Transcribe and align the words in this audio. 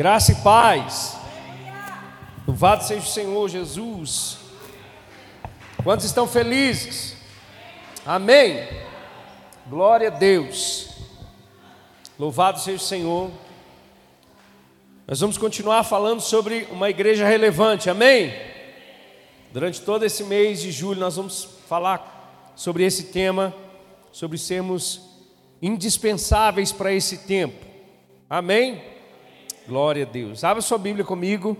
Graça 0.00 0.32
e 0.32 0.36
paz. 0.36 1.14
Louvado 2.46 2.84
seja 2.84 3.02
o 3.02 3.10
Senhor 3.10 3.46
Jesus. 3.50 4.38
Quantos 5.84 6.06
estão 6.06 6.26
felizes? 6.26 7.14
Amém. 8.06 8.66
Glória 9.66 10.08
a 10.08 10.10
Deus. 10.10 10.88
Louvado 12.18 12.58
seja 12.60 12.82
o 12.82 12.86
Senhor. 12.86 13.30
Nós 15.06 15.20
vamos 15.20 15.36
continuar 15.36 15.84
falando 15.84 16.22
sobre 16.22 16.66
uma 16.70 16.88
igreja 16.88 17.28
relevante. 17.28 17.90
Amém. 17.90 18.32
Durante 19.52 19.82
todo 19.82 20.06
esse 20.06 20.24
mês 20.24 20.62
de 20.62 20.72
julho 20.72 20.98
nós 20.98 21.16
vamos 21.16 21.46
falar 21.68 22.52
sobre 22.56 22.84
esse 22.84 23.12
tema, 23.12 23.54
sobre 24.10 24.38
sermos 24.38 25.02
indispensáveis 25.60 26.72
para 26.72 26.90
esse 26.90 27.18
tempo. 27.18 27.66
Amém? 28.30 28.89
Glória 29.70 30.02
a 30.02 30.08
Deus. 30.08 30.42
Abra 30.42 30.60
sua 30.60 30.78
Bíblia 30.78 31.04
comigo. 31.04 31.56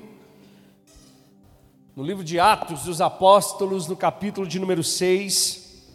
No 1.94 2.02
livro 2.02 2.24
de 2.24 2.40
Atos 2.40 2.82
dos 2.82 3.00
Apóstolos, 3.00 3.86
no 3.86 3.96
capítulo 3.96 4.48
de 4.48 4.58
número 4.58 4.82
6. 4.82 5.88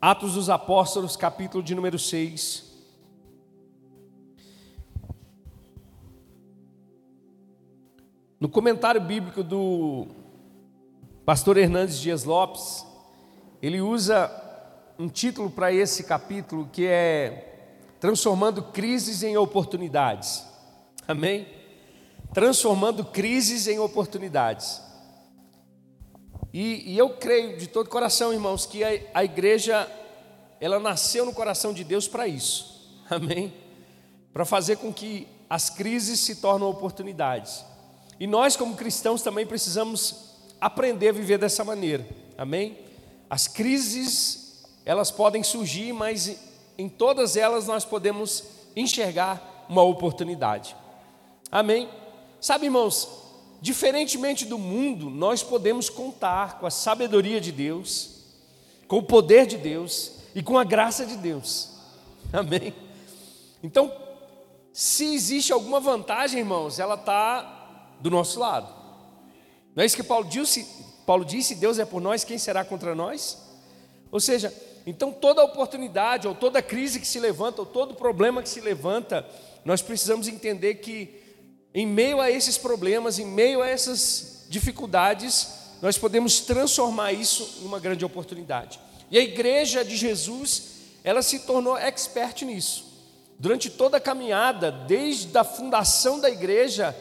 Atos 0.00 0.34
dos 0.34 0.50
Apóstolos, 0.50 1.16
capítulo 1.16 1.62
de 1.62 1.76
número 1.76 1.96
6. 1.96 2.76
No 8.40 8.48
comentário 8.48 9.00
bíblico 9.00 9.44
do 9.44 10.08
pastor 11.24 11.56
Hernandes 11.56 12.00
Dias 12.00 12.24
Lopes, 12.24 12.84
ele 13.62 13.80
usa 13.80 14.28
um 14.98 15.08
título 15.08 15.48
para 15.48 15.72
esse 15.72 16.02
capítulo 16.02 16.68
que 16.72 16.84
é 16.84 17.49
Transformando 18.00 18.62
crises 18.62 19.22
em 19.22 19.36
oportunidades. 19.36 20.42
Amém? 21.06 21.46
Transformando 22.32 23.04
crises 23.04 23.68
em 23.68 23.78
oportunidades. 23.78 24.80
E, 26.52 26.92
e 26.92 26.98
eu 26.98 27.10
creio 27.10 27.58
de 27.58 27.66
todo 27.66 27.90
coração, 27.90 28.32
irmãos, 28.32 28.64
que 28.64 28.82
a, 28.82 28.88
a 29.14 29.24
igreja 29.24 29.86
ela 30.60 30.80
nasceu 30.80 31.24
no 31.26 31.32
coração 31.32 31.72
de 31.72 31.84
Deus 31.84 32.08
para 32.08 32.26
isso. 32.26 33.04
Amém? 33.08 33.52
Para 34.32 34.44
fazer 34.44 34.76
com 34.76 34.92
que 34.92 35.28
as 35.48 35.68
crises 35.68 36.20
se 36.20 36.36
tornem 36.36 36.66
oportunidades. 36.66 37.64
E 38.18 38.26
nós, 38.26 38.56
como 38.56 38.76
cristãos, 38.76 39.22
também 39.22 39.46
precisamos 39.46 40.30
aprender 40.60 41.08
a 41.08 41.12
viver 41.12 41.38
dessa 41.38 41.64
maneira. 41.64 42.06
Amém? 42.38 42.78
As 43.28 43.46
crises, 43.46 44.64
elas 44.84 45.10
podem 45.10 45.42
surgir, 45.42 45.92
mas 45.92 46.49
em 46.80 46.88
todas 46.88 47.36
elas 47.36 47.66
nós 47.66 47.84
podemos 47.84 48.44
enxergar 48.74 49.66
uma 49.68 49.82
oportunidade. 49.82 50.74
Amém? 51.50 51.88
Sabe, 52.40 52.66
irmãos, 52.66 53.08
diferentemente 53.60 54.46
do 54.46 54.58
mundo, 54.58 55.10
nós 55.10 55.42
podemos 55.42 55.90
contar 55.90 56.58
com 56.58 56.66
a 56.66 56.70
sabedoria 56.70 57.40
de 57.40 57.52
Deus, 57.52 58.24
com 58.88 58.98
o 58.98 59.02
poder 59.02 59.46
de 59.46 59.58
Deus 59.58 60.12
e 60.34 60.42
com 60.42 60.58
a 60.58 60.64
graça 60.64 61.04
de 61.04 61.16
Deus. 61.16 61.70
Amém? 62.32 62.74
Então, 63.62 63.92
se 64.72 65.14
existe 65.14 65.52
alguma 65.52 65.80
vantagem, 65.80 66.40
irmãos, 66.40 66.78
ela 66.78 66.94
está 66.94 67.88
do 68.00 68.10
nosso 68.10 68.40
lado. 68.40 68.72
Não 69.74 69.82
é 69.82 69.86
isso 69.86 69.96
que 69.96 70.02
Paulo 70.02 70.24
disse? 70.26 70.66
Paulo 71.04 71.24
disse: 71.24 71.54
Deus 71.54 71.78
é 71.78 71.84
por 71.84 72.00
nós, 72.00 72.24
quem 72.24 72.38
será 72.38 72.64
contra 72.64 72.94
nós? 72.94 73.38
Ou 74.10 74.18
seja, 74.18 74.52
então 74.90 75.12
toda 75.12 75.44
oportunidade, 75.44 76.26
ou 76.26 76.34
toda 76.34 76.60
crise 76.60 76.98
que 76.98 77.06
se 77.06 77.20
levanta, 77.20 77.62
ou 77.62 77.66
todo 77.66 77.94
problema 77.94 78.42
que 78.42 78.48
se 78.48 78.60
levanta, 78.60 79.24
nós 79.64 79.80
precisamos 79.80 80.26
entender 80.26 80.76
que, 80.76 81.22
em 81.72 81.86
meio 81.86 82.20
a 82.20 82.28
esses 82.28 82.58
problemas, 82.58 83.20
em 83.20 83.24
meio 83.24 83.62
a 83.62 83.68
essas 83.68 84.46
dificuldades, 84.48 85.48
nós 85.80 85.96
podemos 85.96 86.40
transformar 86.40 87.12
isso 87.12 87.60
em 87.62 87.66
uma 87.66 87.78
grande 87.78 88.04
oportunidade. 88.04 88.80
E 89.10 89.16
a 89.16 89.22
igreja 89.22 89.84
de 89.84 89.96
Jesus, 89.96 90.62
ela 91.04 91.22
se 91.22 91.40
tornou 91.40 91.76
expert 91.76 92.42
nisso. 92.42 92.84
Durante 93.38 93.70
toda 93.70 93.98
a 93.98 94.00
caminhada, 94.00 94.72
desde 94.72 95.38
a 95.38 95.44
fundação 95.44 96.18
da 96.18 96.28
igreja, 96.28 96.96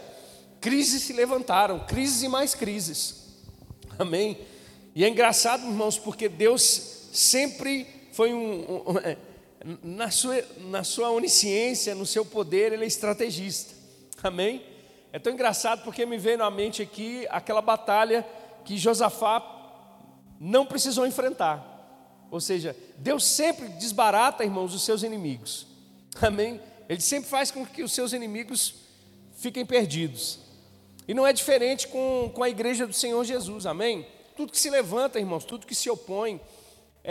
crises 0.61 1.01
se 1.01 1.13
levantaram, 1.13 1.79
crises 1.79 2.21
e 2.21 2.27
mais 2.27 2.53
crises. 2.53 3.15
Amém? 3.97 4.37
E 4.93 5.03
é 5.03 5.09
engraçado, 5.09 5.65
irmãos, 5.65 5.97
porque 5.97 6.29
Deus 6.29 6.98
sempre 7.11 7.87
foi 8.11 8.33
um, 8.33 8.83
um, 8.87 8.97
é, 8.99 9.17
na, 9.83 10.09
sua, 10.09 10.43
na 10.57 10.83
sua 10.83 11.11
onisciência, 11.11 11.95
no 11.95 12.05
seu 12.05 12.25
poder, 12.25 12.73
ele 12.73 12.83
é 12.83 12.87
estrategista. 12.87 13.73
Amém? 14.23 14.61
É 15.11 15.19
tão 15.19 15.33
engraçado 15.33 15.83
porque 15.83 16.05
me 16.05 16.17
veio 16.17 16.37
na 16.37 16.49
mente 16.51 16.81
aqui 16.81 17.25
aquela 17.29 17.61
batalha 17.61 18.25
que 18.63 18.77
Josafá 18.77 19.43
não 20.39 20.65
precisou 20.65 21.05
enfrentar. 21.05 21.65
Ou 22.31 22.39
seja, 22.39 22.75
Deus 22.97 23.25
sempre 23.25 23.67
desbarata, 23.69 24.43
irmãos, 24.43 24.73
os 24.73 24.83
seus 24.83 25.03
inimigos. 25.03 25.65
Amém? 26.21 26.61
Ele 26.87 27.01
sempre 27.01 27.29
faz 27.29 27.49
com 27.51 27.65
que 27.65 27.83
os 27.83 27.91
seus 27.91 28.13
inimigos 28.13 28.75
fiquem 29.35 29.65
perdidos. 29.65 30.39
E 31.07 31.13
não 31.13 31.25
é 31.25 31.33
diferente 31.33 31.87
com, 31.87 32.31
com 32.33 32.43
a 32.43 32.49
igreja 32.49 32.85
do 32.85 32.93
Senhor 32.93 33.23
Jesus, 33.23 33.65
amém? 33.65 34.05
Tudo 34.35 34.51
que 34.51 34.59
se 34.59 34.69
levanta, 34.69 35.19
irmãos, 35.19 35.43
tudo 35.43 35.65
que 35.65 35.73
se 35.73 35.89
opõe, 35.89 36.39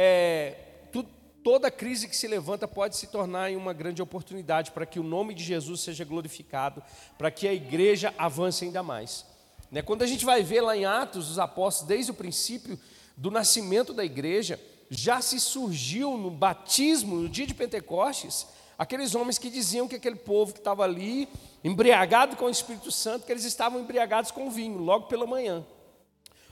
é, 0.00 0.54
tudo, 0.92 1.08
toda 1.42 1.72
crise 1.72 2.06
que 2.06 2.16
se 2.16 2.28
levanta 2.28 2.68
pode 2.68 2.96
se 2.96 3.08
tornar 3.08 3.50
em 3.50 3.56
uma 3.56 3.72
grande 3.72 4.00
oportunidade 4.00 4.70
para 4.70 4.86
que 4.86 5.00
o 5.00 5.02
nome 5.02 5.34
de 5.34 5.42
Jesus 5.42 5.80
seja 5.80 6.04
glorificado, 6.04 6.80
para 7.18 7.32
que 7.32 7.48
a 7.48 7.52
igreja 7.52 8.14
avance 8.16 8.64
ainda 8.64 8.80
mais. 8.80 9.26
Né? 9.72 9.82
Quando 9.82 10.02
a 10.02 10.06
gente 10.06 10.24
vai 10.24 10.40
ver 10.40 10.60
lá 10.60 10.76
em 10.76 10.84
Atos 10.84 11.26
dos 11.26 11.38
Apóstolos, 11.40 11.88
desde 11.88 12.12
o 12.12 12.14
princípio 12.14 12.78
do 13.16 13.28
nascimento 13.28 13.92
da 13.92 14.04
igreja, 14.04 14.60
já 14.88 15.20
se 15.20 15.40
surgiu 15.40 16.16
no 16.16 16.30
batismo, 16.30 17.16
no 17.16 17.28
dia 17.28 17.44
de 17.44 17.52
Pentecostes, 17.52 18.46
aqueles 18.78 19.16
homens 19.16 19.36
que 19.36 19.50
diziam 19.50 19.88
que 19.88 19.96
aquele 19.96 20.14
povo 20.14 20.52
que 20.52 20.60
estava 20.60 20.84
ali, 20.84 21.28
embriagado 21.64 22.36
com 22.36 22.44
o 22.44 22.50
Espírito 22.50 22.92
Santo, 22.92 23.26
que 23.26 23.32
eles 23.32 23.44
estavam 23.44 23.80
embriagados 23.80 24.30
com 24.30 24.48
vinho, 24.48 24.78
logo 24.78 25.08
pela 25.08 25.26
manhã. 25.26 25.66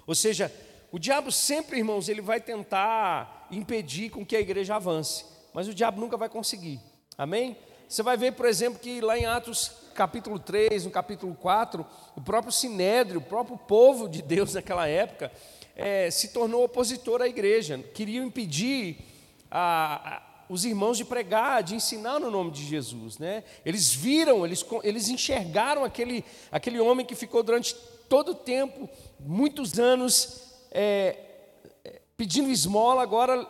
Ou 0.04 0.16
seja, 0.16 0.52
o 0.90 0.98
diabo 0.98 1.30
sempre, 1.30 1.78
irmãos, 1.78 2.08
ele 2.08 2.20
vai 2.20 2.40
tentar 2.40 3.35
impedir 3.50 4.10
com 4.10 4.24
que 4.24 4.36
a 4.36 4.40
igreja 4.40 4.76
avance, 4.76 5.24
mas 5.52 5.68
o 5.68 5.74
diabo 5.74 6.00
nunca 6.00 6.16
vai 6.16 6.28
conseguir. 6.28 6.80
Amém? 7.16 7.56
Você 7.88 8.02
vai 8.02 8.16
ver, 8.16 8.32
por 8.32 8.46
exemplo, 8.46 8.80
que 8.80 9.00
lá 9.00 9.16
em 9.16 9.26
Atos 9.26 9.70
capítulo 9.94 10.38
3, 10.38 10.84
no 10.84 10.90
capítulo 10.90 11.34
4, 11.34 11.86
o 12.16 12.20
próprio 12.20 12.52
Sinédrio, 12.52 13.18
o 13.20 13.24
próprio 13.24 13.56
povo 13.56 14.08
de 14.08 14.20
Deus 14.22 14.54
naquela 14.54 14.86
época, 14.86 15.32
é, 15.74 16.10
se 16.10 16.28
tornou 16.28 16.64
opositor 16.64 17.22
à 17.22 17.28
igreja, 17.28 17.78
queriam 17.94 18.24
impedir 18.24 18.98
a, 19.50 20.22
os 20.48 20.64
irmãos 20.64 20.96
de 20.96 21.04
pregar, 21.04 21.62
de 21.62 21.74
ensinar 21.74 22.18
no 22.18 22.30
nome 22.30 22.50
de 22.50 22.64
Jesus. 22.64 23.18
Né? 23.18 23.44
Eles 23.64 23.94
viram, 23.94 24.44
eles, 24.44 24.64
eles 24.82 25.08
enxergaram 25.08 25.84
aquele, 25.84 26.24
aquele 26.50 26.80
homem 26.80 27.06
que 27.06 27.14
ficou 27.14 27.42
durante 27.42 27.74
todo 28.08 28.32
o 28.32 28.34
tempo, 28.34 28.88
muitos 29.18 29.78
anos, 29.78 30.42
é, 30.70 31.16
pedindo 32.16 32.50
esmola, 32.50 33.02
agora 33.02 33.46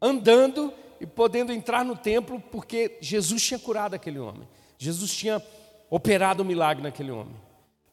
andando 0.00 0.72
e 1.00 1.06
podendo 1.06 1.52
entrar 1.52 1.84
no 1.84 1.96
templo, 1.96 2.40
porque 2.50 2.98
Jesus 3.00 3.42
tinha 3.42 3.58
curado 3.58 3.94
aquele 3.94 4.18
homem. 4.18 4.46
Jesus 4.78 5.14
tinha 5.14 5.42
operado 5.88 6.42
um 6.42 6.46
milagre 6.46 6.82
naquele 6.82 7.10
homem. 7.10 7.34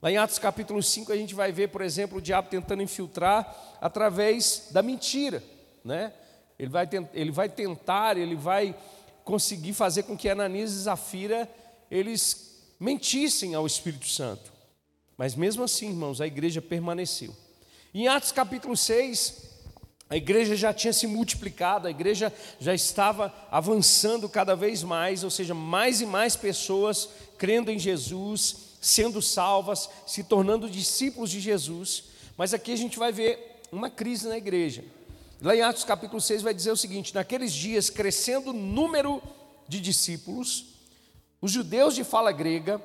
Lá 0.01 0.11
em 0.11 0.17
Atos 0.17 0.39
capítulo 0.39 0.81
5 0.81 1.11
a 1.11 1.15
gente 1.15 1.35
vai 1.35 1.51
ver, 1.51 1.69
por 1.69 1.81
exemplo, 1.81 2.17
o 2.17 2.21
diabo 2.21 2.49
tentando 2.49 2.81
infiltrar 2.81 3.77
através 3.81 4.69
da 4.71 4.81
mentira, 4.81 5.43
né? 5.83 6.13
Ele 6.57 6.69
vai, 6.69 6.87
ele 7.13 7.31
vai 7.31 7.49
tentar, 7.49 8.17
ele 8.17 8.35
vai 8.35 8.75
conseguir 9.23 9.73
fazer 9.73 10.03
com 10.03 10.17
que 10.17 10.29
Ananias 10.29 10.71
e 10.71 10.79
Zafira 10.79 11.49
eles 11.91 12.63
mentissem 12.79 13.55
ao 13.55 13.67
Espírito 13.67 14.07
Santo. 14.07 14.51
Mas 15.17 15.35
mesmo 15.35 15.63
assim, 15.63 15.89
irmãos, 15.89 16.21
a 16.21 16.27
igreja 16.27 16.61
permaneceu. 16.61 17.35
Em 17.93 18.07
Atos 18.07 18.31
capítulo 18.31 18.77
6, 18.77 19.48
a 20.09 20.17
igreja 20.17 20.55
já 20.55 20.73
tinha 20.73 20.91
se 20.91 21.05
multiplicado, 21.05 21.87
a 21.87 21.91
igreja 21.91 22.33
já 22.59 22.73
estava 22.73 23.31
avançando 23.51 24.27
cada 24.27 24.55
vez 24.55 24.81
mais, 24.81 25.23
ou 25.23 25.29
seja, 25.29 25.53
mais 25.53 26.01
e 26.01 26.05
mais 26.05 26.35
pessoas 26.35 27.09
crendo 27.37 27.69
em 27.69 27.77
Jesus, 27.77 28.69
sendo 28.81 29.21
salvas, 29.21 29.87
se 30.07 30.23
tornando 30.23 30.69
discípulos 30.69 31.29
de 31.29 31.39
Jesus. 31.39 32.05
Mas 32.35 32.55
aqui 32.55 32.71
a 32.71 32.75
gente 32.75 32.97
vai 32.97 33.11
ver 33.11 33.61
uma 33.71 33.89
crise 33.89 34.27
na 34.27 34.37
igreja. 34.37 34.83
Lá 35.41 35.55
em 35.55 35.61
Atos 35.61 35.83
capítulo 35.83 36.19
6 36.19 36.41
vai 36.41 36.55
dizer 36.55 36.71
o 36.71 36.77
seguinte: 36.77 37.13
naqueles 37.13 37.53
dias, 37.53 37.91
crescendo 37.91 38.49
o 38.49 38.53
número 38.53 39.21
de 39.67 39.79
discípulos, 39.79 40.65
os 41.39 41.51
judeus 41.51 41.93
de 41.93 42.03
fala 42.03 42.31
grega, 42.31 42.81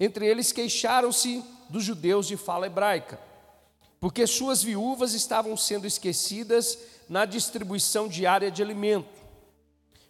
entre 0.00 0.26
eles 0.26 0.52
queixaram-se 0.52 1.44
dos 1.68 1.84
judeus 1.84 2.26
de 2.26 2.36
fala 2.36 2.66
hebraica, 2.66 3.20
porque 4.02 4.26
suas 4.26 4.64
viúvas 4.64 5.14
estavam 5.14 5.56
sendo 5.56 5.86
esquecidas 5.86 6.76
na 7.08 7.24
distribuição 7.24 8.08
diária 8.08 8.50
de 8.50 8.60
alimento. 8.60 9.06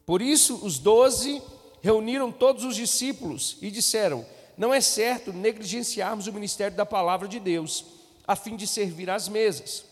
Por 0.07 0.23
isso, 0.23 0.65
os 0.65 0.79
doze 0.79 1.43
reuniram 1.83 2.33
todos 2.33 2.65
os 2.65 2.75
discípulos 2.75 3.59
e 3.61 3.71
disseram: 3.71 4.25
Não 4.57 4.73
é 4.73 4.81
certo 4.81 5.31
negligenciarmos 5.31 6.27
o 6.27 6.33
ministério 6.33 6.75
da 6.75 6.87
palavra 6.87 7.29
de 7.29 7.39
Deus, 7.39 7.85
a 8.27 8.35
fim 8.35 8.57
de 8.57 8.67
servir 8.67 9.11
às 9.11 9.29
mesas. 9.29 9.85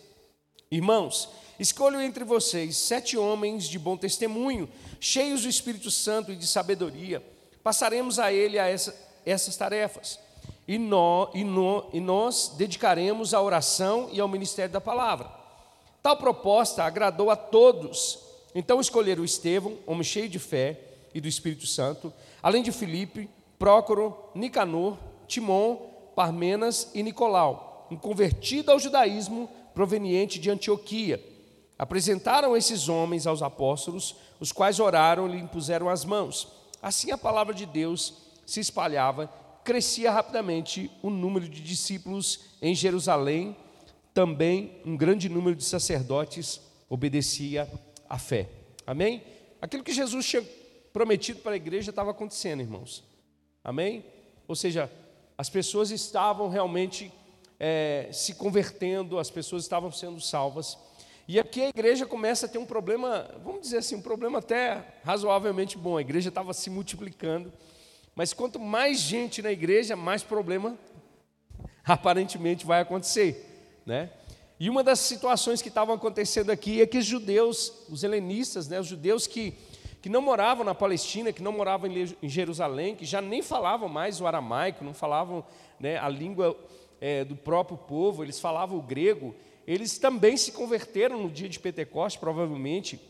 Irmãos, 0.71 1.29
escolho 1.59 2.01
entre 2.01 2.25
vocês 2.25 2.79
sete 2.79 3.19
homens 3.19 3.69
de 3.69 3.79
bom 3.79 3.99
testemunho, 3.99 4.67
cheios 4.99 5.43
do 5.43 5.49
Espírito 5.51 5.91
Santo 5.91 6.33
e 6.33 6.37
de 6.37 6.47
sabedoria. 6.47 7.23
Passaremos 7.63 8.19
a 8.19 8.33
ele 8.33 8.59
a 8.59 8.67
essa, 8.67 8.99
essas 9.27 9.59
tarefas. 9.59 10.19
E, 10.71 10.79
nó, 10.79 11.31
e, 11.35 11.41
e 11.97 12.01
nós 12.01 12.55
dedicaremos 12.57 13.35
à 13.35 13.43
oração 13.43 14.09
e 14.13 14.21
ao 14.21 14.29
ministério 14.29 14.73
da 14.73 14.81
palavra. 14.81 15.29
Tal 16.01 16.17
proposta 16.17 16.85
agradou 16.85 17.29
a 17.29 17.35
todos. 17.35 18.21
Então 18.55 18.81
escolheram 18.81 19.25
Estevão, 19.25 19.77
homem 19.85 20.05
cheio 20.05 20.29
de 20.29 20.39
fé 20.39 20.79
e 21.13 21.21
do 21.21 21.27
Espírito 21.27 21.67
Santo, 21.67 22.13
além 22.41 22.63
de 22.63 22.71
Filipe, 22.71 23.29
Prócoro, 23.59 24.17
Nicanor, 24.33 24.97
Timon, 25.27 25.75
Parmenas 26.15 26.89
e 26.95 27.03
Nicolau, 27.03 27.89
um 27.91 27.97
convertido 27.97 28.71
ao 28.71 28.79
judaísmo 28.79 29.51
proveniente 29.75 30.39
de 30.39 30.51
Antioquia. 30.53 31.21
Apresentaram 31.77 32.57
esses 32.57 32.89
homens 32.89 33.27
aos 33.27 33.43
apóstolos, 33.43 34.15
os 34.39 34.53
quais 34.53 34.79
oraram 34.79 35.29
e 35.29 35.33
lhe 35.33 35.39
impuseram 35.39 35.89
as 35.89 36.05
mãos. 36.05 36.47
Assim 36.81 37.11
a 37.11 37.19
palavra 37.19 37.53
de 37.53 37.67
Deus 37.67 38.15
se 38.47 38.61
espalhava, 38.61 39.29
crescia 39.71 40.11
rapidamente 40.11 40.91
o 41.01 41.09
número 41.09 41.49
de 41.49 41.61
discípulos 41.61 42.57
em 42.61 42.75
Jerusalém, 42.75 43.57
também 44.13 44.81
um 44.85 44.97
grande 44.97 45.29
número 45.29 45.55
de 45.55 45.63
sacerdotes 45.63 46.61
obedecia 46.89 47.71
à 48.09 48.19
fé. 48.19 48.49
Amém? 48.85 49.23
Aquilo 49.63 49.85
que 49.85 49.93
Jesus 49.93 50.27
tinha 50.27 50.43
prometido 50.93 51.39
para 51.39 51.53
a 51.53 51.57
igreja 51.57 51.91
estava 51.91 52.11
acontecendo, 52.11 52.63
irmãos. 52.63 53.05
Amém? 53.63 54.05
Ou 54.49 54.57
seja, 54.57 54.91
as 55.39 55.49
pessoas 55.49 55.93
estavam 55.93 56.49
realmente 56.49 57.13
é, 57.61 58.09
se 58.11 58.35
convertendo, 58.35 59.21
as 59.21 59.31
pessoas 59.31 59.63
estavam 59.63 59.93
sendo 59.93 60.21
salvas. 60.21 60.77
E 61.29 61.39
aqui 61.39 61.63
a 61.63 61.69
igreja 61.69 62.05
começa 62.07 62.47
a 62.47 62.49
ter 62.49 62.59
um 62.59 62.67
problema, 62.67 63.39
vamos 63.45 63.61
dizer 63.61 63.77
assim, 63.77 63.95
um 63.95 64.03
problema 64.03 64.41
até 64.41 64.85
razoavelmente 65.05 65.79
bom. 65.79 65.97
A 65.97 66.01
igreja 66.01 66.29
estava 66.29 66.53
se 66.53 66.69
multiplicando, 66.69 67.53
mas 68.15 68.33
quanto 68.33 68.59
mais 68.59 69.01
gente 69.01 69.43
na 69.43 69.53
igreja, 69.53 69.97
mais 69.97 70.23
problema 70.23 70.77
aparentemente 71.85 72.67
vai 72.67 72.81
acontecer, 72.81 73.81
né? 73.87 74.11
E 74.61 74.69
uma 74.69 74.85
das 74.85 74.99
situações 74.99 75.63
que 75.63 75.69
estavam 75.69 75.95
acontecendo 75.95 76.51
aqui 76.51 76.83
é 76.83 76.87
que 76.87 76.99
os 76.99 77.07
judeus, 77.07 77.73
os 77.89 78.05
helenistas, 78.05 78.69
né, 78.69 78.79
os 78.79 78.87
judeus 78.87 79.27
que, 79.27 79.55
que 80.03 80.11
não 80.11 80.21
moravam 80.21 80.67
na 80.67 80.75
Palestina, 80.75 81.33
que 81.33 81.43
não 81.43 81.53
moravam 81.53 81.91
em 81.91 82.29
Jerusalém, 82.29 82.95
que 82.95 83.07
já 83.07 83.23
nem 83.23 83.41
falavam 83.41 83.89
mais 83.89 84.21
o 84.21 84.27
aramaico, 84.27 84.85
não 84.85 84.93
falavam 84.93 85.43
né, 85.81 85.97
a 85.97 86.11
língua 86.11 86.55
é, 87.01 87.25
do 87.25 87.35
próprio 87.35 87.79
povo, 87.79 88.23
eles 88.23 88.39
falavam 88.39 88.77
o 88.77 88.83
grego, 88.83 89.35
eles 89.67 89.99
também 89.99 90.37
se 90.37 90.53
converteram 90.53 91.23
no 91.23 91.31
dia 91.31 91.49
de 91.49 91.59
Pentecostes, 91.59 92.21
provavelmente, 92.21 93.01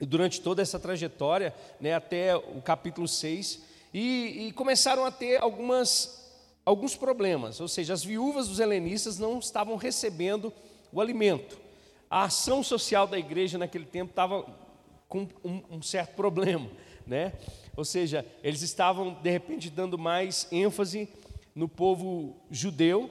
durante 0.00 0.40
toda 0.40 0.62
essa 0.62 0.78
trajetória, 0.78 1.54
né, 1.78 1.94
até 1.94 2.34
o 2.34 2.62
capítulo 2.62 3.06
6, 3.06 3.62
e, 3.98 4.48
e 4.48 4.52
começaram 4.52 5.06
a 5.06 5.10
ter 5.10 5.40
algumas, 5.40 6.22
alguns 6.66 6.94
problemas, 6.94 7.62
ou 7.62 7.66
seja, 7.66 7.94
as 7.94 8.04
viúvas 8.04 8.46
dos 8.46 8.60
helenistas 8.60 9.18
não 9.18 9.38
estavam 9.38 9.74
recebendo 9.74 10.52
o 10.92 11.00
alimento. 11.00 11.58
A 12.10 12.24
ação 12.24 12.62
social 12.62 13.06
da 13.06 13.18
igreja 13.18 13.56
naquele 13.56 13.86
tempo 13.86 14.10
estava 14.10 14.44
com 15.08 15.26
um, 15.42 15.62
um 15.70 15.82
certo 15.82 16.12
problema, 16.14 16.68
né? 17.06 17.32
Ou 17.74 17.86
seja, 17.86 18.26
eles 18.42 18.60
estavam 18.60 19.14
de 19.14 19.30
repente 19.30 19.70
dando 19.70 19.96
mais 19.96 20.46
ênfase 20.52 21.08
no 21.54 21.66
povo 21.66 22.36
judeu, 22.50 23.08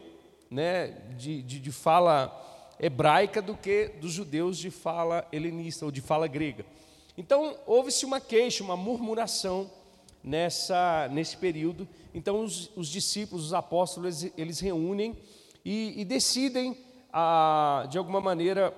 né, 0.51 0.89
de, 1.17 1.41
de, 1.41 1.59
de 1.59 1.71
fala 1.71 2.75
hebraica 2.79 3.41
do 3.41 3.57
que 3.57 3.87
dos 3.99 4.11
judeus 4.11 4.55
de 4.55 4.69
fala 4.69 5.27
helenista 5.31 5.83
ou 5.83 5.89
de 5.89 5.99
fala 5.99 6.27
grega. 6.27 6.63
Então, 7.17 7.57
houve-se 7.65 8.05
uma 8.05 8.21
queixa, 8.21 8.63
uma 8.63 8.77
murmuração 8.77 9.71
nessa, 10.25 11.07
nesse 11.10 11.38
período. 11.38 11.88
Então, 12.13 12.44
os, 12.44 12.75
os 12.75 12.88
discípulos, 12.88 13.45
os 13.45 13.54
apóstolos, 13.54 14.24
eles, 14.36 14.60
reúnem 14.60 15.16
e, 15.63 16.01
e, 16.01 16.04
decidem, 16.04 16.75
a, 17.13 17.86
de 17.89 17.98
alguma 18.00 18.19
maneira, 18.19 18.75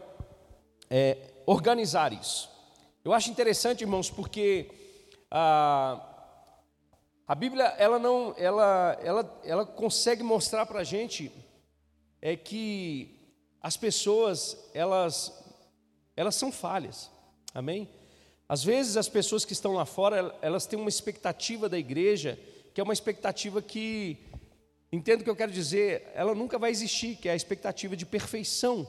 é, 0.90 1.18
organizar 1.46 2.12
isso. 2.12 2.50
Eu 3.04 3.14
acho 3.14 3.32
interessante, 3.32 3.82
irmãos, 3.82 4.12
porque 4.12 4.70
a, 5.32 6.06
a 7.26 7.34
Bíblia 7.34 7.64
ela 7.78 7.98
não, 7.98 8.36
ela, 8.38 8.98
ela, 9.02 9.42
ela 9.46 9.66
consegue 9.66 10.24
mostrar 10.24 10.66
para 10.66 10.82
a 10.82 10.84
gente 10.84 11.32
é 12.22 12.36
que 12.36 13.34
as 13.62 13.78
pessoas, 13.78 14.70
elas, 14.74 15.32
elas 16.16 16.36
são 16.36 16.52
falhas, 16.52 17.10
amém? 17.54 17.88
Às 18.50 18.64
vezes 18.64 18.96
as 18.96 19.10
pessoas 19.10 19.44
que 19.44 19.54
estão 19.54 19.74
lá 19.74 19.86
fora, 19.86 20.34
elas 20.42 20.66
têm 20.66 20.80
uma 20.80 20.90
expectativa 20.90 21.68
da 21.68 21.78
igreja, 21.78 22.40
que 22.74 22.80
é 22.80 22.84
uma 22.84 22.94
expectativa 22.94 23.62
que, 23.62 24.18
entendo 24.92 25.22
o 25.22 25.24
que 25.24 25.30
eu 25.30 25.36
quero 25.36 25.52
dizer, 25.52 26.10
ela 26.14 26.34
nunca 26.34 26.58
vai 26.58 26.72
existir, 26.72 27.18
que 27.18 27.28
é 27.28 27.34
a 27.34 27.36
expectativa 27.36 27.96
de 27.96 28.06
perfeição, 28.06 28.88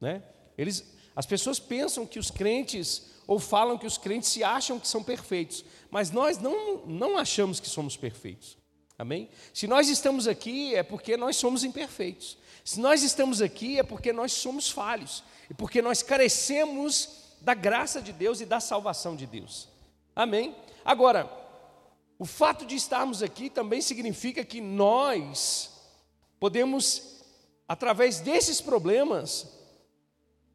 né? 0.00 0.22
Eles, 0.56 0.84
as 1.14 1.26
pessoas 1.26 1.58
pensam 1.58 2.06
que 2.06 2.18
os 2.18 2.30
crentes, 2.30 3.10
ou 3.26 3.38
falam 3.38 3.76
que 3.76 3.86
os 3.86 3.98
crentes 3.98 4.30
se 4.30 4.42
acham 4.42 4.80
que 4.80 4.88
são 4.88 5.02
perfeitos, 5.02 5.64
mas 5.90 6.10
nós 6.10 6.38
não, 6.38 6.86
não 6.86 7.18
achamos 7.18 7.60
que 7.60 7.68
somos 7.68 7.96
perfeitos, 7.96 8.56
amém? 8.98 9.28
Se 9.52 9.66
nós 9.66 9.88
estamos 9.88 10.26
aqui, 10.26 10.74
é 10.74 10.82
porque 10.82 11.16
nós 11.16 11.36
somos 11.36 11.62
imperfeitos. 11.62 12.38
Se 12.64 12.80
nós 12.80 13.02
estamos 13.02 13.42
aqui 13.42 13.78
é 13.78 13.82
porque 13.82 14.12
nós 14.12 14.32
somos 14.32 14.70
falhos 14.70 15.24
e 15.48 15.54
porque 15.54 15.80
nós 15.80 16.02
carecemos 16.02 17.27
da 17.40 17.54
graça 17.54 18.00
de 18.00 18.12
Deus 18.12 18.40
e 18.40 18.46
da 18.46 18.60
salvação 18.60 19.16
de 19.16 19.26
Deus. 19.26 19.68
Amém? 20.14 20.56
Agora, 20.84 21.30
o 22.18 22.24
fato 22.24 22.66
de 22.66 22.74
estarmos 22.74 23.22
aqui 23.22 23.48
também 23.48 23.80
significa 23.80 24.44
que 24.44 24.60
nós 24.60 25.70
podemos, 26.40 27.22
através 27.68 28.20
desses 28.20 28.60
problemas, 28.60 29.46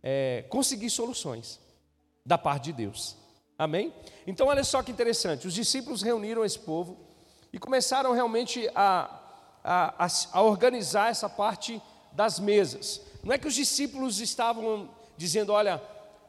é, 0.01 0.43
conseguir 0.49 0.89
soluções 0.89 1.59
da 2.25 2.37
parte 2.37 2.65
de 2.65 2.73
Deus. 2.73 3.15
Amém? 3.57 3.93
Então, 4.27 4.47
olha 4.47 4.63
só 4.63 4.83
que 4.83 4.91
interessante: 4.91 5.47
os 5.47 5.53
discípulos 5.53 6.01
reuniram 6.01 6.43
esse 6.43 6.59
povo 6.59 6.97
e 7.51 7.59
começaram 7.59 8.11
realmente 8.11 8.69
a, 8.75 9.19
a, 9.63 10.07
a 10.33 10.41
organizar 10.41 11.09
essa 11.09 11.29
parte 11.29 11.81
das 12.11 12.39
mesas. 12.39 13.01
Não 13.23 13.33
é 13.33 13.37
que 13.37 13.47
os 13.47 13.55
discípulos 13.55 14.19
estavam 14.19 14.89
dizendo, 15.15 15.53
olha, 15.53 15.81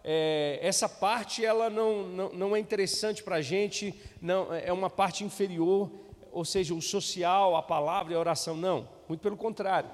é, 0.05 0.59
essa 0.61 0.87
parte 0.87 1.43
ela 1.43 1.71
não, 1.71 2.03
não, 2.03 2.29
não 2.35 2.57
é 2.57 2.59
interessante 2.59 3.23
para 3.23 3.37
a 3.37 3.43
gente, 3.43 3.95
não, 4.21 4.53
é 4.53 4.71
uma 4.71 4.91
parte 4.91 5.25
inferior, 5.25 5.91
ou 6.31 6.45
seja, 6.45 6.75
o 6.75 6.83
social, 6.83 7.57
a 7.57 7.63
palavra 7.63 8.13
e 8.13 8.17
a 8.17 8.19
oração. 8.19 8.55
Não, 8.55 8.87
muito 9.09 9.23
pelo 9.23 9.37
contrário. 9.37 9.89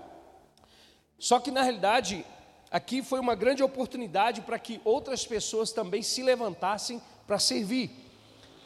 Só 1.16 1.38
que 1.38 1.52
na 1.52 1.62
realidade, 1.62 2.24
aqui 2.70 3.02
foi 3.02 3.20
uma 3.20 3.36
grande 3.36 3.62
oportunidade 3.62 4.40
para 4.40 4.58
que 4.58 4.80
outras 4.84 5.24
pessoas 5.24 5.70
também 5.70 6.02
se 6.02 6.22
levantassem 6.24 7.00
para 7.24 7.38
servir. 7.38 7.90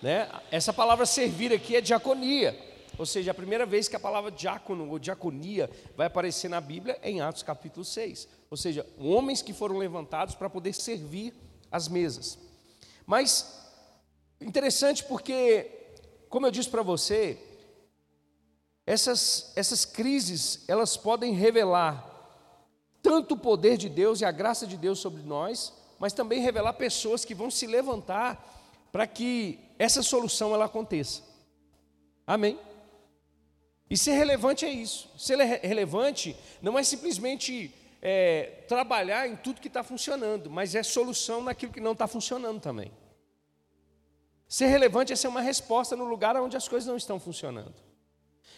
Né? 0.01 0.31
Essa 0.51 0.73
palavra 0.73 1.05
servir 1.05 1.53
aqui 1.53 1.77
é 1.77 1.81
diaconia. 1.83 2.59
Ou 2.99 3.05
seja, 3.07 3.31
a 3.31 3.35
primeira 3.35 3.67
vez 3.67 3.89
que 3.89 3.97
a 3.97 4.01
palavra 4.01 4.31
diácono 4.31 4.89
ou 4.89 4.99
diaconia 4.99 5.71
vai 5.97 6.07
aparecer 6.07 6.49
na 6.49 6.61
Bíblia 6.61 6.99
é 7.03 7.11
em 7.11 7.21
Atos 7.21 7.43
capítulo 7.43 7.85
6. 7.85 8.29
Ou 8.51 8.57
seja, 8.57 8.87
homens 8.99 9.43
que 9.43 9.53
foram 9.53 9.79
levantados 9.79 10.35
para 10.35 10.49
poder 10.49 10.73
servir 10.73 11.35
as 11.71 11.89
mesas. 11.89 12.39
Mas 13.07 13.61
interessante 14.41 15.03
porque, 15.05 15.71
como 16.29 16.47
eu 16.47 16.51
disse 16.51 16.69
para 16.69 16.83
você, 16.83 17.39
essas, 18.87 19.53
essas 19.57 19.85
crises, 19.85 20.65
elas 20.69 20.97
podem 20.97 21.33
revelar 21.33 22.13
tanto 23.03 23.35
o 23.35 23.39
poder 23.39 23.77
de 23.77 23.89
Deus 23.89 24.21
e 24.21 24.25
a 24.25 24.31
graça 24.31 24.67
de 24.67 24.77
Deus 24.77 24.99
sobre 24.99 25.23
nós, 25.23 25.73
mas 25.99 26.13
também 26.13 26.41
revelar 26.41 26.75
pessoas 26.75 27.25
que 27.25 27.35
vão 27.35 27.51
se 27.51 27.67
levantar 27.67 28.43
para 28.93 29.07
que 29.07 29.59
essa 29.79 30.03
solução 30.03 30.55
ela 30.55 30.67
aconteça. 30.67 31.23
Amém? 32.27 32.59
E 33.95 33.97
ser 33.97 34.15
relevante 34.15 34.65
é 34.65 34.71
isso. 34.71 35.09
Ser 35.17 35.37
relevante 35.37 36.37
não 36.61 36.77
é 36.77 36.83
simplesmente 36.83 37.73
é, 38.03 38.65
trabalhar 38.67 39.29
em 39.29 39.37
tudo 39.37 39.61
que 39.61 39.69
está 39.69 39.85
funcionando, 39.85 40.51
mas 40.51 40.75
é 40.75 40.83
solução 40.83 41.41
naquilo 41.41 41.73
que 41.73 41.81
não 41.81 41.93
está 41.93 42.09
funcionando 42.09 42.61
também. 42.61 42.91
Ser 44.49 44.67
relevante 44.67 45.13
é 45.13 45.17
ser 45.17 45.29
uma 45.29 45.41
resposta 45.41 45.95
no 45.95 46.03
lugar 46.07 46.37
onde 46.37 46.57
as 46.57 46.67
coisas 46.67 46.89
não 46.89 46.97
estão 46.97 47.21
funcionando. 47.21 47.77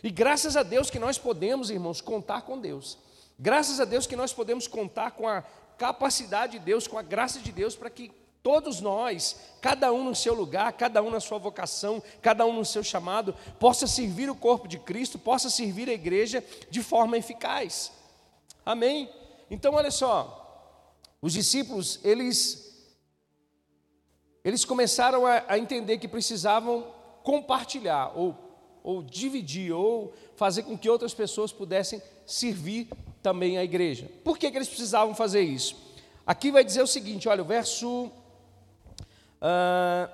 E 0.02 0.10
graças 0.10 0.56
a 0.56 0.62
Deus 0.62 0.88
que 0.88 0.98
nós 0.98 1.18
podemos, 1.18 1.68
irmãos, 1.68 2.00
contar 2.00 2.40
com 2.40 2.58
Deus. 2.58 2.96
Graças 3.38 3.78
a 3.78 3.84
Deus 3.84 4.06
que 4.06 4.16
nós 4.16 4.32
podemos 4.32 4.66
contar 4.66 5.10
com 5.10 5.28
a 5.28 5.42
capacidade 5.76 6.58
de 6.58 6.64
Deus, 6.64 6.86
com 6.86 6.96
a 6.96 7.02
graça 7.02 7.40
de 7.40 7.52
Deus, 7.52 7.76
para 7.76 7.90
que 7.90 8.10
todos 8.46 8.80
nós, 8.80 9.34
cada 9.60 9.92
um 9.92 10.04
no 10.04 10.14
seu 10.14 10.32
lugar, 10.32 10.72
cada 10.74 11.02
um 11.02 11.10
na 11.10 11.18
sua 11.18 11.36
vocação, 11.36 12.00
cada 12.22 12.46
um 12.46 12.52
no 12.52 12.64
seu 12.64 12.80
chamado, 12.80 13.34
possa 13.58 13.88
servir 13.88 14.30
o 14.30 14.36
corpo 14.36 14.68
de 14.68 14.78
Cristo, 14.78 15.18
possa 15.18 15.50
servir 15.50 15.88
a 15.88 15.92
igreja 15.92 16.44
de 16.70 16.80
forma 16.80 17.18
eficaz. 17.18 17.90
Amém? 18.64 19.10
Então, 19.50 19.74
olha 19.74 19.90
só, 19.90 20.80
os 21.20 21.32
discípulos, 21.32 21.98
eles, 22.04 22.88
eles 24.44 24.64
começaram 24.64 25.26
a, 25.26 25.42
a 25.48 25.58
entender 25.58 25.98
que 25.98 26.06
precisavam 26.06 26.86
compartilhar, 27.24 28.12
ou, 28.14 28.32
ou 28.80 29.02
dividir, 29.02 29.72
ou 29.72 30.14
fazer 30.36 30.62
com 30.62 30.78
que 30.78 30.88
outras 30.88 31.12
pessoas 31.12 31.50
pudessem 31.52 32.00
servir 32.24 32.90
também 33.24 33.58
a 33.58 33.64
igreja. 33.64 34.08
Por 34.22 34.38
que, 34.38 34.48
que 34.52 34.56
eles 34.56 34.68
precisavam 34.68 35.16
fazer 35.16 35.40
isso? 35.40 35.74
Aqui 36.24 36.52
vai 36.52 36.64
dizer 36.64 36.82
o 36.82 36.86
seguinte: 36.86 37.28
olha, 37.28 37.42
o 37.42 37.44
verso 37.44 38.12
ah, 39.40 40.08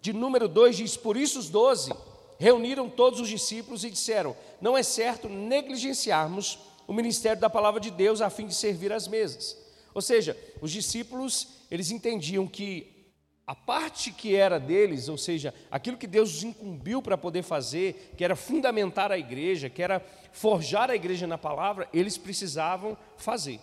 de 0.00 0.12
número 0.12 0.48
2 0.48 0.76
diz: 0.76 0.96
Por 0.96 1.16
isso 1.16 1.38
os 1.38 1.48
doze 1.48 1.92
reuniram 2.38 2.88
todos 2.88 3.20
os 3.20 3.28
discípulos 3.28 3.84
e 3.84 3.90
disseram: 3.90 4.36
Não 4.60 4.76
é 4.76 4.82
certo 4.82 5.28
negligenciarmos 5.28 6.58
o 6.86 6.92
ministério 6.92 7.40
da 7.40 7.50
palavra 7.50 7.80
de 7.80 7.90
Deus 7.90 8.20
a 8.20 8.30
fim 8.30 8.46
de 8.46 8.54
servir 8.54 8.92
às 8.92 9.08
mesas. 9.08 9.56
Ou 9.92 10.02
seja, 10.02 10.36
os 10.60 10.70
discípulos, 10.70 11.48
eles 11.70 11.90
entendiam 11.90 12.46
que 12.46 12.96
a 13.46 13.54
parte 13.54 14.12
que 14.12 14.34
era 14.34 14.58
deles, 14.58 15.08
ou 15.08 15.16
seja, 15.16 15.54
aquilo 15.70 15.96
que 15.96 16.06
Deus 16.06 16.36
os 16.36 16.42
incumbiu 16.42 17.00
para 17.00 17.16
poder 17.16 17.42
fazer, 17.42 18.12
que 18.16 18.24
era 18.24 18.34
fundamentar 18.34 19.12
a 19.12 19.18
igreja, 19.18 19.70
que 19.70 19.82
era 19.82 20.04
forjar 20.32 20.90
a 20.90 20.96
igreja 20.96 21.26
na 21.26 21.38
palavra, 21.38 21.88
eles 21.94 22.18
precisavam 22.18 22.96
fazer. 23.16 23.60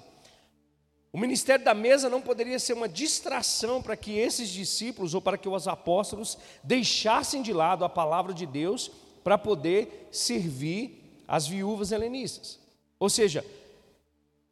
O 1.14 1.20
ministério 1.20 1.64
da 1.64 1.76
mesa 1.76 2.10
não 2.10 2.20
poderia 2.20 2.58
ser 2.58 2.74
uma 2.74 2.90
distração 2.90 3.84
para 3.84 3.96
que 3.96 4.18
esses 4.18 4.50
discípulos 4.50 5.14
ou 5.14 5.22
para 5.22 5.38
que 5.38 5.48
os 5.48 5.68
apóstolos 5.68 6.40
deixassem 6.64 7.44
de 7.44 7.54
lado 7.54 7.86
a 7.86 7.90
palavra 7.90 8.34
de 8.34 8.48
Deus 8.48 8.90
para 9.24 9.38
poder 9.38 10.10
servir 10.12 11.24
as 11.28 11.46
viúvas 11.46 11.92
helenistas. 11.92 12.60
Ou 13.00 13.12
seja, 13.12 13.46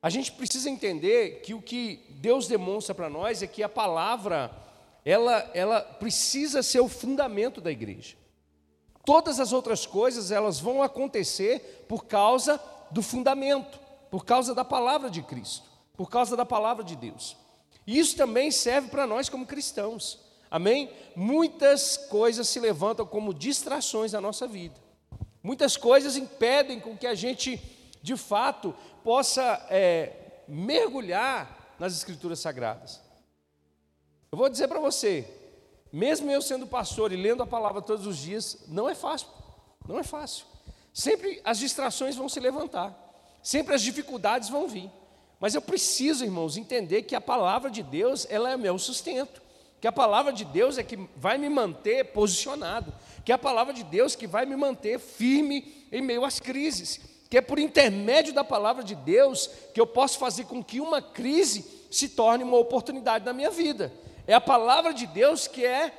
a 0.04 0.10
gente 0.12 0.32
precisa 0.34 0.70
entender 0.70 1.42
que 1.42 1.56
o 1.56 1.62
que 1.64 2.06
Deus 2.10 2.48
demonstra 2.48 2.94
para 2.94 3.10
nós 3.10 3.42
é 3.42 3.48
que 3.48 3.64
a 3.64 3.70
palavra 3.70 4.52
ela, 5.04 5.50
ela 5.56 5.82
precisa 5.82 6.62
ser 6.62 6.80
o 6.80 6.88
fundamento 6.88 7.60
da 7.60 7.72
igreja. 7.72 8.16
Todas 9.04 9.40
as 9.40 9.52
outras 9.52 9.88
coisas 9.88 10.30
elas 10.30 10.60
vão 10.60 10.84
acontecer 10.84 11.86
por 11.90 12.06
causa 12.06 12.62
do 12.92 13.02
fundamento, 13.02 13.80
por 14.12 14.24
causa 14.24 14.54
da 14.54 14.64
palavra 14.64 15.10
de 15.10 15.24
Cristo 15.24 15.71
por 15.94 16.10
causa 16.10 16.36
da 16.36 16.46
palavra 16.46 16.84
de 16.84 16.96
Deus. 16.96 17.36
E 17.86 17.98
isso 17.98 18.16
também 18.16 18.52
serve 18.52 18.90
para 18.90 19.08
nós 19.08 19.30
como 19.30 19.46
cristãos. 19.46 20.20
Amém? 20.50 20.92
Muitas 21.16 21.98
coisas 21.98 22.48
se 22.48 22.60
levantam 22.60 23.06
como 23.06 23.34
distrações 23.34 24.12
na 24.12 24.22
nossa 24.22 24.48
vida. 24.48 24.76
Muitas 25.42 25.76
coisas 25.78 26.16
impedem 26.16 26.80
com 26.80 26.98
que 26.98 27.08
a 27.08 27.16
gente, 27.16 27.60
de 28.02 28.16
fato, 28.16 28.76
possa 29.04 29.66
é, 29.70 30.44
mergulhar 30.48 31.76
nas 31.80 31.94
Escrituras 31.94 32.40
Sagradas. 32.40 33.02
Eu 34.32 34.38
vou 34.38 34.50
dizer 34.50 34.68
para 34.68 34.80
você, 34.80 35.28
mesmo 35.92 36.30
eu 36.30 36.42
sendo 36.42 36.68
pastor 36.68 37.12
e 37.12 37.16
lendo 37.16 37.44
a 37.44 37.48
palavra 37.48 37.82
todos 37.82 38.06
os 38.06 38.18
dias, 38.18 38.66
não 38.68 38.90
é 38.90 38.96
fácil. 38.96 39.28
Não 39.88 39.98
é 39.98 40.04
fácil. 40.04 40.46
Sempre 40.94 41.42
as 41.44 41.58
distrações 41.58 42.16
vão 42.16 42.30
se 42.30 42.40
levantar. 42.40 42.96
Sempre 43.42 43.74
as 43.74 43.82
dificuldades 43.82 44.50
vão 44.50 44.68
vir. 44.68 44.92
Mas 45.42 45.56
eu 45.56 45.62
preciso, 45.62 46.24
irmãos, 46.24 46.56
entender 46.56 47.02
que 47.02 47.16
a 47.16 47.20
palavra 47.20 47.72
de 47.72 47.82
Deus, 47.82 48.28
ela 48.30 48.52
é 48.52 48.56
meu 48.56 48.78
sustento. 48.78 49.42
Que 49.82 49.88
a 49.88 49.92
palavra 49.92 50.32
de 50.32 50.46
Deus 50.46 50.78
é 50.78 50.84
que 50.84 50.96
vai 51.16 51.40
me 51.40 51.50
manter 51.50 52.12
posicionado. 52.12 52.94
Que 53.26 53.32
a 53.32 53.40
palavra 53.40 53.74
de 53.74 53.84
Deus 53.84 54.16
que 54.16 54.28
vai 54.28 54.46
me 54.46 54.56
manter 54.56 55.00
firme 55.00 55.88
em 55.92 56.00
meio 56.00 56.24
às 56.24 56.40
crises. 56.40 57.02
Que 57.28 57.40
é 57.40 57.42
por 57.42 57.58
intermédio 57.58 58.32
da 58.32 58.44
palavra 58.44 58.84
de 58.84 58.94
Deus 58.94 59.50
que 59.74 59.82
eu 59.82 59.88
posso 59.88 60.20
fazer 60.20 60.46
com 60.46 60.64
que 60.64 60.80
uma 60.80 61.02
crise 61.02 61.66
se 61.90 62.10
torne 62.10 62.44
uma 62.44 62.58
oportunidade 62.58 63.26
na 63.26 63.34
minha 63.34 63.50
vida. 63.50 63.92
É 64.28 64.36
a 64.36 64.42
palavra 64.42 64.94
de 64.94 65.08
Deus 65.08 65.48
que 65.48 65.66
é 65.66 65.92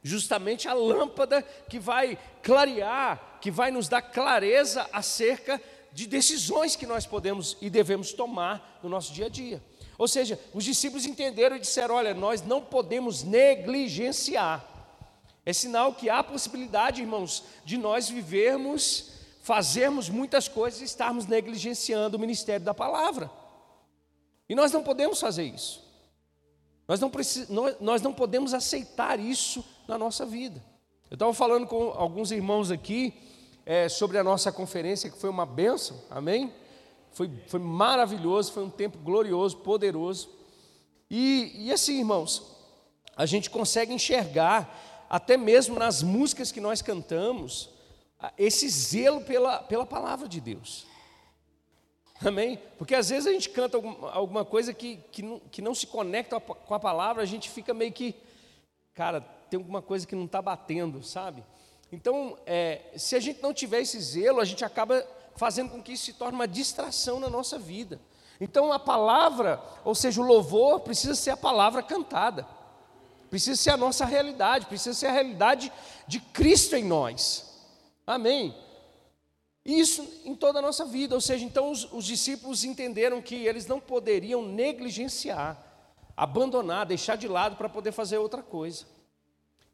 justamente 0.00 0.68
a 0.68 0.74
lâmpada 0.74 1.42
que 1.68 1.80
vai 1.80 2.16
clarear, 2.40 3.38
que 3.40 3.50
vai 3.50 3.72
nos 3.72 3.88
dar 3.88 4.00
clareza 4.00 4.88
acerca 4.92 5.60
de 5.92 6.06
decisões 6.06 6.76
que 6.76 6.86
nós 6.86 7.06
podemos 7.06 7.56
e 7.60 7.68
devemos 7.68 8.12
tomar 8.12 8.80
no 8.82 8.88
nosso 8.88 9.12
dia 9.12 9.26
a 9.26 9.28
dia. 9.28 9.62
Ou 9.98 10.08
seja, 10.08 10.40
os 10.54 10.64
discípulos 10.64 11.04
entenderam 11.04 11.56
e 11.56 11.60
disseram: 11.60 11.94
olha, 11.94 12.14
nós 12.14 12.42
não 12.42 12.62
podemos 12.62 13.22
negligenciar. 13.22 14.66
É 15.44 15.52
sinal 15.52 15.94
que 15.94 16.08
há 16.08 16.22
possibilidade, 16.22 17.00
irmãos, 17.00 17.44
de 17.64 17.76
nós 17.76 18.08
vivermos, 18.08 19.10
fazermos 19.42 20.08
muitas 20.08 20.48
coisas 20.48 20.80
e 20.80 20.84
estarmos 20.84 21.26
negligenciando 21.26 22.16
o 22.16 22.20
ministério 22.20 22.64
da 22.64 22.74
palavra. 22.74 23.30
E 24.48 24.54
nós 24.54 24.72
não 24.72 24.82
podemos 24.82 25.20
fazer 25.20 25.44
isso. 25.44 25.82
Nós 26.86 26.98
não, 26.98 27.10
nós 27.80 28.02
não 28.02 28.12
podemos 28.12 28.52
aceitar 28.52 29.20
isso 29.20 29.64
na 29.86 29.96
nossa 29.96 30.26
vida. 30.26 30.62
Eu 31.10 31.14
estava 31.14 31.32
falando 31.32 31.66
com 31.66 31.90
alguns 31.90 32.30
irmãos 32.30 32.70
aqui 32.70 33.14
é, 33.70 33.88
sobre 33.88 34.18
a 34.18 34.24
nossa 34.24 34.50
conferência, 34.50 35.08
que 35.08 35.16
foi 35.16 35.30
uma 35.30 35.46
benção, 35.46 35.96
amém? 36.10 36.52
Foi, 37.12 37.30
foi 37.46 37.60
maravilhoso, 37.60 38.50
foi 38.50 38.64
um 38.64 38.68
tempo 38.68 38.98
glorioso, 38.98 39.58
poderoso. 39.58 40.28
E, 41.08 41.52
e 41.54 41.72
assim, 41.72 41.98
irmãos, 41.98 42.42
a 43.16 43.24
gente 43.26 43.48
consegue 43.48 43.94
enxergar, 43.94 45.06
até 45.08 45.36
mesmo 45.36 45.78
nas 45.78 46.02
músicas 46.02 46.50
que 46.50 46.60
nós 46.60 46.82
cantamos, 46.82 47.70
esse 48.36 48.68
zelo 48.68 49.20
pela, 49.20 49.60
pela 49.62 49.86
palavra 49.86 50.26
de 50.26 50.40
Deus. 50.40 50.84
Amém? 52.24 52.58
Porque 52.76 52.96
às 52.96 53.08
vezes 53.10 53.28
a 53.28 53.32
gente 53.32 53.50
canta 53.50 53.76
alguma 54.10 54.44
coisa 54.44 54.74
que, 54.74 54.96
que, 55.12 55.22
não, 55.22 55.38
que 55.38 55.62
não 55.62 55.76
se 55.76 55.86
conecta 55.86 56.40
com 56.40 56.74
a 56.74 56.80
palavra, 56.80 57.22
a 57.22 57.26
gente 57.26 57.48
fica 57.48 57.72
meio 57.72 57.92
que, 57.92 58.16
cara, 58.94 59.20
tem 59.48 59.58
alguma 59.58 59.80
coisa 59.80 60.04
que 60.04 60.16
não 60.16 60.24
está 60.24 60.42
batendo, 60.42 61.04
sabe? 61.04 61.44
Então, 61.92 62.38
é, 62.46 62.82
se 62.96 63.16
a 63.16 63.20
gente 63.20 63.42
não 63.42 63.52
tiver 63.52 63.80
esse 63.80 64.00
zelo, 64.00 64.40
a 64.40 64.44
gente 64.44 64.64
acaba 64.64 65.04
fazendo 65.36 65.70
com 65.70 65.82
que 65.82 65.92
isso 65.92 66.04
se 66.04 66.12
torne 66.12 66.36
uma 66.36 66.46
distração 66.46 67.18
na 67.18 67.28
nossa 67.28 67.58
vida. 67.58 68.00
Então, 68.40 68.72
a 68.72 68.78
palavra, 68.78 69.60
ou 69.84 69.94
seja, 69.94 70.20
o 70.20 70.24
louvor, 70.24 70.80
precisa 70.80 71.14
ser 71.14 71.30
a 71.30 71.36
palavra 71.36 71.82
cantada, 71.82 72.46
precisa 73.28 73.60
ser 73.60 73.70
a 73.70 73.76
nossa 73.76 74.04
realidade, 74.04 74.66
precisa 74.66 74.94
ser 74.94 75.08
a 75.08 75.12
realidade 75.12 75.72
de 76.06 76.20
Cristo 76.20 76.76
em 76.76 76.84
nós. 76.84 77.58
Amém? 78.06 78.54
Isso 79.64 80.06
em 80.24 80.34
toda 80.34 80.58
a 80.58 80.62
nossa 80.62 80.84
vida, 80.86 81.14
ou 81.14 81.20
seja, 81.20 81.44
então 81.44 81.70
os, 81.70 81.90
os 81.92 82.04
discípulos 82.04 82.64
entenderam 82.64 83.20
que 83.20 83.34
eles 83.34 83.66
não 83.66 83.78
poderiam 83.78 84.42
negligenciar, 84.42 85.62
abandonar, 86.16 86.86
deixar 86.86 87.16
de 87.16 87.28
lado 87.28 87.56
para 87.56 87.68
poder 87.68 87.92
fazer 87.92 88.16
outra 88.16 88.42
coisa. 88.42 88.86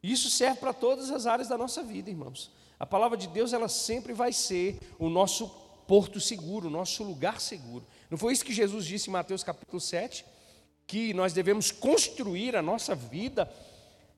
Isso 0.06 0.30
serve 0.30 0.60
para 0.60 0.72
todas 0.72 1.10
as 1.10 1.26
áreas 1.26 1.48
da 1.48 1.58
nossa 1.58 1.82
vida, 1.82 2.08
irmãos. 2.08 2.52
A 2.78 2.86
palavra 2.86 3.16
de 3.16 3.26
Deus, 3.26 3.52
ela 3.52 3.68
sempre 3.68 4.12
vai 4.12 4.32
ser 4.32 4.78
o 5.00 5.08
nosso 5.08 5.48
porto 5.88 6.20
seguro, 6.20 6.68
o 6.68 6.70
nosso 6.70 7.02
lugar 7.02 7.40
seguro. 7.40 7.84
Não 8.08 8.16
foi 8.16 8.32
isso 8.32 8.44
que 8.44 8.52
Jesus 8.52 8.84
disse 8.84 9.08
em 9.08 9.12
Mateus 9.12 9.42
capítulo 9.42 9.80
7? 9.80 10.24
Que 10.86 11.12
nós 11.12 11.32
devemos 11.32 11.72
construir 11.72 12.54
a 12.54 12.62
nossa 12.62 12.94
vida 12.94 13.52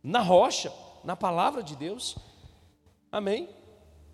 na 0.03 0.21
rocha, 0.21 0.71
na 1.05 1.17
palavra 1.17 1.63
de 1.63 1.75
Deus. 1.75 2.17
Amém? 3.11 3.49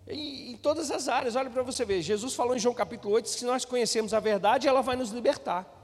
E, 0.06 0.52
em 0.52 0.56
todas 0.56 0.92
as 0.92 1.08
áreas, 1.08 1.34
olha 1.34 1.50
para 1.50 1.64
você 1.64 1.84
ver. 1.84 2.02
Jesus 2.02 2.34
falou 2.34 2.54
em 2.54 2.60
João 2.60 2.74
capítulo 2.74 3.14
8: 3.14 3.24
que 3.24 3.30
se 3.30 3.44
nós 3.44 3.64
conhecemos 3.64 4.14
a 4.14 4.20
verdade, 4.20 4.68
ela 4.68 4.80
vai 4.80 4.94
nos 4.94 5.10
libertar. 5.10 5.83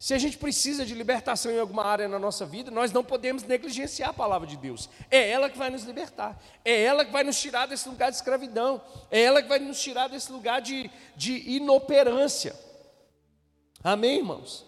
Se 0.00 0.14
a 0.14 0.18
gente 0.18 0.38
precisa 0.38 0.86
de 0.86 0.94
libertação 0.94 1.52
em 1.52 1.60
alguma 1.60 1.84
área 1.84 2.08
na 2.08 2.18
nossa 2.18 2.46
vida, 2.46 2.70
nós 2.70 2.90
não 2.90 3.04
podemos 3.04 3.42
negligenciar 3.42 4.08
a 4.08 4.14
palavra 4.14 4.48
de 4.48 4.56
Deus. 4.56 4.88
É 5.10 5.28
ela 5.28 5.50
que 5.50 5.58
vai 5.58 5.68
nos 5.68 5.82
libertar. 5.82 6.42
É 6.64 6.84
ela 6.84 7.04
que 7.04 7.12
vai 7.12 7.22
nos 7.22 7.38
tirar 7.38 7.66
desse 7.66 7.86
lugar 7.86 8.08
de 8.10 8.16
escravidão. 8.16 8.80
É 9.10 9.20
ela 9.20 9.42
que 9.42 9.48
vai 9.48 9.58
nos 9.58 9.78
tirar 9.78 10.08
desse 10.08 10.32
lugar 10.32 10.62
de, 10.62 10.90
de 11.14 11.50
inoperância. 11.50 12.58
Amém, 13.84 14.16
irmãos? 14.16 14.64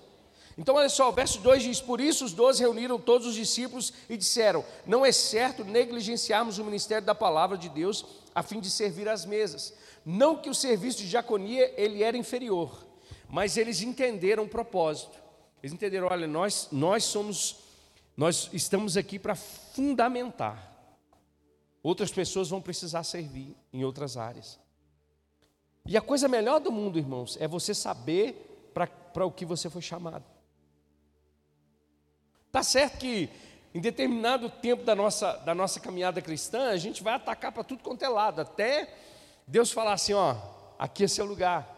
Então, 0.59 0.75
olha 0.75 0.91
só, 0.91 1.09
o 1.09 1.13
verso 1.13 1.41
2 1.41 1.63
diz: 1.63 1.81
Por 1.81 1.99
isso 1.99 2.27
os 2.27 2.35
doze 2.35 2.61
reuniram 2.61 3.01
todos 3.01 3.27
os 3.27 3.35
discípulos 3.35 3.91
e 4.11 4.19
disseram: 4.19 4.63
Não 4.85 5.03
é 5.05 5.11
certo 5.11 5.65
negligenciarmos 5.65 6.59
o 6.59 6.65
ministério 6.65 7.07
da 7.07 7.15
palavra 7.15 7.57
de 7.57 7.71
Deus 7.71 8.05
a 8.35 8.43
fim 8.43 8.61
de 8.61 8.69
servir 8.69 9.09
às 9.09 9.25
mesas. 9.25 9.73
Não 10.05 10.37
que 10.37 10.51
o 10.51 10.55
serviço 10.55 10.99
de 10.99 11.09
diaconia 11.09 11.73
ele 11.79 12.03
era 12.03 12.19
inferior, 12.19 12.87
mas 13.31 13.57
eles 13.57 13.81
entenderam 13.81 14.45
o 14.45 14.49
propósito. 14.49 15.22
Eles 15.63 15.73
entenderam, 15.73 16.09
olha, 16.09 16.27
nós, 16.27 16.69
nós 16.73 17.05
somos, 17.05 17.57
nós 18.17 18.51
estamos 18.53 18.97
aqui 18.97 19.19
para 19.19 19.37
fundamentar. 19.37 20.71
Outras 21.83 22.11
pessoas 22.11 22.49
vão 22.49 22.61
precisar 22.61 23.05
servir 23.05 23.57
em 23.73 23.85
outras 23.85 24.17
áreas. 24.17 24.59
E 25.87 25.97
a 25.97 26.01
coisa 26.01 26.29
melhor 26.29 26.61
do 26.61 26.73
mundo, 26.73 26.99
irmãos, 26.99 27.37
é 27.41 27.47
você 27.47 27.75
saber 27.75 28.71
para 28.75 29.27
o 29.27 29.31
que 29.31 29.45
você 29.45 29.71
foi 29.71 29.83
chamado. 29.83 30.25
Tá 32.51 32.63
certo 32.63 32.99
que 32.99 33.31
em 33.75 33.81
determinado 33.81 34.51
tempo 34.51 34.85
da 34.85 34.95
nossa, 34.95 35.33
da 35.39 35.55
nossa 35.55 35.81
caminhada 35.81 36.21
cristã, 36.21 36.71
a 36.71 36.77
gente 36.77 37.03
vai 37.03 37.15
atacar 37.15 37.51
para 37.53 37.65
tudo 37.65 37.83
quanto 37.83 38.05
é 38.05 38.09
lado, 38.09 38.41
até 38.41 38.93
Deus 39.47 39.73
falar 39.73 39.95
assim: 39.95 40.13
ó, 40.13 40.37
aqui 40.79 41.05
é 41.05 41.09
seu 41.09 41.25
lugar. 41.25 41.72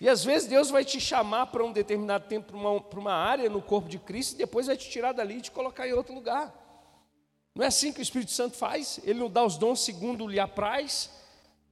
E 0.00 0.08
às 0.08 0.24
vezes 0.24 0.48
Deus 0.48 0.70
vai 0.70 0.82
te 0.82 0.98
chamar 0.98 1.46
para 1.46 1.62
um 1.62 1.72
determinado 1.72 2.26
tempo, 2.26 2.48
para 2.48 2.56
uma, 2.56 2.80
para 2.80 2.98
uma 2.98 3.12
área 3.12 3.50
no 3.50 3.60
corpo 3.60 3.86
de 3.86 3.98
Cristo, 3.98 4.34
e 4.34 4.38
depois 4.38 4.66
vai 4.66 4.76
te 4.76 4.88
tirar 4.88 5.12
dali 5.12 5.36
e 5.36 5.40
te 5.42 5.50
colocar 5.50 5.86
em 5.86 5.92
outro 5.92 6.14
lugar. 6.14 6.54
Não 7.54 7.62
é 7.62 7.68
assim 7.68 7.92
que 7.92 8.00
o 8.00 8.02
Espírito 8.02 8.30
Santo 8.30 8.56
faz? 8.56 8.98
Ele 9.04 9.18
não 9.18 9.28
dá 9.28 9.44
os 9.44 9.58
dons 9.58 9.80
segundo 9.80 10.26
lhe 10.26 10.40
apraz. 10.40 11.10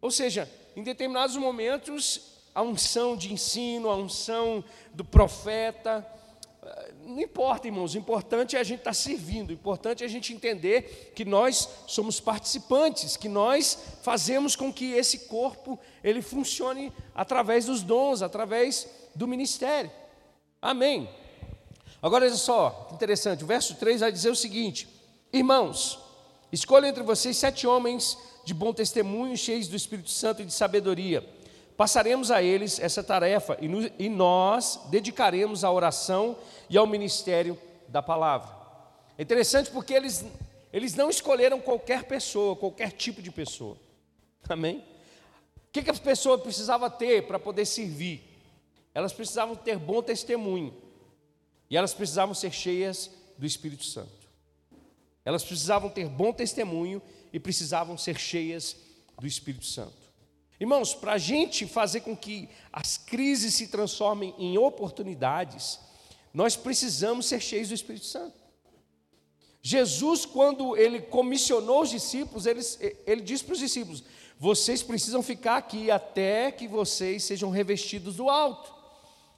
Ou 0.00 0.11
seja, 0.11 0.50
em 0.76 0.82
determinados 0.82 1.37
momentos, 1.37 2.20
a 2.54 2.61
unção 2.61 3.16
de 3.16 3.32
ensino, 3.32 3.88
a 3.88 3.97
unção 3.97 4.62
do 4.92 5.04
profeta, 5.04 6.06
não 7.09 7.21
importa, 7.21 7.67
irmãos, 7.67 7.95
o 7.95 7.99
importante 7.99 8.57
é 8.57 8.61
a 8.61 8.65
gente 8.65 8.81
estar 8.81 8.93
servindo, 8.93 9.50
o 9.50 9.53
importante 9.53 10.03
é 10.03 10.07
a 10.07 10.11
gente 10.11 10.33
entender 10.33 11.12
que 11.15 11.25
nós 11.25 11.69
somos 11.87 12.21
participantes, 12.21 13.17
que 13.17 13.29
nós 13.29 13.79
fazemos 14.03 14.55
com 14.55 14.73
que 14.73 14.93
esse 14.93 15.21
corpo 15.21 15.79
ele 16.05 16.21
funcione 16.21 16.93
através 17.15 17.65
dos 17.65 17.83
dons, 17.83 18.21
através 18.21 18.87
do 19.15 19.27
ministério. 19.27 19.91
Amém. 20.61 21.09
Agora 22.03 22.27
olha 22.27 22.35
só, 22.35 22.88
interessante, 22.93 23.43
o 23.43 23.47
verso 23.47 23.75
3 23.77 24.00
vai 24.00 24.12
dizer 24.12 24.31
o 24.31 24.37
seguinte: 24.37 24.87
Irmãos, 25.33 25.99
escolha 26.53 26.88
entre 26.88 27.03
vocês 27.03 27.37
sete 27.37 27.67
homens 27.67 28.17
de 28.45 28.55
bom 28.55 28.73
testemunho, 28.73 29.37
cheios 29.37 29.69
do 29.69 29.77
Espírito 29.77 30.11
Santo 30.11 30.43
e 30.43 30.45
de 30.45 30.53
sabedoria. 30.53 31.27
Passaremos 31.78 32.32
a 32.32 32.42
eles 32.42 32.80
essa 32.80 33.04
tarefa 33.04 33.56
e, 33.61 34.08
nós 34.08 34.80
dedicaremos 34.90 35.62
à 35.62 35.70
oração 35.70 36.37
e 36.68 36.76
ao 36.76 36.88
ministério 36.88 37.56
da 37.87 38.02
palavra. 38.02 38.52
É 39.16 39.23
interessante 39.23 39.70
porque 39.70 39.94
eles, 39.94 40.25
eles 40.73 40.97
não 40.97 41.08
escolheram 41.08 41.61
qualquer 41.61 42.02
pessoa, 42.02 42.56
qualquer 42.56 42.90
tipo 42.90 43.23
de 43.23 43.30
pessoa. 43.30 43.76
Amém? 44.49 44.78
O 44.78 45.70
que, 45.70 45.85
que 45.85 45.90
as 45.92 46.00
pessoas 46.00 46.40
precisavam 46.40 46.90
ter 46.90 47.28
para 47.28 47.38
poder 47.38 47.64
servir? 47.64 48.25
Elas 48.92 49.12
precisavam 49.12 49.54
ter 49.54 49.78
bom 49.78 50.02
testemunho. 50.02 50.75
E 51.70 51.76
elas 51.76 51.94
precisavam 51.94 52.35
ser 52.35 52.50
cheias 52.50 53.08
do 53.38 53.47
Espírito 53.47 53.85
Santo. 53.85 54.28
Elas 55.25 55.44
precisavam 55.44 55.88
ter 55.88 56.08
bom 56.08 56.32
testemunho 56.32 57.00
e 57.32 57.38
precisavam 57.38 57.97
ser 57.97 58.18
cheias 58.18 58.75
do 59.16 59.28
Espírito 59.28 59.64
Santo. 59.64 59.98
Irmãos, 60.61 60.95
para 60.95 61.12
a 61.12 61.19
gente 61.19 61.67
fazer 61.67 62.00
com 62.00 62.17
que 62.17 62.49
as 62.73 62.97
crises 62.97 63.55
se 63.55 63.69
transformem 63.69 64.35
em 64.38 64.59
oportunidades, 64.59 65.79
nós 66.35 66.57
precisamos 66.57 67.27
ser 67.27 67.41
cheios 67.41 67.69
do 67.69 67.75
Espírito 67.75 68.07
Santo. 68.07 68.37
Jesus, 69.62 70.25
quando 70.25 70.77
ele 70.77 71.00
comissionou 71.00 71.83
os 71.83 71.91
discípulos, 71.91 72.47
ele, 72.47 72.61
ele 73.07 73.21
disse 73.21 73.45
para 73.45 73.53
os 73.53 73.59
discípulos: 73.59 74.03
vocês 74.38 74.83
precisam 74.83 75.23
ficar 75.23 75.57
aqui 75.57 75.91
até 75.91 76.53
que 76.53 76.69
vocês 76.69 77.25
sejam 77.25 77.50
revestidos 77.50 78.17
do 78.17 78.31
alto. 78.31 78.73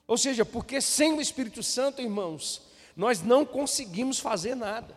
Ou 0.07 0.17
seja, 0.17 0.45
porque 0.45 0.79
sem 0.79 1.13
o 1.13 1.21
Espírito 1.21 1.63
Santo, 1.63 2.01
irmãos, 2.01 2.61
nós 2.95 3.21
não 3.21 3.43
conseguimos 3.43 4.19
fazer 4.19 4.55
nada. 4.55 4.95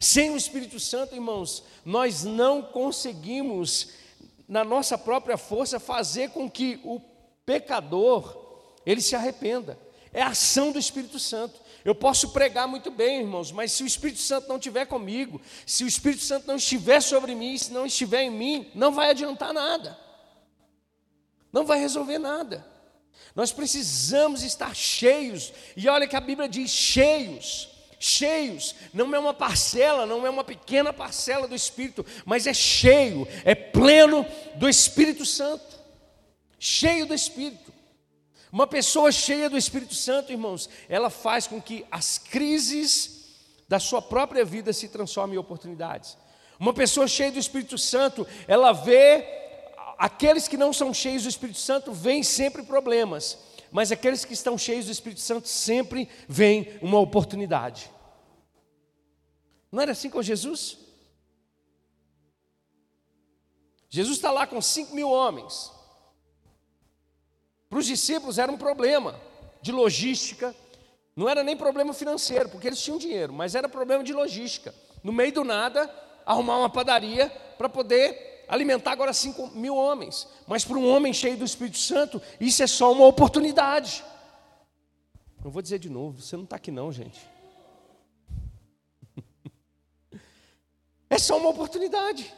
Sem 0.00 0.30
o 0.30 0.36
Espírito 0.36 0.80
Santo, 0.80 1.14
irmãos, 1.14 1.62
nós 1.84 2.24
não 2.24 2.62
conseguimos, 2.62 3.90
na 4.48 4.64
nossa 4.64 4.96
própria 4.96 5.36
força, 5.36 5.80
fazer 5.80 6.30
com 6.30 6.50
que 6.50 6.80
o 6.84 7.00
pecador 7.44 8.36
ele 8.84 9.00
se 9.00 9.16
arrependa 9.16 9.78
é 10.16 10.22
a 10.22 10.28
ação 10.28 10.72
do 10.72 10.78
Espírito 10.78 11.18
Santo. 11.18 11.60
Eu 11.84 11.94
posso 11.94 12.30
pregar 12.30 12.66
muito 12.66 12.90
bem, 12.90 13.20
irmãos, 13.20 13.52
mas 13.52 13.70
se 13.70 13.82
o 13.82 13.86
Espírito 13.86 14.18
Santo 14.18 14.48
não 14.48 14.56
estiver 14.56 14.86
comigo, 14.86 15.42
se 15.66 15.84
o 15.84 15.86
Espírito 15.86 16.22
Santo 16.22 16.46
não 16.46 16.56
estiver 16.56 17.02
sobre 17.02 17.34
mim, 17.34 17.56
se 17.58 17.70
não 17.70 17.84
estiver 17.84 18.22
em 18.22 18.30
mim, 18.30 18.70
não 18.74 18.92
vai 18.92 19.10
adiantar 19.10 19.52
nada. 19.52 19.98
Não 21.52 21.66
vai 21.66 21.78
resolver 21.78 22.16
nada. 22.16 22.66
Nós 23.34 23.52
precisamos 23.52 24.42
estar 24.42 24.74
cheios. 24.74 25.52
E 25.76 25.86
olha 25.86 26.08
que 26.08 26.16
a 26.16 26.20
Bíblia 26.20 26.48
diz 26.48 26.70
cheios. 26.70 27.68
Cheios, 27.98 28.74
não 28.92 29.14
é 29.14 29.18
uma 29.18 29.32
parcela, 29.32 30.04
não 30.04 30.26
é 30.26 30.30
uma 30.30 30.44
pequena 30.44 30.92
parcela 30.92 31.48
do 31.48 31.54
Espírito, 31.54 32.04
mas 32.24 32.46
é 32.46 32.52
cheio, 32.52 33.26
é 33.44 33.54
pleno 33.54 34.26
do 34.56 34.68
Espírito 34.68 35.24
Santo. 35.24 35.76
Cheio 36.58 37.06
do 37.06 37.14
Espírito. 37.14 37.72
Uma 38.52 38.66
pessoa 38.66 39.10
cheia 39.10 39.50
do 39.50 39.56
Espírito 39.56 39.94
Santo, 39.94 40.32
irmãos, 40.32 40.68
ela 40.88 41.10
faz 41.10 41.46
com 41.46 41.60
que 41.60 41.84
as 41.90 42.18
crises 42.18 43.16
da 43.68 43.78
sua 43.78 44.00
própria 44.00 44.44
vida 44.44 44.72
se 44.72 44.88
transformem 44.88 45.36
em 45.36 45.38
oportunidades. 45.38 46.16
Uma 46.58 46.72
pessoa 46.72 47.08
cheia 47.08 47.32
do 47.32 47.38
Espírito 47.38 47.76
Santo, 47.76 48.26
ela 48.46 48.72
vê 48.72 49.24
aqueles 49.98 50.48
que 50.48 50.56
não 50.56 50.72
são 50.72 50.92
cheios 50.94 51.24
do 51.24 51.28
Espírito 51.28 51.58
Santo 51.58 51.92
veem 51.92 52.22
sempre 52.22 52.62
problemas, 52.62 53.38
mas 53.70 53.92
aqueles 53.92 54.24
que 54.24 54.32
estão 54.32 54.56
cheios 54.56 54.86
do 54.86 54.92
Espírito 54.92 55.20
Santo 55.20 55.48
sempre 55.48 56.08
veem 56.28 56.78
uma 56.80 56.98
oportunidade. 56.98 57.90
Não 59.70 59.82
era 59.82 59.92
assim 59.92 60.08
com 60.08 60.22
Jesus? 60.22 60.78
Jesus 63.88 64.16
está 64.16 64.30
lá 64.30 64.46
com 64.46 64.60
cinco 64.60 64.94
mil 64.94 65.10
homens. 65.10 65.72
Para 67.68 67.78
os 67.78 67.86
discípulos 67.86 68.38
era 68.38 68.50
um 68.50 68.56
problema 68.56 69.20
de 69.60 69.72
logística, 69.72 70.54
não 71.14 71.28
era 71.28 71.42
nem 71.42 71.56
problema 71.56 71.92
financeiro, 71.92 72.48
porque 72.48 72.66
eles 72.66 72.82
tinham 72.82 72.98
dinheiro, 72.98 73.32
mas 73.32 73.54
era 73.54 73.68
problema 73.68 74.04
de 74.04 74.12
logística. 74.12 74.74
No 75.02 75.12
meio 75.12 75.32
do 75.32 75.44
nada, 75.44 75.90
arrumar 76.24 76.58
uma 76.58 76.70
padaria 76.70 77.28
para 77.56 77.68
poder 77.68 78.35
alimentar 78.48 78.92
agora 78.92 79.12
5 79.12 79.48
mil 79.48 79.76
homens. 79.76 80.28
Mas 80.46 80.64
para 80.64 80.76
um 80.76 80.88
homem 80.88 81.12
cheio 81.12 81.36
do 81.36 81.44
Espírito 81.44 81.78
Santo, 81.78 82.20
isso 82.40 82.62
é 82.62 82.66
só 82.66 82.92
uma 82.92 83.06
oportunidade. 83.06 84.04
Não 85.42 85.50
vou 85.50 85.62
dizer 85.62 85.78
de 85.78 85.88
novo, 85.88 86.20
você 86.20 86.36
não 86.36 86.44
está 86.44 86.56
aqui 86.56 86.70
não, 86.70 86.90
gente. 86.92 87.20
É 91.08 91.18
só 91.18 91.38
uma 91.38 91.50
oportunidade. 91.50 92.34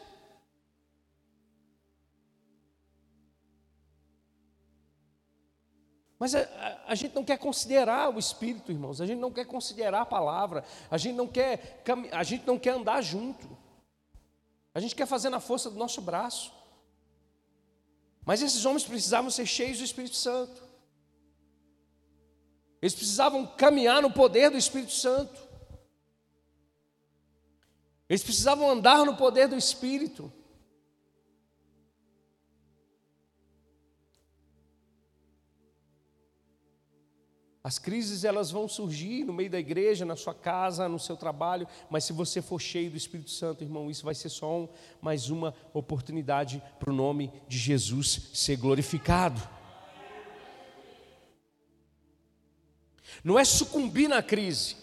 Mas 6.18 6.34
a, 6.34 6.40
a, 6.40 6.92
a, 6.92 6.94
gente 6.94 7.14
não 7.14 7.24
quer 7.24 7.38
considerar 7.38 8.14
o 8.14 8.18
Espírito, 8.18 8.72
irmãos. 8.72 9.00
A 9.00 9.06
gente 9.06 9.20
não 9.20 9.30
quer 9.30 9.46
considerar 9.46 10.02
a 10.02 10.06
palavra. 10.06 10.64
A 10.90 10.98
gente 10.98 11.14
não 11.14 11.28
quer, 11.28 11.82
a 12.12 12.22
gente 12.22 12.46
não 12.46 12.58
quer 12.58 12.74
andar 12.74 13.00
junto. 13.00 13.48
A 14.78 14.80
gente 14.80 14.94
quer 14.94 15.06
fazer 15.06 15.28
na 15.28 15.40
força 15.40 15.68
do 15.68 15.76
nosso 15.76 16.00
braço. 16.00 16.52
Mas 18.24 18.40
esses 18.40 18.64
homens 18.64 18.84
precisavam 18.84 19.28
ser 19.28 19.44
cheios 19.44 19.78
do 19.78 19.82
Espírito 19.82 20.14
Santo. 20.14 20.62
Eles 22.80 22.94
precisavam 22.94 23.44
caminhar 23.44 24.00
no 24.00 24.12
poder 24.12 24.52
do 24.52 24.56
Espírito 24.56 24.92
Santo. 24.92 25.36
Eles 28.08 28.22
precisavam 28.22 28.70
andar 28.70 29.04
no 29.04 29.16
poder 29.16 29.48
do 29.48 29.56
Espírito. 29.56 30.32
As 37.68 37.78
crises 37.78 38.24
elas 38.24 38.50
vão 38.50 38.66
surgir 38.66 39.24
no 39.24 39.32
meio 39.34 39.50
da 39.50 39.58
igreja, 39.58 40.02
na 40.02 40.16
sua 40.16 40.32
casa, 40.32 40.88
no 40.88 40.98
seu 40.98 41.18
trabalho, 41.18 41.68
mas 41.90 42.02
se 42.02 42.14
você 42.14 42.40
for 42.40 42.58
cheio 42.58 42.90
do 42.90 42.96
Espírito 42.96 43.28
Santo, 43.28 43.62
irmão, 43.62 43.90
isso 43.90 44.06
vai 44.06 44.14
ser 44.14 44.30
só 44.30 44.60
um, 44.60 44.68
mais 45.02 45.28
uma 45.28 45.54
oportunidade 45.74 46.62
para 46.80 46.88
o 46.88 46.94
nome 46.94 47.30
de 47.46 47.58
Jesus 47.58 48.30
ser 48.32 48.56
glorificado. 48.56 49.46
Não 53.22 53.38
é 53.38 53.44
sucumbir 53.44 54.08
na 54.08 54.22
crise, 54.22 54.74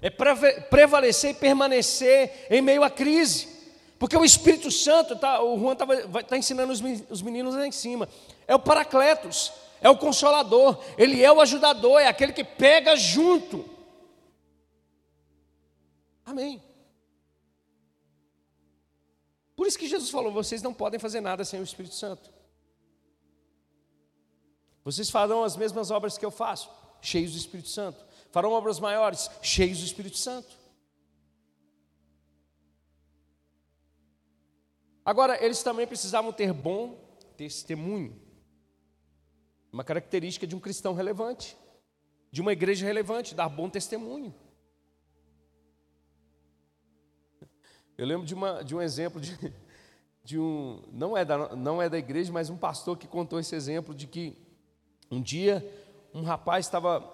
é 0.00 0.08
prevalecer 0.08 1.32
e 1.32 1.34
permanecer 1.34 2.46
em 2.48 2.62
meio 2.62 2.82
à 2.82 2.88
crise, 2.88 3.46
porque 3.98 4.16
o 4.16 4.24
Espírito 4.24 4.70
Santo, 4.70 5.16
tá, 5.16 5.42
o 5.42 5.58
Juan 5.58 5.74
está 5.74 5.86
tá 6.22 6.38
ensinando 6.38 6.72
os 6.72 7.20
meninos 7.20 7.54
lá 7.54 7.66
em 7.66 7.72
cima, 7.72 8.08
é 8.48 8.54
o 8.54 8.58
Paracletos 8.58 9.52
é 9.84 9.90
o 9.90 9.98
consolador, 9.98 10.82
ele 10.96 11.22
é 11.22 11.30
o 11.30 11.42
ajudador, 11.42 12.00
é 12.00 12.06
aquele 12.06 12.32
que 12.32 12.42
pega 12.42 12.96
junto. 12.96 13.68
Amém. 16.24 16.62
Por 19.54 19.66
isso 19.66 19.78
que 19.78 19.86
Jesus 19.86 20.08
falou: 20.08 20.32
vocês 20.32 20.62
não 20.62 20.72
podem 20.72 20.98
fazer 20.98 21.20
nada 21.20 21.44
sem 21.44 21.60
o 21.60 21.62
Espírito 21.62 21.94
Santo. 21.94 22.32
Vocês 24.82 25.10
farão 25.10 25.44
as 25.44 25.54
mesmas 25.54 25.90
obras 25.90 26.16
que 26.16 26.24
eu 26.24 26.30
faço, 26.30 26.70
cheios 27.02 27.32
do 27.32 27.38
Espírito 27.38 27.68
Santo. 27.68 28.02
Farão 28.32 28.52
obras 28.52 28.80
maiores, 28.80 29.30
cheios 29.42 29.80
do 29.80 29.84
Espírito 29.84 30.16
Santo. 30.16 30.56
Agora, 35.04 35.44
eles 35.44 35.62
também 35.62 35.86
precisavam 35.86 36.32
ter 36.32 36.54
bom 36.54 36.98
testemunho 37.36 38.23
uma 39.74 39.82
característica 39.82 40.46
de 40.46 40.54
um 40.54 40.60
cristão 40.60 40.94
relevante. 40.94 41.56
de 42.30 42.40
uma 42.40 42.52
igreja 42.52 42.84
relevante, 42.86 43.34
dar 43.34 43.48
bom 43.48 43.68
testemunho. 43.68 44.34
Eu 47.96 48.06
lembro 48.06 48.26
de, 48.26 48.34
uma, 48.34 48.62
de 48.62 48.74
um 48.74 48.82
exemplo 48.82 49.20
de, 49.20 49.36
de 50.24 50.38
um. 50.38 50.82
Não 50.92 51.16
é, 51.16 51.24
da, 51.24 51.54
não 51.56 51.82
é 51.82 51.88
da 51.88 51.98
igreja, 51.98 52.32
mas 52.32 52.50
um 52.50 52.56
pastor 52.56 52.96
que 52.96 53.06
contou 53.06 53.38
esse 53.38 53.54
exemplo 53.54 53.94
de 53.94 54.06
que 54.06 54.36
um 55.10 55.20
dia 55.20 55.64
um 56.12 56.22
rapaz 56.22 56.66
estava 56.66 57.04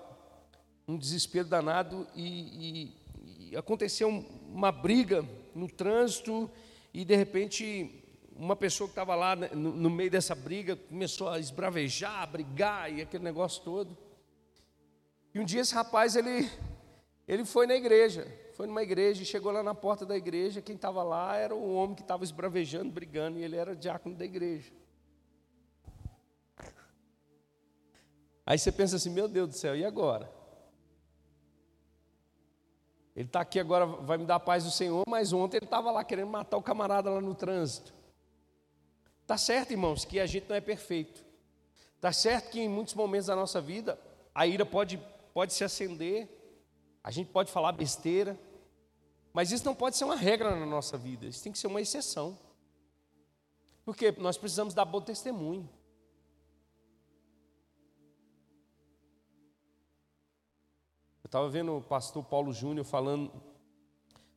um 0.87 0.99
desespero 0.99 1.49
danado 1.49 2.07
e, 2.15 2.95
e, 3.25 3.51
e 3.51 3.57
aconteceu 3.57 4.09
uma 4.09 4.73
briga 4.73 5.27
no 5.55 5.67
trânsito 5.67 6.51
e 6.93 7.05
de 7.05 7.17
repente 7.17 8.00
uma 8.41 8.57
pessoa 8.57 8.89
que 8.89 8.93
estava 8.93 9.15
lá 9.15 9.37
né, 9.37 9.51
no, 9.53 9.73
no, 9.73 9.91
meio 9.91 10.11
dessa 10.11 10.35
briga 10.35 10.75
começou 10.75 11.29
a 11.29 11.39
esbravejar, 11.39 12.23
a 12.23 12.27
brigar 12.27 12.91
e 12.91 13.03
aquele 13.03 13.23
negócio 13.23 13.63
todo. 13.63 13.97
E 15.35 15.39
um 15.39 15.45
dia 15.45 15.61
esse 15.61 15.75
rapaz 15.75 16.17
ele 16.17 16.51
ele 17.29 17.45
foi 17.45 17.67
na 17.67 17.75
igreja, 17.75 18.27
foi 18.55 18.67
numa 18.67 18.83
igreja 18.83 19.23
e 19.23 19.27
chegou 19.27 19.53
lá 19.53 19.63
na 19.63 19.75
porta 19.75 20.07
da 20.07 20.17
igreja, 20.17 20.63
quem 20.63 20.75
estava 20.75 21.03
lá 21.03 21.37
era 21.37 21.55
o 21.55 21.75
homem 21.75 21.95
que 21.95 22.01
estava 22.01 22.25
esbravejando, 22.25 22.91
brigando 22.91 23.39
e 23.39 23.45
ele 23.45 23.57
era 23.57 23.77
diácono 23.77 24.17
da 24.17 24.25
igreja. 24.25 24.73
Aí 28.47 28.59
você 28.59 28.73
pensa 28.73 28.97
assim, 28.97 29.11
meu 29.11 29.29
Deus 29.29 29.51
do 29.51 29.55
céu, 29.55 29.77
e 29.77 29.85
agora? 29.85 30.33
Ele 33.15 33.27
está 33.27 33.43
aqui 33.43 33.61
agora, 33.61 33.85
vai 33.87 34.17
me 34.17 34.25
dar 34.25 34.37
a 34.37 34.41
paz 34.41 34.65
do 34.65 34.71
Senhor, 34.71 35.05
mas 35.07 35.33
ontem 35.33 35.59
ele 35.59 35.67
estava 35.67 35.91
lá 35.93 36.03
querendo 36.03 36.31
matar 36.31 36.57
o 36.57 36.63
camarada 36.63 37.11
lá 37.11 37.21
no 37.21 37.35
trânsito. 37.35 38.00
Está 39.31 39.39
certo, 39.39 39.71
irmãos, 39.71 40.05
que 40.05 40.19
a 40.19 40.27
gente 40.27 40.49
não 40.49 40.57
é 40.57 40.61
perfeito. 40.61 41.25
Está 41.95 42.13
certo 42.13 42.51
que 42.51 42.59
em 42.59 42.69
muitos 42.69 42.95
momentos 42.95 43.29
da 43.29 43.37
nossa 43.37 43.61
vida 43.61 43.97
a 44.35 44.45
ira 44.45 44.67
pode, 44.67 45.01
pode 45.33 45.53
se 45.55 45.63
acender, 45.63 46.29
a 47.01 47.13
gente 47.13 47.31
pode 47.31 47.49
falar 47.49 47.71
besteira, 47.71 48.37
mas 49.33 49.53
isso 49.53 49.65
não 49.65 49.73
pode 49.73 49.97
ser 49.97 50.03
uma 50.03 50.17
regra 50.17 50.57
na 50.57 50.67
nossa 50.67 50.99
vida, 50.99 51.27
isso 51.27 51.45
tem 51.45 51.53
que 51.53 51.61
ser 51.61 51.69
uma 51.69 51.81
exceção. 51.81 52.37
Porque 53.85 54.11
nós 54.19 54.37
precisamos 54.37 54.75
dar 54.75 54.85
bom 54.85 55.01
testemunho. 55.01 55.71
estava 61.25 61.49
vendo 61.49 61.77
o 61.77 61.81
pastor 61.81 62.25
Paulo 62.25 62.53
Júnior 62.53 62.85
falando 62.85 63.31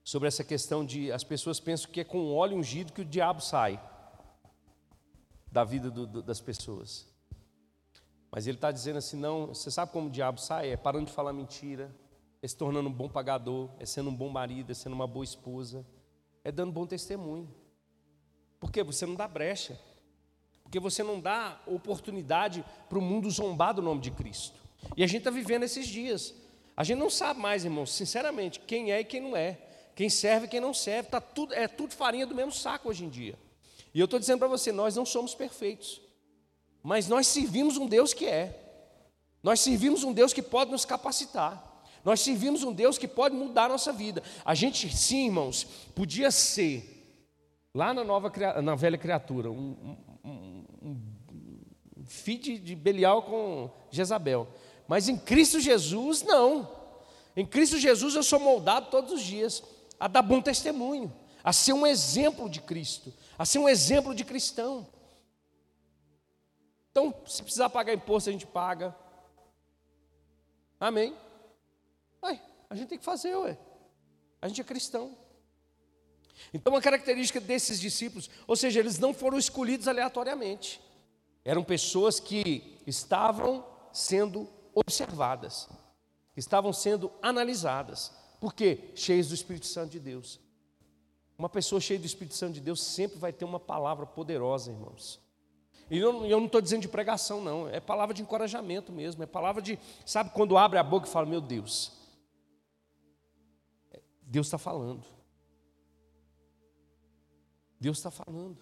sobre 0.03 0.27
essa 0.27 0.43
questão 0.43 0.85
de 0.85 1.11
as 1.11 1.23
pessoas 1.23 1.59
pensam 1.59 1.89
que 1.89 2.01
é 2.01 2.03
com 2.03 2.31
óleo 2.31 2.55
ungido 2.55 2.93
que 2.93 3.01
o 3.01 3.05
diabo 3.05 3.41
sai 3.41 3.81
da 5.53 5.63
vida 5.63 5.91
do, 5.91 6.07
do, 6.07 6.23
das 6.23 6.41
pessoas. 6.41 7.07
Mas 8.31 8.47
ele 8.47 8.57
está 8.57 8.71
dizendo 8.71 8.97
assim: 8.97 9.15
não, 9.15 9.47
você 9.47 9.69
sabe 9.69 9.91
como 9.91 10.07
o 10.07 10.11
diabo 10.11 10.41
sai? 10.41 10.71
É 10.71 10.75
parando 10.75 11.05
de 11.05 11.11
falar 11.11 11.31
mentira, 11.31 11.95
é 12.41 12.47
se 12.47 12.57
tornando 12.57 12.89
um 12.89 12.91
bom 12.91 13.07
pagador, 13.07 13.69
é 13.79 13.85
sendo 13.85 14.09
um 14.09 14.15
bom 14.15 14.29
marido, 14.29 14.71
é 14.71 14.73
sendo 14.73 14.93
uma 14.93 15.05
boa 15.05 15.23
esposa, 15.23 15.85
é 16.43 16.51
dando 16.51 16.71
bom 16.71 16.87
testemunho. 16.87 17.47
Porque 18.59 18.81
você 18.81 19.05
não 19.05 19.13
dá 19.13 19.27
brecha, 19.27 19.79
porque 20.63 20.79
você 20.79 21.03
não 21.03 21.19
dá 21.19 21.61
oportunidade 21.67 22.65
para 22.89 22.97
o 22.97 23.01
mundo 23.01 23.29
zombar 23.29 23.75
do 23.75 23.81
nome 23.81 24.01
de 24.01 24.09
Cristo. 24.09 24.59
E 24.97 25.03
a 25.03 25.07
gente 25.07 25.19
está 25.19 25.29
vivendo 25.29 25.63
esses 25.63 25.85
dias. 25.85 26.33
A 26.75 26.83
gente 26.83 26.97
não 26.97 27.11
sabe 27.11 27.39
mais, 27.39 27.63
irmãos, 27.63 27.93
sinceramente, 27.93 28.59
quem 28.59 28.91
é 28.91 29.01
e 29.01 29.05
quem 29.05 29.21
não 29.21 29.37
é. 29.37 29.59
Quem 29.93 30.09
serve 30.09 30.47
e 30.47 30.49
quem 30.49 30.59
não 30.59 30.73
serve. 30.73 31.09
Tá 31.09 31.21
tudo, 31.21 31.53
é 31.53 31.67
tudo 31.67 31.93
farinha 31.93 32.25
do 32.25 32.33
mesmo 32.33 32.51
saco 32.51 32.89
hoje 32.89 33.05
em 33.05 33.09
dia. 33.09 33.37
E 33.93 33.99
eu 33.99 34.05
estou 34.05 34.19
dizendo 34.19 34.39
para 34.39 34.47
você, 34.47 34.71
nós 34.71 34.95
não 34.95 35.05
somos 35.05 35.35
perfeitos. 35.35 36.01
Mas 36.81 37.07
nós 37.07 37.27
servimos 37.27 37.77
um 37.77 37.87
Deus 37.87 38.13
que 38.13 38.25
é. 38.25 38.59
Nós 39.41 39.59
servimos 39.59 40.03
um 40.03 40.13
Deus 40.13 40.33
que 40.33 40.41
pode 40.41 40.71
nos 40.71 40.85
capacitar. 40.85 41.71
Nós 42.03 42.19
servimos 42.19 42.63
um 42.63 42.73
Deus 42.73 42.97
que 42.97 43.07
pode 43.07 43.35
mudar 43.35 43.65
a 43.65 43.69
nossa 43.69 43.93
vida. 43.93 44.21
A 44.43 44.53
gente, 44.53 44.89
sim, 44.95 45.27
irmãos, 45.27 45.65
podia 45.95 46.31
ser, 46.31 47.21
lá 47.73 47.93
na, 47.93 48.03
nova, 48.03 48.31
na 48.61 48.75
velha 48.75 48.97
criatura, 48.97 49.49
um, 49.49 49.97
um, 50.23 50.65
um, 50.81 50.97
um 51.97 52.05
filho 52.05 52.59
de 52.59 52.75
Belial 52.75 53.23
com 53.23 53.69
Jezabel. 53.89 54.47
Mas 54.87 55.07
em 55.07 55.17
Cristo 55.17 55.59
Jesus, 55.59 56.23
não. 56.23 56.69
Em 57.35 57.45
Cristo 57.45 57.77
Jesus 57.77 58.15
eu 58.15 58.23
sou 58.23 58.39
moldado 58.39 58.89
todos 58.91 59.11
os 59.13 59.23
dias 59.23 59.63
a 59.99 60.07
dar 60.07 60.21
bom 60.21 60.41
testemunho, 60.41 61.11
a 61.43 61.51
ser 61.51 61.73
um 61.73 61.85
exemplo 61.85 62.49
de 62.49 62.61
Cristo, 62.61 63.13
a 63.37 63.45
ser 63.45 63.59
um 63.59 63.67
exemplo 63.67 64.15
de 64.15 64.23
cristão. 64.23 64.87
Então, 66.91 67.13
se 67.25 67.41
precisar 67.43 67.69
pagar 67.69 67.93
imposto, 67.93 68.29
a 68.29 68.33
gente 68.33 68.47
paga. 68.47 68.95
Amém? 70.79 71.17
Ai, 72.21 72.41
a 72.69 72.75
gente 72.75 72.87
tem 72.87 72.97
que 72.97 73.03
fazer, 73.03 73.35
ué. 73.35 73.57
A 74.41 74.47
gente 74.47 74.61
é 74.61 74.63
cristão. 74.63 75.17
Então, 76.53 76.73
uma 76.73 76.81
característica 76.81 77.39
desses 77.39 77.79
discípulos, 77.79 78.29
ou 78.47 78.55
seja, 78.55 78.79
eles 78.79 78.99
não 78.99 79.13
foram 79.13 79.37
escolhidos 79.37 79.87
aleatoriamente. 79.87 80.81
Eram 81.43 81.63
pessoas 81.63 82.19
que 82.19 82.77
estavam 82.87 83.65
sendo 83.91 84.47
observadas, 84.73 85.67
estavam 86.35 86.71
sendo 86.71 87.11
analisadas. 87.21 88.11
Por 88.39 88.53
quê? 88.53 88.91
Cheias 88.95 89.29
do 89.29 89.35
Espírito 89.35 89.65
Santo 89.65 89.91
de 89.91 89.99
Deus. 89.99 90.39
Uma 91.37 91.49
pessoa 91.49 91.81
cheia 91.81 91.99
do 91.99 92.05
Espírito 92.05 92.35
Santo 92.35 92.53
de 92.53 92.61
Deus 92.61 92.81
sempre 92.81 93.17
vai 93.17 93.33
ter 93.33 93.45
uma 93.45 93.59
palavra 93.59 94.05
poderosa, 94.05 94.71
irmãos. 94.71 95.19
E 95.89 95.97
eu, 95.97 96.25
eu 96.25 96.39
não 96.39 96.45
estou 96.45 96.61
dizendo 96.61 96.81
de 96.81 96.87
pregação, 96.87 97.41
não, 97.41 97.67
é 97.67 97.79
palavra 97.79 98.13
de 98.13 98.21
encorajamento 98.21 98.91
mesmo, 98.91 99.21
é 99.21 99.25
palavra 99.25 99.61
de, 99.61 99.77
sabe, 100.05 100.31
quando 100.31 100.57
abre 100.57 100.79
a 100.79 100.83
boca 100.83 101.07
e 101.07 101.11
fala, 101.11 101.25
meu 101.25 101.41
Deus, 101.41 101.91
Deus 104.21 104.47
está 104.47 104.57
falando. 104.57 105.05
Deus 107.79 107.97
está 107.97 108.09
falando. 108.09 108.57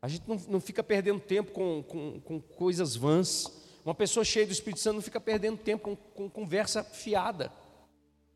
A 0.00 0.08
gente 0.08 0.28
não, 0.28 0.36
não 0.48 0.60
fica 0.60 0.82
perdendo 0.82 1.20
tempo 1.20 1.52
com, 1.52 1.82
com, 1.82 2.20
com 2.20 2.40
coisas 2.40 2.96
vãs. 2.96 3.46
Uma 3.84 3.94
pessoa 3.94 4.24
cheia 4.24 4.46
do 4.46 4.52
Espírito 4.52 4.80
Santo 4.80 4.96
não 4.96 5.02
fica 5.02 5.20
perdendo 5.20 5.58
tempo 5.58 5.84
com, 5.84 5.96
com 5.96 6.30
conversa 6.30 6.82
fiada. 6.82 7.52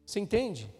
Você 0.04 0.20
entende? 0.20 0.70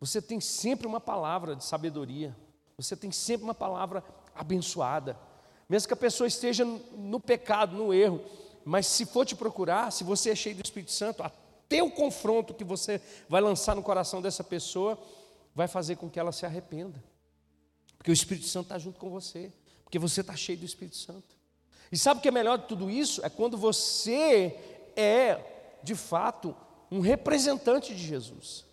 Você 0.00 0.20
tem 0.20 0.40
sempre 0.40 0.86
uma 0.86 1.00
palavra 1.00 1.56
de 1.56 1.64
sabedoria. 1.64 2.36
Você 2.76 2.94
tem 2.94 3.10
sempre 3.10 3.44
uma 3.44 3.54
palavra 3.54 4.04
abençoada. 4.34 5.18
Mesmo 5.68 5.88
que 5.88 5.94
a 5.94 5.96
pessoa 5.96 6.28
esteja 6.28 6.64
no 6.64 7.18
pecado, 7.18 7.76
no 7.76 7.92
erro, 7.92 8.20
mas 8.64 8.86
se 8.86 9.06
for 9.06 9.24
te 9.24 9.34
procurar, 9.34 9.90
se 9.90 10.04
você 10.04 10.30
é 10.30 10.34
cheio 10.34 10.56
do 10.56 10.64
Espírito 10.64 10.92
Santo, 10.92 11.22
até 11.22 11.82
o 11.82 11.90
confronto 11.90 12.52
que 12.52 12.64
você 12.64 13.00
vai 13.28 13.40
lançar 13.40 13.74
no 13.74 13.82
coração 13.82 14.20
dessa 14.20 14.44
pessoa 14.44 14.98
vai 15.54 15.66
fazer 15.66 15.96
com 15.96 16.10
que 16.10 16.20
ela 16.20 16.32
se 16.32 16.44
arrependa. 16.44 17.02
Porque 17.96 18.10
o 18.10 18.12
Espírito 18.12 18.46
Santo 18.46 18.66
está 18.66 18.78
junto 18.78 18.98
com 18.98 19.08
você, 19.08 19.50
porque 19.82 19.98
você 19.98 20.20
está 20.20 20.36
cheio 20.36 20.58
do 20.58 20.66
Espírito 20.66 20.96
Santo. 20.96 21.34
E 21.90 21.96
sabe 21.96 22.18
o 22.18 22.22
que 22.22 22.28
é 22.28 22.32
melhor 22.32 22.58
de 22.58 22.66
tudo 22.66 22.90
isso? 22.90 23.24
É 23.24 23.30
quando 23.30 23.56
você 23.56 24.54
é, 24.94 25.78
de 25.82 25.94
fato, 25.94 26.54
um 26.90 27.00
representante 27.00 27.94
de 27.94 28.06
Jesus. 28.06 28.65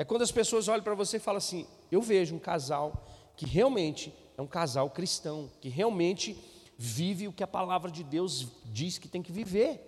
É 0.00 0.04
quando 0.04 0.22
as 0.22 0.32
pessoas 0.32 0.66
olham 0.66 0.82
para 0.82 0.94
você 0.94 1.18
e 1.18 1.20
falam 1.20 1.36
assim: 1.36 1.66
eu 1.92 2.00
vejo 2.00 2.34
um 2.34 2.38
casal 2.38 3.06
que 3.36 3.44
realmente 3.44 4.10
é 4.34 4.40
um 4.40 4.46
casal 4.46 4.88
cristão, 4.88 5.50
que 5.60 5.68
realmente 5.68 6.42
vive 6.78 7.28
o 7.28 7.32
que 7.34 7.44
a 7.44 7.46
palavra 7.46 7.90
de 7.90 8.02
Deus 8.02 8.48
diz 8.64 8.96
que 8.96 9.06
tem 9.06 9.22
que 9.22 9.30
viver. 9.30 9.78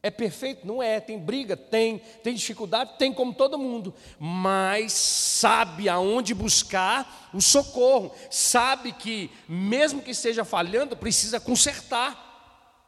É 0.00 0.08
perfeito? 0.08 0.64
Não 0.64 0.80
é. 0.80 1.00
Tem 1.00 1.18
briga? 1.18 1.56
Tem. 1.56 1.98
Tem 1.98 2.32
dificuldade? 2.32 2.96
Tem, 2.96 3.12
como 3.12 3.34
todo 3.34 3.58
mundo. 3.58 3.92
Mas 4.20 4.92
sabe 4.92 5.88
aonde 5.88 6.32
buscar 6.32 7.28
o 7.34 7.40
socorro. 7.40 8.14
Sabe 8.30 8.92
que, 8.92 9.32
mesmo 9.48 10.00
que 10.00 10.12
esteja 10.12 10.44
falhando, 10.44 10.96
precisa 10.96 11.40
consertar. 11.40 12.86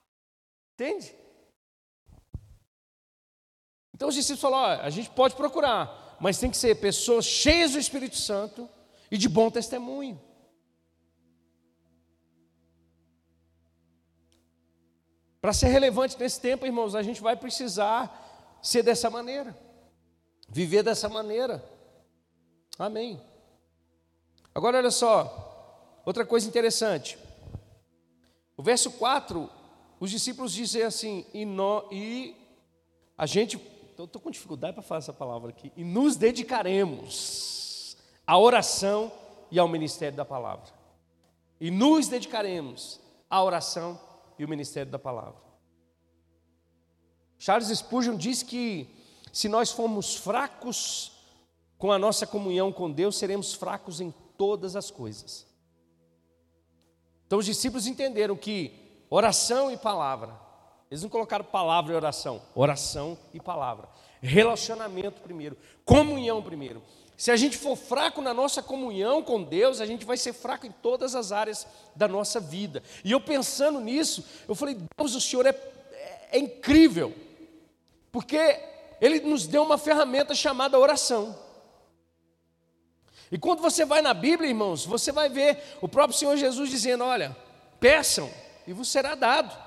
Entende? 0.75 1.13
Então 3.93 4.09
os 4.11 4.15
discípulos 4.15 4.43
falaram: 4.43 4.85
a 4.85 4.91
gente 4.91 5.11
pode 5.11 5.35
procurar, 5.35 6.06
mas 6.21 6.39
tem 6.39 6.51
que 6.51 6.57
ser 6.57 6.77
pessoas 6.77 7.25
cheias 7.25 7.73
do 7.73 7.79
Espírito 7.79 8.17
Santo 8.17 8.69
e 9.11 9.19
de 9.19 9.29
bom 9.29 9.51
testemunho. 9.51 10.21
Para 15.41 15.53
ser 15.53 15.69
relevante 15.69 16.19
nesse 16.19 16.41
tempo, 16.41 16.67
irmãos, 16.67 16.95
a 16.95 17.03
gente 17.03 17.21
vai 17.21 17.37
precisar 17.37 18.59
ser 18.63 18.83
dessa 18.83 19.09
maneira, 19.09 19.57
viver 20.49 20.83
dessa 20.83 21.09
maneira. 21.09 21.65
Amém. 22.79 23.21
Agora 24.55 24.79
olha 24.79 24.91
só, 24.91 26.03
outra 26.05 26.25
coisa 26.25 26.49
interessante. 26.49 27.19
O 28.57 28.63
verso 28.63 28.91
4, 28.93 29.49
os 30.01 30.11
discípulos 30.11 30.53
dizem 30.53 30.83
assim, 30.83 31.27
e, 31.33 31.45
no, 31.45 31.87
e 31.93 32.35
a 33.17 33.27
gente, 33.27 33.57
estou 34.05 34.21
com 34.21 34.31
dificuldade 34.31 34.75
para 34.75 34.83
falar 34.83 34.99
essa 34.99 35.13
palavra 35.13 35.51
aqui, 35.51 35.73
e 35.77 35.83
nos 35.83 36.17
dedicaremos 36.17 37.97
à 38.27 38.39
oração 38.39 39.11
e 39.51 39.59
ao 39.59 39.67
ministério 39.67 40.17
da 40.17 40.25
palavra. 40.25 40.67
E 41.61 41.71
nos 41.71 42.09
dedicaremos 42.09 43.01
à 43.31 43.43
oração 43.43 43.99
e 44.39 44.45
o 44.45 44.49
ministério 44.49 44.93
da 44.93 44.99
palavra. 44.99 45.41
Charles 47.39 47.69
Spurgeon 47.69 48.17
diz 48.17 48.43
que 48.43 48.89
se 49.33 49.49
nós 49.49 49.71
formos 49.71 50.17
fracos 50.17 51.13
com 51.79 51.93
a 51.93 51.99
nossa 51.99 52.27
comunhão 52.27 52.73
com 52.73 52.91
Deus, 52.91 53.17
seremos 53.17 53.55
fracos 53.55 54.01
em 54.01 54.13
todas 54.37 54.77
as 54.77 54.91
coisas. 54.91 55.47
Então 57.27 57.39
os 57.39 57.45
discípulos 57.45 57.87
entenderam 57.87 58.37
que 58.37 58.73
oração 59.11 59.71
e 59.71 59.77
palavra, 59.77 60.46
eles 60.91 61.03
não 61.03 61.11
colocaram 61.11 61.45
palavra 61.45 61.93
e 61.93 61.97
oração, 61.97 62.43
oração 62.55 63.19
e 63.35 63.41
palavra. 63.41 63.89
Relacionamento 64.23 65.21
primeiro, 65.21 65.57
comunhão 65.85 66.43
primeiro. 66.43 66.83
Se 67.17 67.31
a 67.31 67.37
gente 67.37 67.57
for 67.57 67.77
fraco 67.77 68.21
na 68.21 68.35
nossa 68.35 68.63
comunhão 68.63 69.23
com 69.23 69.43
Deus, 69.43 69.81
a 69.81 69.87
gente 69.87 70.05
vai 70.05 70.17
ser 70.17 70.35
fraco 70.35 70.67
em 70.67 70.71
todas 70.71 71.15
as 71.15 71.33
áreas 71.33 71.67
da 71.95 72.07
nossa 72.07 72.39
vida. 72.39 72.83
E 73.03 73.11
eu 73.11 73.21
pensando 73.21 73.81
nisso, 73.81 74.25
eu 74.47 74.55
falei: 74.55 74.77
Deus, 74.97 75.15
o 75.15 75.21
Senhor 75.21 75.47
é, 75.47 75.51
é, 75.51 76.29
é 76.33 76.39
incrível, 76.39 77.15
porque 78.13 78.61
Ele 79.01 79.21
nos 79.21 79.47
deu 79.47 79.63
uma 79.63 79.79
ferramenta 79.79 80.35
chamada 80.35 80.79
oração. 80.79 81.37
E 83.33 83.39
quando 83.39 83.61
você 83.61 83.85
vai 83.85 84.03
na 84.03 84.15
Bíblia, 84.15 84.51
irmãos, 84.51 84.85
você 84.85 85.11
vai 85.11 85.29
ver 85.29 85.61
o 85.81 85.89
próprio 85.89 86.17
Senhor 86.17 86.37
Jesus 86.37 86.69
dizendo: 86.71 87.03
Olha, 87.03 87.35
peçam 87.81 88.31
e 88.67 88.73
vos 88.73 88.89
será 88.89 89.15
dado. 89.15 89.66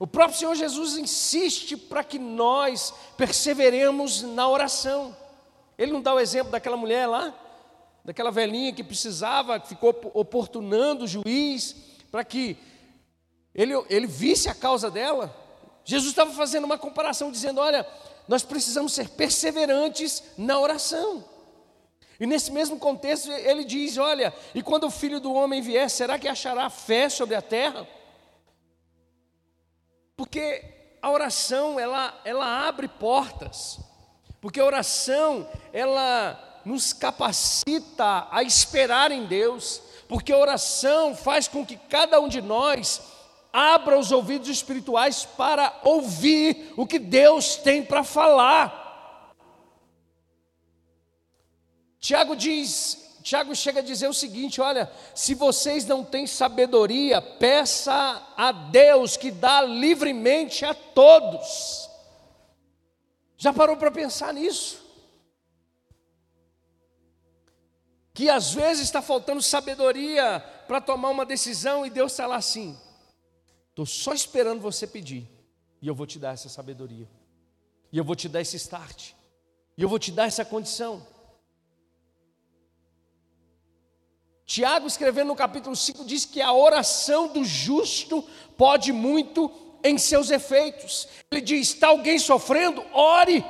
O 0.00 0.06
próprio 0.06 0.38
Senhor 0.38 0.54
Jesus 0.54 0.96
insiste 0.96 1.76
para 1.76 2.02
que 2.02 2.18
nós 2.18 2.94
perseveremos 3.18 4.22
na 4.22 4.48
oração. 4.48 5.14
Ele 5.76 5.92
não 5.92 6.00
dá 6.00 6.14
o 6.14 6.18
exemplo 6.18 6.50
daquela 6.50 6.76
mulher 6.76 7.06
lá, 7.06 7.34
daquela 8.02 8.30
velhinha 8.30 8.72
que 8.72 8.82
precisava, 8.82 9.60
que 9.60 9.68
ficou 9.68 9.94
oportunando 10.14 11.04
o 11.04 11.06
juiz 11.06 11.76
para 12.10 12.24
que 12.24 12.56
ele, 13.54 13.74
ele 13.90 14.06
visse 14.06 14.48
a 14.48 14.54
causa 14.54 14.90
dela. 14.90 15.36
Jesus 15.84 16.12
estava 16.12 16.32
fazendo 16.32 16.64
uma 16.64 16.78
comparação, 16.78 17.30
dizendo: 17.30 17.60
olha, 17.60 17.86
nós 18.26 18.42
precisamos 18.42 18.94
ser 18.94 19.10
perseverantes 19.10 20.22
na 20.38 20.58
oração. 20.58 21.22
E 22.18 22.26
nesse 22.26 22.50
mesmo 22.50 22.78
contexto, 22.78 23.30
ele 23.30 23.64
diz: 23.64 23.98
olha, 23.98 24.32
e 24.54 24.62
quando 24.62 24.84
o 24.84 24.90
filho 24.90 25.20
do 25.20 25.34
homem 25.34 25.60
vier, 25.60 25.90
será 25.90 26.18
que 26.18 26.26
achará 26.26 26.70
fé 26.70 27.10
sobre 27.10 27.34
a 27.34 27.42
terra? 27.42 27.86
Porque 30.20 30.62
a 31.00 31.10
oração, 31.10 31.80
ela, 31.80 32.20
ela 32.26 32.68
abre 32.68 32.86
portas. 32.86 33.80
Porque 34.38 34.60
a 34.60 34.64
oração, 34.66 35.48
ela 35.72 36.60
nos 36.62 36.92
capacita 36.92 38.28
a 38.30 38.42
esperar 38.42 39.10
em 39.12 39.24
Deus. 39.24 39.80
Porque 40.06 40.30
a 40.30 40.36
oração 40.36 41.16
faz 41.16 41.48
com 41.48 41.64
que 41.64 41.78
cada 41.78 42.20
um 42.20 42.28
de 42.28 42.42
nós 42.42 43.00
abra 43.50 43.98
os 43.98 44.12
ouvidos 44.12 44.50
espirituais 44.50 45.24
para 45.24 45.80
ouvir 45.84 46.74
o 46.76 46.86
que 46.86 46.98
Deus 46.98 47.56
tem 47.56 47.82
para 47.82 48.04
falar. 48.04 49.32
Tiago 51.98 52.36
diz 52.36 53.09
Tiago 53.22 53.54
chega 53.54 53.80
a 53.80 53.82
dizer 53.82 54.08
o 54.08 54.14
seguinte: 54.14 54.60
olha, 54.60 54.90
se 55.14 55.34
vocês 55.34 55.84
não 55.84 56.04
têm 56.04 56.26
sabedoria, 56.26 57.20
peça 57.20 57.92
a 58.36 58.50
Deus 58.52 59.16
que 59.16 59.30
dá 59.30 59.62
livremente 59.62 60.64
a 60.64 60.74
todos. 60.74 61.88
Já 63.36 63.52
parou 63.52 63.76
para 63.76 63.90
pensar 63.90 64.34
nisso? 64.34 64.80
Que 68.12 68.28
às 68.28 68.52
vezes 68.52 68.84
está 68.84 69.00
faltando 69.00 69.40
sabedoria 69.40 70.40
para 70.66 70.80
tomar 70.80 71.10
uma 71.10 71.24
decisão 71.24 71.86
e 71.86 71.90
Deus 71.90 72.12
está 72.12 72.26
lá 72.26 72.36
assim: 72.36 72.78
estou 73.68 73.86
só 73.86 74.12
esperando 74.12 74.60
você 74.60 74.86
pedir, 74.86 75.28
e 75.80 75.88
eu 75.88 75.94
vou 75.94 76.06
te 76.06 76.18
dar 76.18 76.32
essa 76.32 76.48
sabedoria, 76.48 77.08
e 77.92 77.98
eu 77.98 78.04
vou 78.04 78.16
te 78.16 78.28
dar 78.28 78.40
esse 78.40 78.56
start, 78.56 79.12
e 79.76 79.82
eu 79.82 79.88
vou 79.88 79.98
te 79.98 80.10
dar 80.10 80.26
essa 80.26 80.44
condição. 80.44 81.06
Tiago, 84.50 84.88
escrevendo 84.88 85.28
no 85.28 85.36
capítulo 85.36 85.76
5, 85.76 86.04
diz 86.04 86.24
que 86.24 86.42
a 86.42 86.52
oração 86.52 87.28
do 87.28 87.44
justo 87.44 88.20
pode 88.58 88.92
muito 88.92 89.48
em 89.84 89.96
seus 89.96 90.28
efeitos. 90.28 91.06
Ele 91.30 91.40
diz: 91.40 91.68
está 91.68 91.86
alguém 91.86 92.18
sofrendo? 92.18 92.84
Ore. 92.92 93.44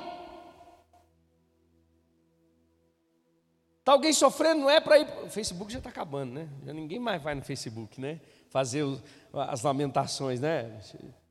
Está 3.78 3.92
alguém 3.92 4.12
sofrendo? 4.12 4.60
Não 4.60 4.68
é 4.68 4.78
para 4.78 4.98
ir. 4.98 5.08
O 5.24 5.30
Facebook 5.30 5.72
já 5.72 5.78
está 5.78 5.88
acabando, 5.88 6.34
né? 6.34 6.46
Já 6.66 6.74
ninguém 6.74 6.98
mais 6.98 7.22
vai 7.22 7.34
no 7.34 7.40
Facebook, 7.40 7.98
né? 7.98 8.20
Fazer 8.50 8.84
as 9.32 9.62
lamentações, 9.62 10.38
né? 10.38 10.82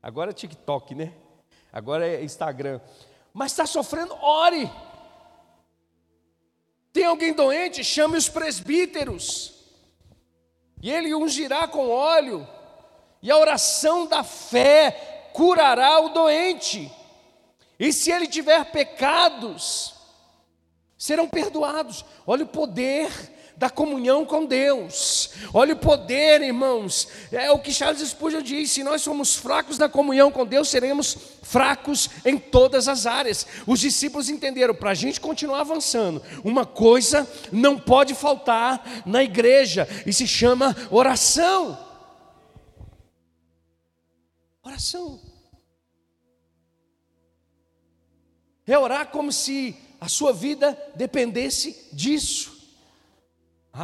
Agora 0.02 0.30
é 0.30 0.34
TikTok, 0.34 0.96
né? 0.96 1.14
Agora 1.72 2.08
é 2.08 2.24
Instagram. 2.24 2.80
Mas 3.32 3.52
está 3.52 3.66
sofrendo? 3.66 4.14
Ore. 4.14 4.68
Tem 6.92 7.04
alguém 7.04 7.32
doente? 7.32 7.84
Chame 7.84 8.16
os 8.16 8.28
presbíteros. 8.28 9.59
E 10.82 10.90
ele 10.90 11.14
ungirá 11.14 11.68
com 11.68 11.90
óleo, 11.90 12.46
e 13.22 13.30
a 13.30 13.36
oração 13.36 14.06
da 14.06 14.24
fé 14.24 15.30
curará 15.32 16.00
o 16.00 16.08
doente. 16.10 16.90
E 17.78 17.92
se 17.92 18.10
ele 18.10 18.26
tiver 18.26 18.64
pecados, 18.66 19.94
serão 20.96 21.28
perdoados. 21.28 22.04
Olha 22.26 22.44
o 22.44 22.48
poder 22.48 23.10
da 23.60 23.68
comunhão 23.68 24.24
com 24.24 24.46
Deus. 24.46 25.32
Olha 25.52 25.74
o 25.74 25.78
poder, 25.78 26.40
irmãos. 26.40 27.06
É 27.30 27.50
o 27.50 27.58
que 27.58 27.74
Charles 27.74 28.08
Spurgeon 28.08 28.40
diz: 28.40 28.72
se 28.72 28.82
nós 28.82 29.02
somos 29.02 29.36
fracos 29.36 29.76
na 29.76 29.86
comunhão 29.86 30.32
com 30.32 30.46
Deus, 30.46 30.70
seremos 30.70 31.14
fracos 31.42 32.08
em 32.24 32.38
todas 32.38 32.88
as 32.88 33.04
áreas. 33.04 33.46
Os 33.66 33.78
discípulos 33.78 34.30
entenderam: 34.30 34.74
para 34.74 34.92
a 34.92 34.94
gente 34.94 35.20
continuar 35.20 35.60
avançando, 35.60 36.22
uma 36.42 36.64
coisa 36.64 37.30
não 37.52 37.78
pode 37.78 38.14
faltar 38.14 39.02
na 39.04 39.22
igreja, 39.22 39.86
e 40.06 40.12
se 40.14 40.26
chama 40.26 40.74
oração. 40.90 41.78
Oração. 44.62 45.20
É 48.66 48.78
orar 48.78 49.08
como 49.08 49.30
se 49.30 49.76
a 50.00 50.08
sua 50.08 50.32
vida 50.32 50.78
dependesse 50.94 51.90
disso. 51.92 52.49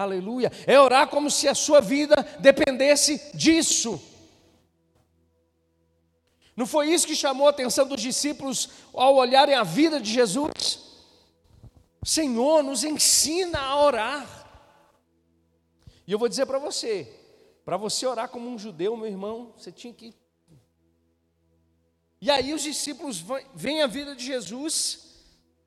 Aleluia. 0.02 0.52
É 0.66 0.78
orar 0.78 1.08
como 1.08 1.30
se 1.30 1.48
a 1.48 1.54
sua 1.54 1.80
vida 1.80 2.16
dependesse 2.38 3.30
disso. 3.34 4.00
Não 6.54 6.66
foi 6.66 6.92
isso 6.92 7.06
que 7.06 7.16
chamou 7.16 7.46
a 7.46 7.50
atenção 7.50 7.86
dos 7.86 8.00
discípulos 8.00 8.68
ao 8.92 9.16
olharem 9.16 9.54
a 9.54 9.62
vida 9.62 10.00
de 10.00 10.12
Jesus? 10.12 10.86
Senhor, 12.02 12.62
nos 12.62 12.84
ensina 12.84 13.58
a 13.58 13.82
orar. 13.82 14.46
E 16.06 16.12
eu 16.12 16.18
vou 16.18 16.28
dizer 16.28 16.46
para 16.46 16.58
você, 16.58 17.12
para 17.64 17.76
você 17.76 18.06
orar 18.06 18.28
como 18.28 18.48
um 18.48 18.58
judeu, 18.58 18.96
meu 18.96 19.06
irmão, 19.06 19.52
você 19.56 19.72
tinha 19.72 19.92
que. 19.92 20.14
E 22.20 22.30
aí 22.30 22.52
os 22.54 22.62
discípulos 22.62 23.24
veem 23.54 23.82
a 23.82 23.86
vida 23.86 24.14
de 24.14 24.24
Jesus 24.24 25.05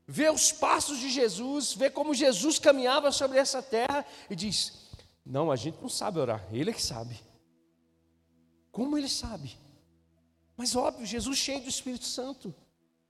vê 0.10 0.28
os 0.28 0.52
passos 0.52 0.98
de 0.98 1.08
Jesus, 1.08 1.74
vê 1.74 1.88
como 1.88 2.16
Jesus 2.16 2.58
caminhava 2.58 3.12
sobre 3.12 3.38
essa 3.38 3.62
terra 3.62 4.04
e 4.28 4.36
diz: 4.36 4.90
Não, 5.24 5.52
a 5.52 5.56
gente 5.56 5.80
não 5.80 5.88
sabe 5.88 6.20
orar, 6.20 6.44
ele 6.52 6.72
é 6.72 6.74
que 6.74 6.82
sabe. 6.82 7.22
Como 8.72 8.98
ele 8.98 9.08
sabe? 9.08 9.56
Mas 10.58 10.76
óbvio, 10.76 11.06
Jesus 11.06 11.38
cheio 11.38 11.62
do 11.62 11.70
Espírito 11.70 12.06
Santo, 12.06 12.54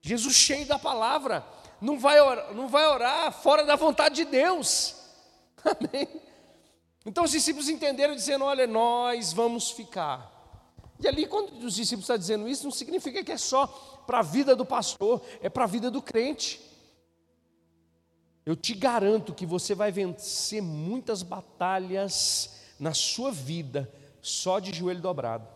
Jesus 0.02 0.36
cheio 0.36 0.66
da 0.66 0.78
palavra, 0.78 1.46
não 1.80 1.98
vai 1.98 2.20
orar, 2.20 2.54
não 2.54 2.68
vai 2.68 2.86
orar 2.86 3.32
fora 3.32 3.64
da 3.64 3.78
vontade 3.78 4.16
de 4.16 4.26
Deus. 4.26 4.96
Amém. 5.64 6.08
Então 7.06 7.24
os 7.24 7.32
discípulos 7.32 7.70
entenderam 7.70 8.14
dizendo: 8.14 8.44
Olha, 8.44 8.68
nós 8.68 9.32
vamos 9.32 9.72
ficar. 9.72 10.38
E 11.00 11.08
ali, 11.08 11.26
quando 11.26 11.64
os 11.64 11.76
discípulos 11.76 12.04
estão 12.04 12.18
dizendo 12.18 12.46
isso, 12.46 12.66
não 12.66 12.72
significa 12.72 13.24
que 13.24 13.32
é 13.32 13.38
só 13.38 13.68
para 14.06 14.20
a 14.20 14.22
vida 14.22 14.54
do 14.54 14.66
pastor, 14.66 15.22
é 15.42 15.48
para 15.48 15.64
a 15.64 15.68
vida 15.68 15.90
do 15.90 16.02
crente. 16.02 16.68
Eu 18.50 18.56
te 18.56 18.74
garanto 18.74 19.32
que 19.32 19.46
você 19.46 19.76
vai 19.76 19.92
vencer 19.92 20.60
muitas 20.60 21.22
batalhas 21.22 22.60
na 22.80 22.96
sua 22.96 23.32
vida 23.32 23.88
só 24.24 24.58
de 24.58 24.76
joelho 24.76 25.00
dobrado. 25.02 25.48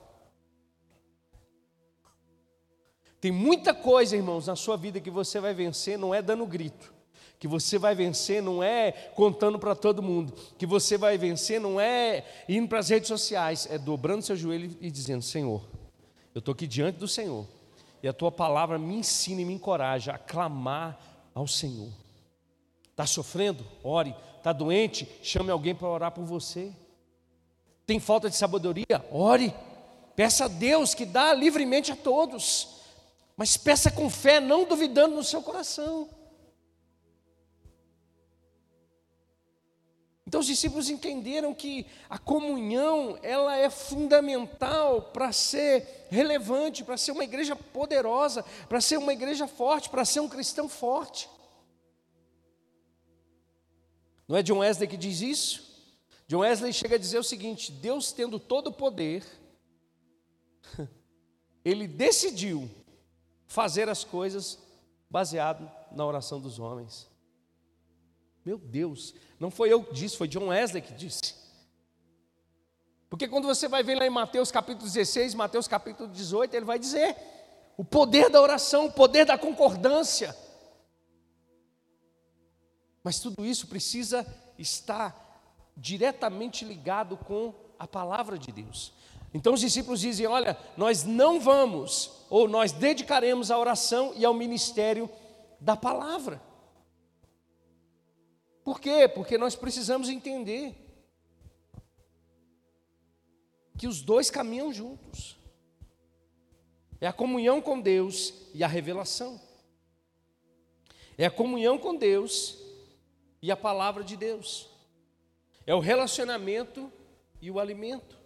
Tem 3.20 3.32
muita 3.32 3.74
coisa, 3.74 4.16
irmãos, 4.16 4.46
na 4.46 4.56
sua 4.56 4.78
vida 4.78 5.02
que 5.02 5.10
você 5.10 5.40
vai 5.40 5.56
vencer, 5.56 5.98
não 5.98 6.14
é 6.14 6.22
dando 6.22 6.46
grito. 6.46 6.94
Que 7.40 7.48
você 7.48 7.80
vai 7.80 7.96
vencer 7.96 8.44
não 8.44 8.62
é 8.62 8.92
contando 8.92 9.58
para 9.58 9.74
todo 9.74 10.04
mundo. 10.04 10.32
Que 10.56 10.68
você 10.68 10.96
vai 10.96 11.18
vencer 11.18 11.60
não 11.60 11.82
é 11.82 12.24
indo 12.48 12.68
para 12.68 12.78
as 12.78 12.90
redes 12.90 13.08
sociais, 13.08 13.68
é 13.72 13.80
dobrando 13.80 14.22
seu 14.22 14.36
joelho 14.36 14.78
e 14.80 14.92
dizendo: 14.92 15.24
Senhor, 15.24 15.68
eu 16.36 16.38
estou 16.38 16.52
aqui 16.52 16.68
diante 16.68 17.00
do 17.00 17.08
Senhor. 17.08 17.48
E 18.04 18.08
a 18.08 18.14
tua 18.14 18.32
palavra 18.32 18.78
me 18.78 18.94
ensina 18.94 19.42
e 19.42 19.46
me 19.46 19.54
encoraja 19.56 20.12
a 20.12 20.20
clamar 20.20 21.00
ao 21.34 21.48
Senhor. 21.48 22.03
Está 23.04 23.16
sofrendo? 23.16 23.66
Ore. 23.84 24.16
Está 24.38 24.54
doente? 24.54 25.06
Chame 25.22 25.52
alguém 25.52 25.76
para 25.76 25.90
orar 25.90 26.12
por 26.12 26.24
você. 26.24 26.72
Tem 27.86 28.00
falta 28.00 28.30
de 28.30 28.36
sabedoria? 28.38 29.06
Ore. 29.12 29.54
Peça 30.16 30.46
a 30.46 30.48
Deus 30.48 30.94
que 30.94 31.06
dá 31.06 31.34
livremente 31.34 31.92
a 31.92 31.96
todos, 31.98 32.82
mas 33.36 33.58
peça 33.58 33.92
com 33.92 34.10
fé, 34.10 34.40
não 34.40 34.64
duvidando 34.64 35.16
no 35.16 35.24
seu 35.24 35.42
coração. 35.42 36.08
Então 40.26 40.40
os 40.40 40.48
discípulos 40.48 40.90
entenderam 40.90 41.54
que 41.54 41.86
a 42.10 42.18
comunhão, 42.18 43.18
ela 43.22 43.58
é 43.58 43.70
fundamental 43.70 45.02
para 45.02 45.32
ser 45.34 46.08
relevante, 46.10 46.84
para 46.84 46.96
ser 46.96 47.12
uma 47.12 47.24
igreja 47.24 47.56
poderosa, 47.56 48.46
para 48.70 48.80
ser 48.80 48.98
uma 48.98 49.12
igreja 49.12 49.48
forte, 49.48 49.90
para 49.90 50.06
ser 50.06 50.22
um 50.22 50.30
cristão 50.30 50.70
forte. 50.70 51.28
Não 54.28 54.38
é 54.38 54.44
John 54.44 54.60
Wesley 54.60 54.88
que 54.88 54.98
diz 54.98 55.22
isso? 55.22 55.74
John 56.28 56.40
Wesley 56.40 56.74
chega 56.74 56.96
a 56.96 57.00
dizer 57.00 57.20
o 57.20 57.24
seguinte: 57.24 57.72
Deus 57.72 58.12
tendo 58.12 58.40
todo 58.40 58.68
o 58.68 58.74
poder, 58.74 59.26
ele 61.64 61.88
decidiu 61.88 62.70
fazer 63.46 63.90
as 63.90 64.04
coisas 64.04 64.58
baseado 65.10 65.70
na 65.92 66.06
oração 66.06 66.40
dos 66.40 66.60
homens. 66.60 67.08
Meu 68.46 68.58
Deus, 68.58 69.14
não 69.40 69.50
foi 69.52 69.72
eu 69.72 69.84
que 69.84 69.94
disse, 69.94 70.18
foi 70.18 70.28
John 70.28 70.48
Wesley 70.48 70.82
que 70.82 70.94
disse. 70.94 71.36
Porque 73.10 73.28
quando 73.28 73.46
você 73.46 73.68
vai 73.68 73.84
ver 73.84 73.96
lá 73.96 74.06
em 74.08 74.10
Mateus 74.10 74.52
capítulo 74.52 74.90
16, 74.90 75.36
Mateus 75.36 75.68
capítulo 75.68 76.10
18, 76.10 76.56
ele 76.56 76.66
vai 76.66 76.80
dizer 76.80 77.16
o 77.78 77.86
poder 77.86 78.30
da 78.30 78.42
oração, 78.42 78.88
o 78.88 78.92
poder 78.92 79.26
da 79.26 79.38
concordância. 79.38 80.36
Mas 83.04 83.20
tudo 83.20 83.46
isso 83.46 83.68
precisa 83.68 84.26
estar 84.58 85.24
diretamente 85.76 86.64
ligado 86.64 87.18
com 87.18 87.54
a 87.78 87.88
palavra 87.88 88.38
de 88.38 88.52
Deus. 88.52 88.94
Então 89.34 89.54
os 89.54 89.60
discípulos 89.60 90.00
dizem: 90.00 90.26
Olha, 90.26 90.58
nós 90.78 91.04
não 91.04 91.40
vamos, 91.40 92.12
ou 92.30 92.48
nós 92.48 92.72
dedicaremos 92.72 93.52
à 93.52 93.58
oração 93.58 94.14
e 94.16 94.24
ao 94.24 94.34
ministério 94.34 95.10
da 95.60 95.76
palavra. 95.76 96.42
Por 98.64 98.80
quê? 98.80 99.08
Porque 99.08 99.38
nós 99.38 99.56
precisamos 99.56 100.08
entender 100.08 100.76
que 103.78 103.88
os 103.88 104.02
dois 104.02 104.30
caminham 104.30 104.72
juntos. 104.72 105.36
É 107.02 107.08
a 107.08 107.12
comunhão 107.12 107.62
com 107.62 107.82
Deus 107.82 108.34
e 108.54 108.64
a 108.64 108.68
revelação. 108.68 109.42
É 111.18 111.26
a 111.26 111.32
comunhão 111.32 111.78
com 111.78 111.94
Deus 111.94 112.63
e 113.44 113.52
a 113.52 113.58
palavra 113.58 114.06
de 114.06 114.16
Deus. 114.16 114.70
É 115.68 115.76
o 115.76 115.82
relacionamento 115.82 116.90
e 117.42 117.52
o 117.52 117.60
alimento. 117.60 118.18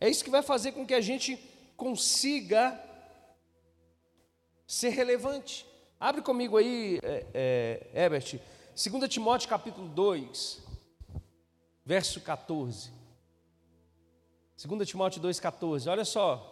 É 0.00 0.08
isso 0.08 0.24
que 0.24 0.30
vai 0.30 0.42
fazer 0.42 0.72
com 0.72 0.86
que 0.86 0.94
a 0.94 1.00
gente 1.02 1.36
consiga 1.76 2.82
ser 4.66 4.88
relevante. 4.88 5.66
Abre 6.00 6.22
comigo 6.22 6.56
aí, 6.56 6.98
é, 7.02 7.26
é, 7.34 8.02
Herbert, 8.02 8.40
2 8.74 9.08
Timóteo 9.10 9.46
capítulo 9.46 9.88
2, 9.88 10.62
verso 11.84 12.18
14. 12.18 12.90
2 14.56 14.88
Timóteo 14.88 15.20
2,14, 15.20 15.90
olha 15.90 16.06
só. 16.06 16.48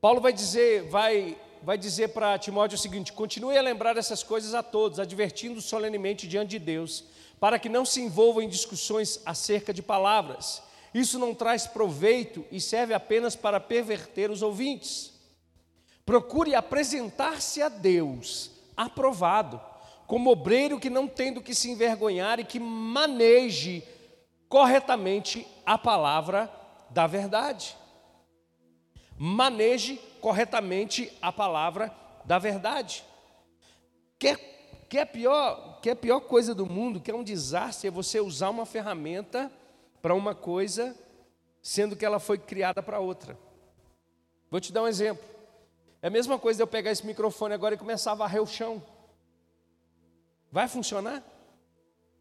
Paulo 0.00 0.20
vai 0.20 0.32
dizer, 0.32 0.88
vai, 0.88 1.40
vai 1.62 1.78
dizer 1.78 2.08
para 2.08 2.38
Timóteo 2.38 2.76
o 2.76 2.78
seguinte: 2.78 3.12
continue 3.12 3.56
a 3.56 3.62
lembrar 3.62 3.96
essas 3.96 4.22
coisas 4.22 4.54
a 4.54 4.62
todos, 4.62 4.98
advertindo 4.98 5.60
solenemente 5.60 6.26
diante 6.26 6.50
de 6.50 6.58
Deus, 6.58 7.04
para 7.40 7.58
que 7.58 7.68
não 7.68 7.84
se 7.84 8.00
envolvam 8.00 8.42
em 8.42 8.48
discussões 8.48 9.20
acerca 9.24 9.72
de 9.72 9.82
palavras. 9.82 10.62
Isso 10.92 11.18
não 11.18 11.34
traz 11.34 11.66
proveito 11.66 12.44
e 12.50 12.60
serve 12.60 12.94
apenas 12.94 13.36
para 13.36 13.60
perverter 13.60 14.30
os 14.30 14.42
ouvintes. 14.42 15.12
Procure 16.04 16.54
apresentar-se 16.54 17.60
a 17.60 17.68
Deus 17.68 18.50
aprovado, 18.76 19.60
como 20.06 20.30
obreiro 20.30 20.78
que 20.78 20.88
não 20.88 21.06
tem 21.06 21.32
do 21.32 21.42
que 21.42 21.54
se 21.54 21.70
envergonhar 21.70 22.38
e 22.40 22.44
que 22.44 22.58
maneje 22.58 23.82
corretamente 24.48 25.46
a 25.66 25.76
palavra 25.76 26.50
da 26.88 27.06
verdade. 27.06 27.76
Maneje 29.18 29.96
corretamente 30.20 31.12
a 31.20 31.32
palavra 31.32 31.92
da 32.24 32.38
verdade. 32.38 33.04
Quer, 34.18 34.36
quer, 34.88 35.06
pior, 35.06 35.80
quer 35.80 35.96
pior 35.96 36.20
coisa 36.20 36.54
do 36.54 36.66
mundo, 36.66 37.00
que 37.00 37.10
é 37.10 37.14
um 37.14 37.24
desastre, 37.24 37.88
é 37.88 37.90
você 37.90 38.20
usar 38.20 38.50
uma 38.50 38.64
ferramenta 38.64 39.50
para 40.00 40.14
uma 40.14 40.34
coisa, 40.34 40.96
sendo 41.60 41.96
que 41.96 42.04
ela 42.04 42.20
foi 42.20 42.38
criada 42.38 42.82
para 42.82 43.00
outra. 43.00 43.36
Vou 44.50 44.60
te 44.60 44.72
dar 44.72 44.82
um 44.82 44.88
exemplo. 44.88 45.24
É 46.00 46.06
a 46.06 46.10
mesma 46.10 46.38
coisa 46.38 46.58
de 46.58 46.62
eu 46.62 46.66
pegar 46.66 46.90
esse 46.90 47.04
microfone 47.04 47.54
agora 47.54 47.74
e 47.74 47.78
começar 47.78 48.12
a 48.12 48.14
varrer 48.14 48.42
o 48.42 48.46
chão. 48.46 48.82
Vai 50.50 50.68
funcionar? 50.68 51.22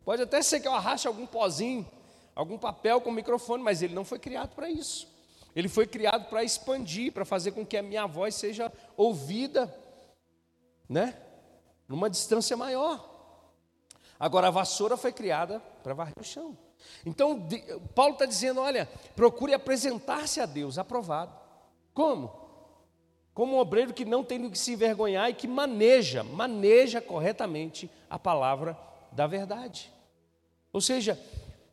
Pode 0.03 0.21
até 0.21 0.41
ser 0.41 0.59
que 0.59 0.67
eu 0.67 0.73
arraste 0.73 1.07
algum 1.07 1.25
pozinho, 1.25 1.85
algum 2.33 2.57
papel 2.57 2.99
com 3.01 3.09
o 3.09 3.13
microfone, 3.13 3.61
mas 3.61 3.81
ele 3.81 3.93
não 3.93 4.03
foi 4.03 4.19
criado 4.19 4.55
para 4.55 4.69
isso. 4.69 5.07
Ele 5.55 5.67
foi 5.67 5.87
criado 5.87 6.29
para 6.29 6.43
expandir, 6.43 7.11
para 7.11 7.25
fazer 7.25 7.51
com 7.51 7.65
que 7.65 7.77
a 7.77 7.81
minha 7.81 8.05
voz 8.05 8.35
seja 8.35 8.71
ouvida, 8.95 9.73
né? 10.87 11.15
Numa 11.87 12.09
distância 12.09 12.55
maior. 12.55 13.15
Agora 14.19 14.47
a 14.47 14.51
vassoura 14.51 14.97
foi 14.97 15.11
criada 15.11 15.59
para 15.83 15.93
varrer 15.93 16.15
o 16.19 16.23
chão. 16.23 16.57
Então, 17.05 17.47
Paulo 17.95 18.13
está 18.13 18.25
dizendo: 18.25 18.61
olha, 18.61 18.87
procure 19.15 19.53
apresentar-se 19.53 20.39
a 20.39 20.45
Deus 20.45 20.77
aprovado. 20.77 21.35
Como? 21.93 22.47
como 23.37 23.55
um 23.55 23.59
obreiro 23.59 23.93
que 23.93 24.03
não 24.03 24.23
tem 24.23 24.41
do 24.41 24.49
que 24.49 24.57
se 24.57 24.73
envergonhar 24.73 25.29
e 25.29 25.33
que 25.35 25.47
maneja, 25.47 26.23
maneja 26.23 26.99
corretamente 26.99 27.87
a 28.09 28.17
palavra 28.17 28.75
da 29.11 29.27
verdade. 29.27 29.93
Ou 30.73 30.81
seja, 30.81 31.19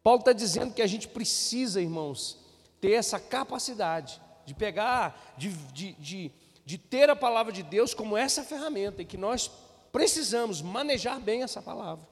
Paulo 0.03 0.19
está 0.19 0.35
dizendo 0.35 0.75
que 0.75 0.83
a 0.83 0.87
gente 0.87 1.09
precisa, 1.09 1.81
irmãos, 1.81 2.39
ter 2.85 2.93
essa 2.93 3.19
capacidade 3.19 4.21
de 4.45 4.55
pegar, 4.55 5.35
de, 5.39 5.49
de, 5.49 5.95
de, 5.95 6.33
de 6.67 6.77
ter 6.77 7.09
a 7.09 7.17
palavra 7.17 7.51
de 7.51 7.63
Deus 7.63 7.95
como 7.95 8.15
essa 8.15 8.45
ferramenta 8.45 9.01
e 9.01 9.07
que 9.07 9.17
nós 9.17 9.51
precisamos 9.91 10.61
manejar 10.61 11.19
bem 11.19 11.43
essa 11.43 11.63
palavra. 11.63 12.07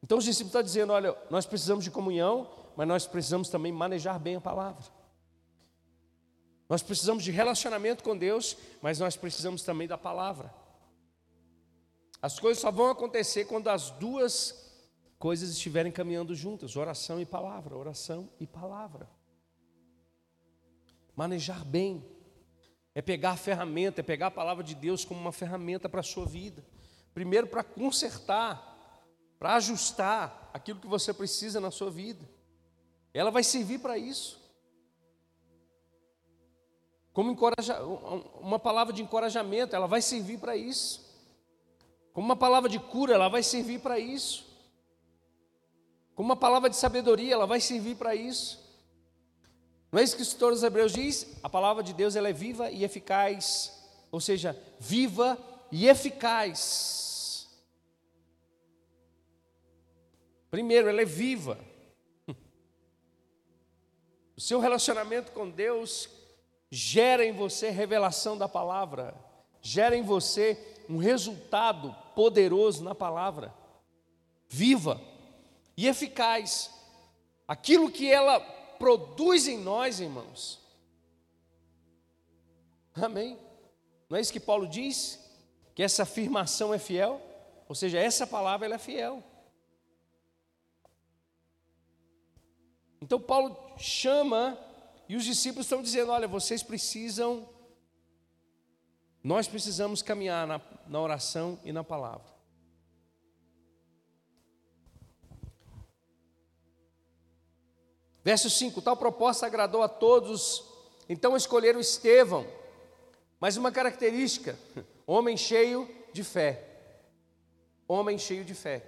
Então 0.00 0.18
os 0.18 0.24
discípulos 0.24 0.50
estão 0.50 0.62
dizendo: 0.62 0.92
olha, 0.92 1.18
nós 1.28 1.44
precisamos 1.44 1.82
de 1.82 1.90
comunhão, 1.90 2.48
mas 2.76 2.86
nós 2.86 3.04
precisamos 3.04 3.48
também 3.48 3.72
manejar 3.72 4.20
bem 4.20 4.36
a 4.36 4.40
palavra. 4.40 4.84
Nós 6.68 6.84
precisamos 6.84 7.24
de 7.24 7.32
relacionamento 7.32 8.04
com 8.04 8.16
Deus, 8.16 8.56
mas 8.80 9.00
nós 9.00 9.16
precisamos 9.16 9.64
também 9.64 9.88
da 9.88 9.98
palavra. 9.98 10.54
As 12.22 12.38
coisas 12.38 12.60
só 12.60 12.70
vão 12.70 12.90
acontecer 12.90 13.46
quando 13.46 13.66
as 13.66 13.90
duas 13.90 14.65
coisas 15.18 15.50
estiverem 15.50 15.90
caminhando 15.90 16.34
juntas, 16.34 16.76
oração 16.76 17.20
e 17.20 17.26
palavra, 17.26 17.76
oração 17.76 18.28
e 18.38 18.46
palavra. 18.46 19.08
Manejar 21.14 21.64
bem 21.64 22.04
é 22.94 23.00
pegar 23.00 23.32
a 23.32 23.36
ferramenta, 23.36 24.00
é 24.00 24.04
pegar 24.04 24.28
a 24.28 24.30
palavra 24.30 24.62
de 24.62 24.74
Deus 24.74 25.04
como 25.04 25.20
uma 25.20 25.32
ferramenta 25.32 25.88
para 25.88 26.00
a 26.00 26.04
sua 26.04 26.26
vida. 26.26 26.64
Primeiro 27.14 27.46
para 27.46 27.64
consertar, 27.64 28.76
para 29.38 29.54
ajustar 29.54 30.50
aquilo 30.52 30.80
que 30.80 30.86
você 30.86 31.12
precisa 31.12 31.60
na 31.60 31.70
sua 31.70 31.90
vida. 31.90 32.28
Ela 33.12 33.30
vai 33.30 33.42
servir 33.42 33.78
para 33.78 33.96
isso. 33.96 34.38
Como 37.14 37.34
uma 38.42 38.58
palavra 38.58 38.92
de 38.92 39.02
encorajamento, 39.02 39.74
ela 39.74 39.86
vai 39.86 40.02
servir 40.02 40.38
para 40.38 40.54
isso. 40.54 41.02
Como 42.12 42.26
uma 42.26 42.36
palavra 42.36 42.68
de 42.68 42.78
cura, 42.78 43.14
ela 43.14 43.28
vai 43.28 43.42
servir 43.42 43.80
para 43.80 43.98
isso. 43.98 44.45
Como 46.16 46.30
uma 46.30 46.36
palavra 46.36 46.70
de 46.70 46.76
sabedoria, 46.76 47.34
ela 47.34 47.46
vai 47.46 47.60
servir 47.60 47.94
para 47.94 48.14
isso. 48.14 48.58
Não 49.92 50.00
é 50.00 50.02
isso 50.02 50.16
que 50.16 50.22
o 50.22 50.24
escritor 50.24 50.50
dos 50.50 50.62
Hebreus 50.62 50.94
diz? 50.94 51.36
A 51.42 51.48
palavra 51.48 51.82
de 51.82 51.92
Deus 51.92 52.16
ela 52.16 52.30
é 52.30 52.32
viva 52.32 52.70
e 52.70 52.84
eficaz, 52.84 53.70
ou 54.10 54.18
seja, 54.18 54.58
viva 54.80 55.38
e 55.70 55.86
eficaz. 55.86 57.46
Primeiro, 60.50 60.88
ela 60.88 61.02
é 61.02 61.04
viva. 61.04 61.58
O 64.34 64.40
seu 64.40 64.58
relacionamento 64.58 65.32
com 65.32 65.50
Deus 65.50 66.08
gera 66.70 67.26
em 67.26 67.32
você 67.32 67.68
revelação 67.68 68.38
da 68.38 68.48
palavra, 68.48 69.14
gera 69.60 69.94
em 69.94 70.02
você 70.02 70.58
um 70.88 70.96
resultado 70.96 71.94
poderoso 72.14 72.82
na 72.82 72.94
palavra, 72.94 73.54
viva 74.48 74.98
e 75.76 75.86
eficaz. 75.86 76.70
Aquilo 77.46 77.90
que 77.90 78.10
ela 78.10 78.40
produz 78.78 79.46
em 79.46 79.58
nós, 79.58 80.00
irmãos. 80.00 80.60
Amém? 82.94 83.38
Não 84.08 84.16
é 84.16 84.20
isso 84.20 84.32
que 84.32 84.40
Paulo 84.40 84.66
diz? 84.66 85.18
Que 85.74 85.82
essa 85.82 86.04
afirmação 86.04 86.72
é 86.72 86.78
fiel? 86.78 87.20
Ou 87.68 87.74
seja, 87.74 87.98
essa 87.98 88.26
palavra 88.26 88.66
ela 88.66 88.76
é 88.76 88.78
fiel. 88.78 89.22
Então 93.00 93.20
Paulo 93.20 93.56
chama 93.78 94.58
e 95.08 95.16
os 95.16 95.24
discípulos 95.24 95.66
estão 95.66 95.82
dizendo: 95.82 96.10
olha, 96.10 96.26
vocês 96.26 96.62
precisam, 96.62 97.48
nós 99.22 99.46
precisamos 99.46 100.02
caminhar 100.02 100.46
na, 100.46 100.60
na 100.86 101.00
oração 101.00 101.58
e 101.64 101.72
na 101.72 101.84
palavra. 101.84 102.35
Verso 108.26 108.50
5: 108.50 108.82
Tal 108.82 108.96
proposta 108.96 109.46
agradou 109.46 109.84
a 109.84 109.88
todos, 109.88 110.64
então 111.08 111.36
escolheram 111.36 111.78
Estevão, 111.78 112.44
mas 113.38 113.56
uma 113.56 113.70
característica: 113.70 114.58
homem 115.06 115.36
cheio 115.36 115.88
de 116.12 116.24
fé. 116.24 116.60
Homem 117.86 118.18
cheio 118.18 118.44
de 118.44 118.52
fé. 118.52 118.84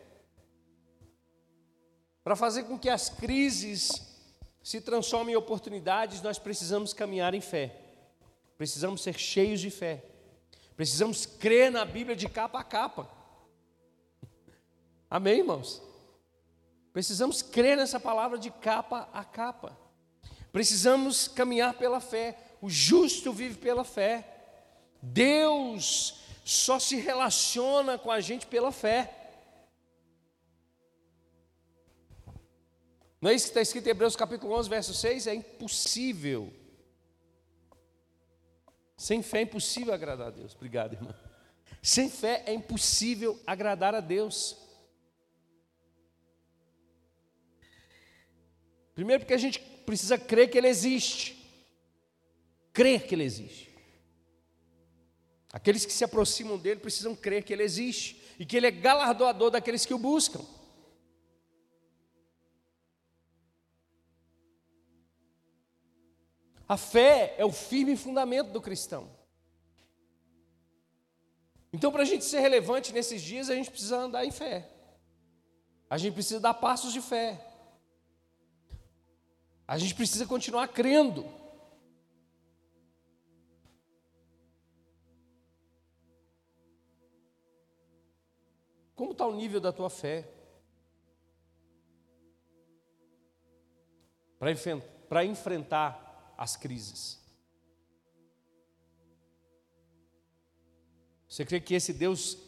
Para 2.25 2.35
fazer 2.35 2.65
com 2.65 2.77
que 2.77 2.91
as 2.91 3.11
crises 3.11 3.93
se 4.61 4.81
transformem 4.81 5.35
em 5.35 5.39
oportunidades, 5.39 6.21
nós 6.21 6.37
precisamos 6.37 6.93
caminhar 6.93 7.33
em 7.33 7.41
fé. 7.41 7.77
Precisamos 8.57 9.05
ser 9.05 9.17
cheios 9.17 9.61
de 9.61 9.71
fé. 9.71 10.03
Precisamos 10.75 11.27
crer 11.27 11.71
na 11.71 11.85
Bíblia 11.85 12.17
de 12.17 12.29
capa 12.29 12.59
a 12.59 12.65
capa. 12.65 13.09
Amém, 15.09 15.39
irmãos? 15.39 15.88
Precisamos 16.99 17.43
crer 17.43 17.77
nessa 17.77 18.01
palavra 18.01 18.37
de 18.37 18.51
capa 18.51 19.09
a 19.13 19.25
capa. 19.25 19.79
Precisamos 20.51 21.29
caminhar 21.29 21.75
pela 21.75 22.01
fé. 22.01 22.37
O 22.61 22.69
justo 22.69 23.33
vive 23.33 23.57
pela 23.57 23.85
fé. 23.85 24.27
Deus 25.01 26.19
só 26.45 26.81
se 26.81 26.97
relaciona 26.97 27.97
com 27.97 28.11
a 28.11 28.21
gente 28.21 28.49
pela 28.49 28.73
fé. 28.73 29.15
Não 33.21 33.31
é 33.31 33.35
isso 33.35 33.45
que 33.45 33.51
está 33.51 33.61
escrito 33.61 33.87
em 33.87 33.91
Hebreus 33.91 34.17
capítulo 34.17 34.55
11, 34.55 34.69
verso 34.69 34.93
6? 34.93 35.29
É 35.29 35.35
impossível. 35.37 36.53
Sem 38.97 39.23
fé 39.23 39.39
é 39.39 39.43
impossível 39.43 39.95
agradar 39.95 40.27
a 40.27 40.31
Deus. 40.31 40.53
Obrigado, 40.57 40.95
irmão. 40.95 41.15
Sem 41.81 42.11
fé 42.11 42.43
é 42.45 42.53
impossível 42.53 43.41
agradar 43.47 43.95
a 43.95 44.01
Deus. 44.01 44.67
Primeiro, 48.99 49.21
porque 49.21 49.35
a 49.35 49.39
gente 49.39 49.61
precisa 49.61 50.19
crer 50.19 50.51
que 50.51 50.59
Ele 50.59 50.67
existe. 50.67 51.39
Crer 52.73 53.07
que 53.07 53.15
Ele 53.15 53.23
existe. 53.23 53.73
Aqueles 55.53 55.87
que 55.87 55.93
se 55.93 56.03
aproximam 56.03 56.59
dele 56.59 56.81
precisam 56.81 57.15
crer 57.15 57.45
que 57.45 57.53
Ele 57.53 57.63
existe 57.63 58.21
e 58.41 58.45
que 58.45 58.57
Ele 58.57 58.67
é 58.67 58.73
galardoador 58.73 59.53
daqueles 59.53 59.87
que 59.87 59.95
o 59.95 59.99
buscam. 60.01 60.45
A 66.69 66.77
fé 66.77 67.37
é 67.39 67.45
o 67.45 67.53
firme 67.53 67.95
fundamento 67.95 68.51
do 68.51 68.61
cristão. 68.61 69.09
Então, 71.73 71.93
para 71.93 72.03
a 72.03 72.05
gente 72.05 72.25
ser 72.25 72.41
relevante 72.41 72.93
nesses 72.93 73.23
dias, 73.23 73.49
a 73.49 73.55
gente 73.55 73.71
precisa 73.71 73.97
andar 73.97 74.25
em 74.25 74.33
fé. 74.33 74.69
A 75.89 75.97
gente 75.97 76.15
precisa 76.15 76.41
dar 76.41 76.55
passos 76.55 76.93
de 76.93 77.01
fé. 77.01 77.48
A 79.69 79.77
gente 79.77 79.95
precisa 79.95 80.27
continuar 80.27 80.67
crendo. 80.69 81.27
Como 88.97 89.13
está 89.13 89.27
o 89.27 89.37
nível 89.37 89.61
da 89.61 89.71
tua 89.71 89.91
fé? 89.91 90.27
Para 94.39 95.25
enfrentar 95.27 96.35
as 96.39 96.57
crises. 96.57 97.23
Você 101.29 101.45
crê 101.45 101.61
que 101.61 101.75
esse 101.75 101.93
Deus 101.93 102.39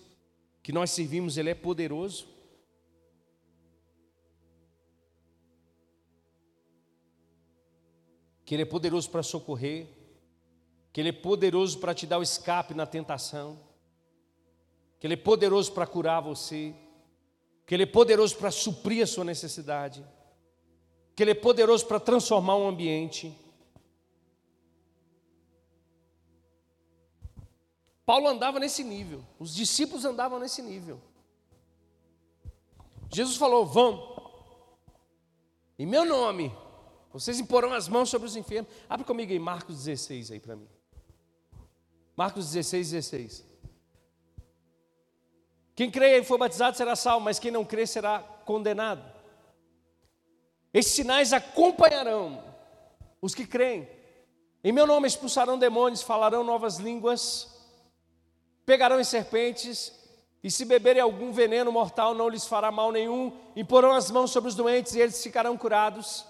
que 0.63 0.73
nós 0.73 0.91
servimos, 0.91 1.37
Ele 1.37 1.51
é 1.51 1.55
poderoso? 1.55 2.40
Que 8.51 8.55
Ele 8.57 8.63
é 8.63 8.67
poderoso 8.67 9.09
para 9.09 9.23
socorrer, 9.23 9.87
que 10.93 11.01
Ele 11.01 11.11
é 11.11 11.13
poderoso 11.13 11.79
para 11.79 11.95
te 11.95 12.05
dar 12.05 12.19
o 12.19 12.23
escape 12.23 12.75
na 12.75 12.85
tentação, 12.85 13.57
que 14.99 15.07
Ele 15.07 15.15
é 15.15 15.17
poderoso 15.17 15.71
para 15.71 15.87
curar 15.87 16.21
você, 16.21 16.75
que 17.65 17.73
Ele 17.73 17.85
é 17.85 17.87
poderoso 17.87 18.37
para 18.37 18.51
suprir 18.51 19.05
a 19.05 19.07
sua 19.07 19.23
necessidade, 19.23 20.05
que 21.15 21.23
Ele 21.23 21.31
é 21.31 21.35
poderoso 21.35 21.87
para 21.87 22.01
transformar 22.01 22.57
um 22.57 22.67
ambiente. 22.67 23.33
Paulo 28.05 28.27
andava 28.27 28.59
nesse 28.59 28.83
nível, 28.83 29.25
os 29.39 29.55
discípulos 29.55 30.05
andavam 30.05 30.41
nesse 30.41 30.61
nível. 30.61 31.01
Jesus 33.13 33.37
falou: 33.37 33.65
Vão, 33.65 34.75
em 35.79 35.87
meu 35.87 36.05
nome, 36.05 36.53
vocês 37.13 37.41
imporão 37.41 37.73
as 37.73 37.89
mãos 37.89 38.09
sobre 38.09 38.29
os 38.29 38.37
enfermos. 38.37 38.73
Abre 38.89 39.05
comigo 39.05 39.33
aí 39.33 39.39
Marcos 39.39 39.77
16 39.77 40.31
aí 40.31 40.41
para 40.41 40.57
mim. 40.57 40.69
Marcos 42.17 42.53
16, 42.53 42.91
16. 42.91 43.45
Quem 45.75 45.91
crê 45.91 46.19
e 46.19 46.25
for 46.25 46.39
batizado 46.39 46.77
será 46.77 46.95
salvo, 46.95 47.25
mas 47.25 47.39
quem 47.39 47.51
não 47.51 47.65
crê 47.65 47.87
será 47.87 48.21
condenado. 48.45 49.03
Esses 50.73 50.93
sinais 50.93 51.33
acompanharão 51.33 52.45
os 53.21 53.35
que 53.35 53.47
creem. 53.47 53.89
Em 54.63 54.73
meu 54.73 54.87
nome 54.87 55.09
expulsarão 55.09 55.59
demônios, 55.59 56.03
falarão 56.03 56.45
novas 56.45 56.77
línguas, 56.77 57.49
pegarão 58.67 59.01
em 59.01 59.05
serpentes, 59.05 59.93
e 60.43 60.51
se 60.51 60.65
beberem 60.65 61.03
algum 61.03 61.33
veneno 61.33 61.71
mortal 61.71 62.15
não 62.15 62.29
lhes 62.29 62.47
fará 62.47 62.71
mal 62.71 62.91
nenhum, 62.91 63.33
imporão 63.55 63.93
as 63.93 64.11
mãos 64.11 64.31
sobre 64.31 64.49
os 64.49 64.55
doentes 64.55 64.95
e 64.95 65.01
eles 65.01 65.23
ficarão 65.23 65.57
curados. 65.57 66.25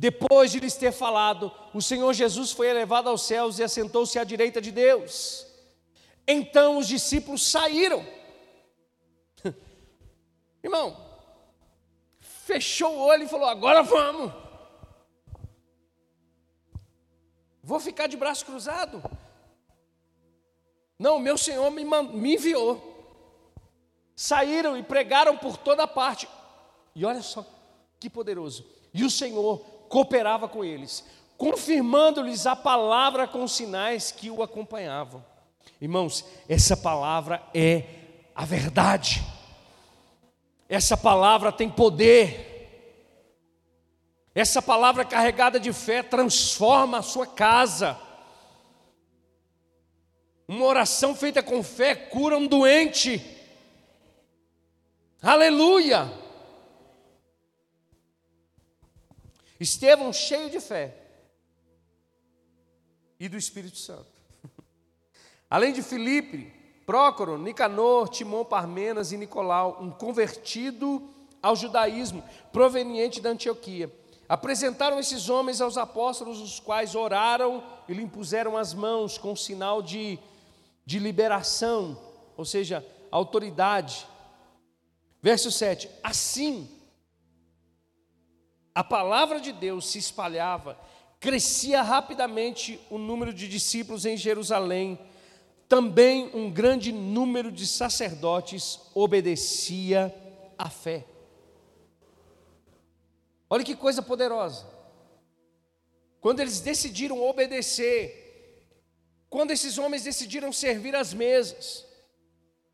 Depois 0.00 0.50
de 0.50 0.58
lhes 0.60 0.76
ter 0.76 0.92
falado, 0.92 1.52
o 1.74 1.82
Senhor 1.82 2.10
Jesus 2.14 2.52
foi 2.52 2.68
elevado 2.68 3.10
aos 3.10 3.20
céus 3.20 3.58
e 3.58 3.62
assentou-se 3.62 4.18
à 4.18 4.24
direita 4.24 4.58
de 4.58 4.70
Deus. 4.72 5.46
Então 6.26 6.78
os 6.78 6.88
discípulos 6.88 7.46
saíram. 7.46 8.02
Irmão, 10.64 10.96
fechou 12.18 12.96
o 12.96 13.02
olho 13.02 13.24
e 13.24 13.28
falou: 13.28 13.46
agora 13.46 13.82
vamos. 13.82 14.32
Vou 17.62 17.78
ficar 17.78 18.06
de 18.06 18.16
braço 18.16 18.46
cruzado? 18.46 19.02
Não, 20.98 21.18
meu 21.18 21.36
Senhor 21.36 21.70
me, 21.70 21.84
me 21.84 22.36
enviou. 22.36 22.72
Saíram 24.16 24.78
e 24.78 24.82
pregaram 24.82 25.36
por 25.36 25.58
toda 25.58 25.86
parte. 25.86 26.26
E 26.94 27.04
olha 27.04 27.20
só 27.20 27.44
que 27.98 28.08
poderoso. 28.08 28.64
E 28.94 29.04
o 29.04 29.10
Senhor 29.10 29.78
cooperava 29.90 30.48
com 30.48 30.64
eles, 30.64 31.04
confirmando-lhes 31.36 32.46
a 32.46 32.54
palavra 32.54 33.26
com 33.26 33.46
sinais 33.46 34.12
que 34.12 34.30
o 34.30 34.42
acompanhavam. 34.42 35.22
Irmãos, 35.80 36.24
essa 36.48 36.76
palavra 36.76 37.42
é 37.52 37.84
a 38.34 38.44
verdade. 38.44 39.22
Essa 40.68 40.96
palavra 40.96 41.50
tem 41.50 41.68
poder. 41.68 42.46
Essa 44.32 44.62
palavra 44.62 45.04
carregada 45.04 45.58
de 45.58 45.72
fé 45.72 46.04
transforma 46.04 46.98
a 46.98 47.02
sua 47.02 47.26
casa. 47.26 47.98
Uma 50.46 50.66
oração 50.66 51.16
feita 51.16 51.42
com 51.42 51.64
fé 51.64 51.96
cura 51.96 52.38
um 52.38 52.46
doente. 52.46 53.20
Aleluia! 55.20 56.19
Estevão 59.60 60.10
cheio 60.10 60.48
de 60.48 60.58
fé 60.58 60.96
e 63.20 63.28
do 63.28 63.36
Espírito 63.36 63.76
Santo. 63.76 64.20
Além 65.50 65.74
de 65.74 65.82
Filipe, 65.82 66.50
Prócoro, 66.86 67.36
Nicanor, 67.36 68.08
Timão, 68.08 68.44
Parmenas 68.44 69.12
e 69.12 69.18
Nicolau, 69.18 69.78
um 69.80 69.90
convertido 69.90 71.08
ao 71.42 71.54
judaísmo 71.54 72.24
proveniente 72.50 73.20
da 73.20 73.30
Antioquia. 73.30 73.92
Apresentaram 74.28 74.98
esses 74.98 75.28
homens 75.28 75.60
aos 75.60 75.76
apóstolos, 75.76 76.40
os 76.40 76.58
quais 76.58 76.94
oraram 76.94 77.62
e 77.88 77.92
lhe 77.92 78.02
impuseram 78.02 78.56
as 78.56 78.72
mãos 78.72 79.18
com 79.18 79.36
sinal 79.36 79.82
de, 79.82 80.18
de 80.86 80.98
liberação, 80.98 82.00
ou 82.36 82.44
seja, 82.44 82.84
autoridade. 83.10 84.06
Verso 85.20 85.50
7: 85.50 85.90
Assim, 86.02 86.68
a 88.80 88.84
palavra 88.84 89.38
de 89.38 89.52
Deus 89.52 89.90
se 89.90 89.98
espalhava, 89.98 90.74
crescia 91.20 91.82
rapidamente 91.82 92.80
o 92.88 92.96
número 92.96 93.30
de 93.30 93.46
discípulos 93.46 94.06
em 94.06 94.16
Jerusalém, 94.16 94.98
também 95.68 96.30
um 96.32 96.50
grande 96.50 96.90
número 96.90 97.52
de 97.52 97.66
sacerdotes 97.66 98.80
obedecia 98.94 100.14
à 100.56 100.70
fé. 100.70 101.04
Olha 103.50 103.62
que 103.62 103.76
coisa 103.76 104.00
poderosa. 104.00 104.66
Quando 106.18 106.40
eles 106.40 106.62
decidiram 106.62 107.22
obedecer, 107.22 108.66
quando 109.28 109.50
esses 109.50 109.76
homens 109.76 110.04
decidiram 110.04 110.50
servir 110.54 110.96
as 110.96 111.12
mesas, 111.12 111.86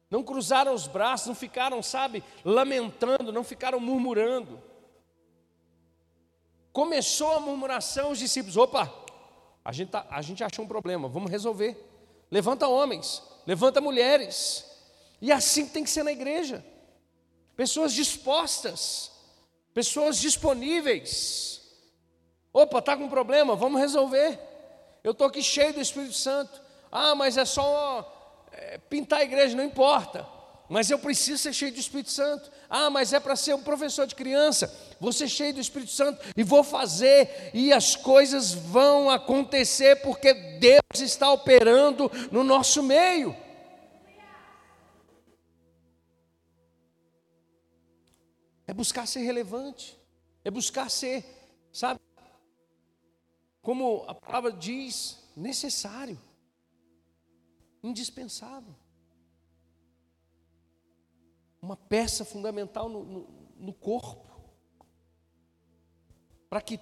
não 0.08 0.22
cruzaram 0.22 0.72
os 0.72 0.86
braços, 0.86 1.26
não 1.26 1.34
ficaram, 1.34 1.82
sabe, 1.82 2.22
lamentando, 2.44 3.32
não 3.32 3.42
ficaram 3.42 3.80
murmurando. 3.80 4.62
Começou 6.76 7.32
a 7.32 7.40
murmuração, 7.40 8.10
os 8.10 8.18
discípulos, 8.18 8.54
opa, 8.54 8.92
a 9.64 9.72
gente, 9.72 9.92
tá, 9.92 10.06
a 10.10 10.20
gente 10.20 10.44
achou 10.44 10.62
um 10.62 10.68
problema, 10.68 11.08
vamos 11.08 11.30
resolver. 11.30 11.74
Levanta 12.30 12.68
homens, 12.68 13.22
levanta 13.46 13.80
mulheres. 13.80 14.62
E 15.18 15.32
assim 15.32 15.66
tem 15.66 15.82
que 15.82 15.88
ser 15.88 16.02
na 16.02 16.12
igreja. 16.12 16.62
Pessoas 17.56 17.94
dispostas, 17.94 19.10
pessoas 19.72 20.18
disponíveis. 20.18 21.62
Opa, 22.52 22.80
está 22.80 22.94
com 22.94 23.08
problema, 23.08 23.56
vamos 23.56 23.80
resolver. 23.80 24.38
Eu 25.02 25.12
estou 25.12 25.28
aqui 25.28 25.42
cheio 25.42 25.72
do 25.72 25.80
Espírito 25.80 26.12
Santo. 26.12 26.60
Ah, 26.92 27.14
mas 27.14 27.38
é 27.38 27.46
só 27.46 28.46
é, 28.52 28.76
pintar 28.76 29.20
a 29.20 29.24
igreja, 29.24 29.56
não 29.56 29.64
importa. 29.64 30.28
Mas 30.68 30.90
eu 30.90 30.98
preciso 30.98 31.38
ser 31.38 31.52
cheio 31.52 31.72
do 31.72 31.78
Espírito 31.78 32.10
Santo. 32.10 32.50
Ah, 32.68 32.90
mas 32.90 33.12
é 33.12 33.20
para 33.20 33.36
ser 33.36 33.54
um 33.54 33.62
professor 33.62 34.06
de 34.06 34.14
criança. 34.14 34.72
Vou 35.00 35.12
ser 35.12 35.28
cheio 35.28 35.54
do 35.54 35.60
Espírito 35.60 35.92
Santo 35.92 36.20
e 36.36 36.42
vou 36.42 36.64
fazer, 36.64 37.50
e 37.54 37.72
as 37.72 37.94
coisas 37.94 38.52
vão 38.52 39.08
acontecer, 39.08 39.96
porque 40.02 40.34
Deus 40.58 41.00
está 41.00 41.30
operando 41.30 42.10
no 42.32 42.42
nosso 42.42 42.82
meio. 42.82 43.36
É 48.66 48.74
buscar 48.74 49.06
ser 49.06 49.20
relevante, 49.20 49.96
é 50.44 50.50
buscar 50.50 50.90
ser, 50.90 51.24
sabe, 51.72 52.00
como 53.62 54.04
a 54.08 54.14
palavra 54.14 54.52
diz, 54.52 55.18
necessário, 55.36 56.20
indispensável 57.80 58.74
uma 61.66 61.76
peça 61.76 62.24
fundamental 62.24 62.88
no, 62.88 63.04
no, 63.04 63.28
no 63.56 63.72
corpo, 63.72 64.24
para 66.48 66.60
que 66.60 66.78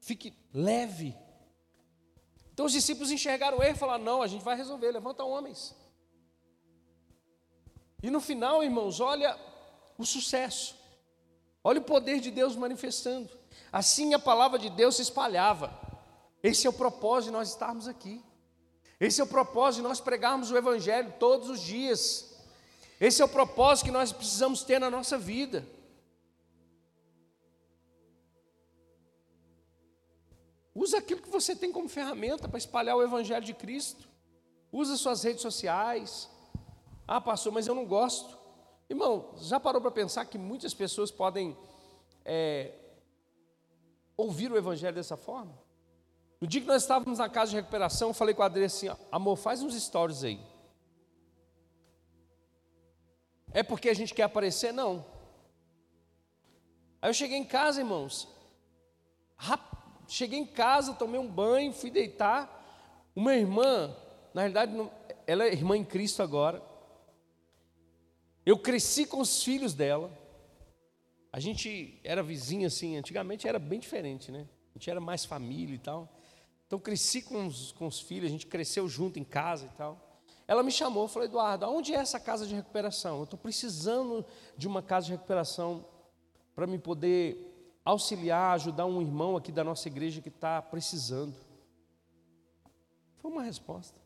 fique 0.00 0.34
leve. 0.54 1.14
Então 2.52 2.64
os 2.64 2.72
discípulos 2.72 3.10
enxergaram 3.10 3.58
o 3.58 3.62
erro 3.62 3.76
e 3.76 3.78
falaram: 3.78 4.02
não, 4.02 4.22
a 4.22 4.26
gente 4.26 4.42
vai 4.42 4.56
resolver, 4.56 4.90
levanta 4.90 5.22
homens. 5.22 5.76
E 8.02 8.10
no 8.10 8.20
final, 8.20 8.64
irmãos, 8.64 9.00
olha 9.00 9.38
o 9.98 10.06
sucesso, 10.06 10.76
olha 11.62 11.80
o 11.80 11.84
poder 11.84 12.20
de 12.20 12.30
Deus 12.30 12.56
manifestando. 12.56 13.28
Assim 13.70 14.14
a 14.14 14.18
palavra 14.18 14.58
de 14.58 14.70
Deus 14.70 14.96
se 14.96 15.02
espalhava. 15.02 15.78
Esse 16.42 16.66
é 16.66 16.70
o 16.70 16.72
propósito 16.72 17.30
de 17.30 17.36
nós 17.36 17.50
estarmos 17.50 17.86
aqui. 17.86 18.24
Esse 18.98 19.20
é 19.20 19.24
o 19.24 19.26
propósito 19.26 19.82
de 19.82 19.88
nós 19.88 20.00
pregarmos 20.00 20.50
o 20.50 20.56
Evangelho 20.56 21.12
todos 21.18 21.50
os 21.50 21.60
dias. 21.60 22.25
Esse 23.00 23.20
é 23.20 23.24
o 23.24 23.28
propósito 23.28 23.86
que 23.86 23.90
nós 23.90 24.12
precisamos 24.12 24.62
ter 24.62 24.78
na 24.78 24.90
nossa 24.90 25.18
vida. 25.18 25.66
Usa 30.74 30.98
aquilo 30.98 31.22
que 31.22 31.30
você 31.30 31.56
tem 31.56 31.72
como 31.72 31.88
ferramenta 31.88 32.48
para 32.48 32.58
espalhar 32.58 32.96
o 32.96 33.02
Evangelho 33.02 33.44
de 33.44 33.54
Cristo. 33.54 34.06
Usa 34.70 34.96
suas 34.96 35.22
redes 35.22 35.40
sociais. 35.40 36.28
Ah, 37.08 37.20
pastor, 37.20 37.52
mas 37.52 37.66
eu 37.66 37.74
não 37.74 37.86
gosto. 37.86 38.36
Irmão, 38.88 39.34
já 39.38 39.58
parou 39.58 39.80
para 39.80 39.90
pensar 39.90 40.24
que 40.26 40.38
muitas 40.38 40.74
pessoas 40.74 41.10
podem 41.10 41.56
é, 42.24 42.72
ouvir 44.16 44.50
o 44.50 44.56
Evangelho 44.56 44.94
dessa 44.94 45.16
forma? 45.16 45.52
No 46.40 46.46
dia 46.46 46.60
que 46.60 46.66
nós 46.66 46.82
estávamos 46.82 47.18
na 47.18 47.28
casa 47.28 47.50
de 47.50 47.56
recuperação, 47.56 48.08
eu 48.08 48.14
falei 48.14 48.34
com 48.34 48.42
a 48.42 48.46
Adri 48.46 48.64
assim: 48.64 48.88
amor, 49.10 49.36
faz 49.36 49.62
uns 49.62 49.74
stories 49.74 50.24
aí. 50.24 50.40
É 53.52 53.62
porque 53.62 53.88
a 53.88 53.94
gente 53.94 54.14
quer 54.14 54.24
aparecer? 54.24 54.72
Não. 54.72 55.04
Aí 57.00 57.10
eu 57.10 57.14
cheguei 57.14 57.38
em 57.38 57.44
casa, 57.44 57.80
irmãos. 57.80 58.28
Cheguei 60.08 60.38
em 60.38 60.46
casa, 60.46 60.94
tomei 60.94 61.20
um 61.20 61.30
banho, 61.30 61.72
fui 61.72 61.90
deitar. 61.90 62.52
Uma 63.14 63.34
irmã, 63.34 63.96
na 64.32 64.42
realidade, 64.42 64.72
ela 65.26 65.44
é 65.44 65.52
irmã 65.52 65.76
em 65.76 65.84
Cristo 65.84 66.22
agora. 66.22 66.62
Eu 68.44 68.58
cresci 68.58 69.06
com 69.06 69.20
os 69.20 69.42
filhos 69.42 69.74
dela. 69.74 70.10
A 71.32 71.40
gente 71.40 72.00
era 72.04 72.22
vizinho 72.22 72.66
assim, 72.66 72.96
antigamente 72.96 73.48
era 73.48 73.58
bem 73.58 73.80
diferente, 73.80 74.30
né? 74.30 74.46
A 74.74 74.78
gente 74.78 74.88
era 74.88 75.00
mais 75.00 75.24
família 75.24 75.74
e 75.74 75.78
tal. 75.78 76.08
Então 76.66 76.78
cresci 76.78 77.22
com 77.22 77.46
os, 77.46 77.72
com 77.72 77.86
os 77.86 78.00
filhos, 78.00 78.28
a 78.28 78.32
gente 78.32 78.46
cresceu 78.46 78.88
junto 78.88 79.18
em 79.18 79.24
casa 79.24 79.66
e 79.66 79.76
tal. 79.76 80.05
Ela 80.48 80.62
me 80.62 80.70
chamou, 80.70 81.08
falou, 81.08 81.26
Eduardo, 81.26 81.66
onde 81.66 81.92
é 81.92 81.96
essa 81.96 82.20
casa 82.20 82.46
de 82.46 82.54
recuperação? 82.54 83.18
Eu 83.18 83.24
estou 83.24 83.38
precisando 83.38 84.24
de 84.56 84.68
uma 84.68 84.80
casa 84.80 85.06
de 85.06 85.12
recuperação 85.12 85.84
para 86.54 86.66
me 86.66 86.78
poder 86.78 87.80
auxiliar, 87.84 88.54
ajudar 88.54 88.86
um 88.86 89.00
irmão 89.00 89.36
aqui 89.36 89.50
da 89.50 89.64
nossa 89.64 89.88
igreja 89.88 90.20
que 90.20 90.28
está 90.28 90.62
precisando. 90.62 91.34
Foi 93.16 93.30
uma 93.30 93.42
resposta. 93.42 94.00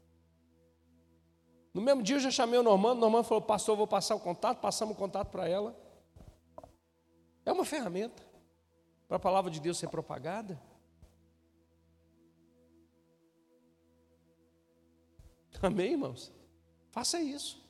No 1.72 1.80
mesmo 1.80 2.03
dia 2.03 2.16
eu 2.16 2.20
já 2.20 2.30
chamei 2.30 2.59
o 2.59 2.62
Normando, 2.62 2.99
o 2.99 3.01
Normando 3.01 3.24
falou, 3.24 3.43
pastor, 3.43 3.76
vou 3.76 3.86
passar 3.86 4.14
o 4.14 4.20
contato, 4.20 4.61
passamos 4.61 4.95
o 4.95 4.99
contato 4.99 5.28
para 5.28 5.49
ela. 5.49 5.76
É 7.45 7.53
uma 7.53 7.64
ferramenta 7.64 8.22
para 9.07 9.16
a 9.16 9.20
palavra 9.20 9.51
de 9.51 9.61
Deus 9.61 9.78
ser 9.78 9.88
propagada. 9.88 10.61
Amém, 15.62 15.92
irmãos? 15.92 16.32
Faça 16.90 17.20
isso. 17.20 17.61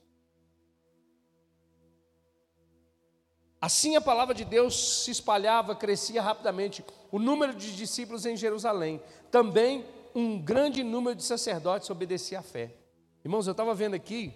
Assim 3.61 3.95
a 3.95 4.01
palavra 4.01 4.34
de 4.34 4.45
Deus 4.45 5.05
se 5.05 5.11
espalhava, 5.11 5.76
crescia 5.76 6.22
rapidamente. 6.22 6.84
O 7.12 7.18
número 7.18 7.55
de 7.55 7.76
discípulos 7.76 8.24
em 8.24 8.36
Jerusalém. 8.36 9.03
Também 9.30 9.84
um 10.14 10.41
grande 10.41 10.82
número 10.82 11.14
de 11.14 11.22
sacerdotes 11.22 11.91
obedecia 11.91 12.38
à 12.38 12.43
fé. 12.43 12.74
Irmãos, 13.22 13.47
eu 13.47 13.53
estava 13.53 13.74
vendo 13.74 13.95
aqui, 13.95 14.32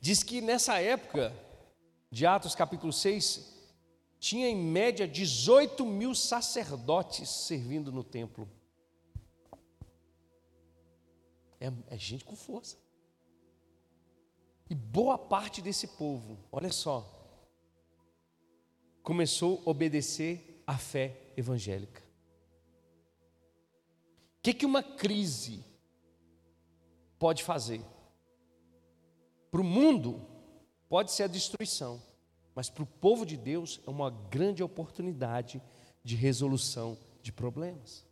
diz 0.00 0.22
que 0.22 0.40
nessa 0.40 0.80
época, 0.80 1.32
de 2.10 2.24
Atos 2.24 2.54
capítulo 2.54 2.92
6, 2.92 3.54
tinha 4.18 4.48
em 4.48 4.56
média 4.56 5.06
18 5.06 5.84
mil 5.84 6.14
sacerdotes 6.14 7.28
servindo 7.28 7.92
no 7.92 8.02
templo. 8.02 8.48
É, 11.60 11.72
é 11.88 11.98
gente 11.98 12.24
com 12.24 12.36
força. 12.36 12.76
E 14.68 14.74
boa 14.74 15.16
parte 15.16 15.62
desse 15.62 15.86
povo, 15.86 16.38
olha 16.50 16.72
só, 16.72 17.12
começou 19.02 19.62
a 19.64 19.70
obedecer 19.70 20.62
à 20.66 20.76
fé 20.76 21.32
evangélica. 21.36 22.02
O 24.38 24.42
que, 24.42 24.54
que 24.54 24.66
uma 24.66 24.82
crise 24.82 25.64
pode 27.18 27.42
fazer? 27.44 27.80
Para 29.50 29.60
o 29.60 29.64
mundo, 29.64 30.20
pode 30.88 31.12
ser 31.12 31.24
a 31.24 31.28
destruição, 31.28 32.02
mas 32.54 32.68
para 32.68 32.82
o 32.82 32.86
povo 32.86 33.24
de 33.24 33.36
Deus 33.36 33.80
é 33.86 33.90
uma 33.90 34.10
grande 34.10 34.62
oportunidade 34.62 35.62
de 36.02 36.14
resolução 36.14 36.98
de 37.22 37.32
problemas. 37.32 38.05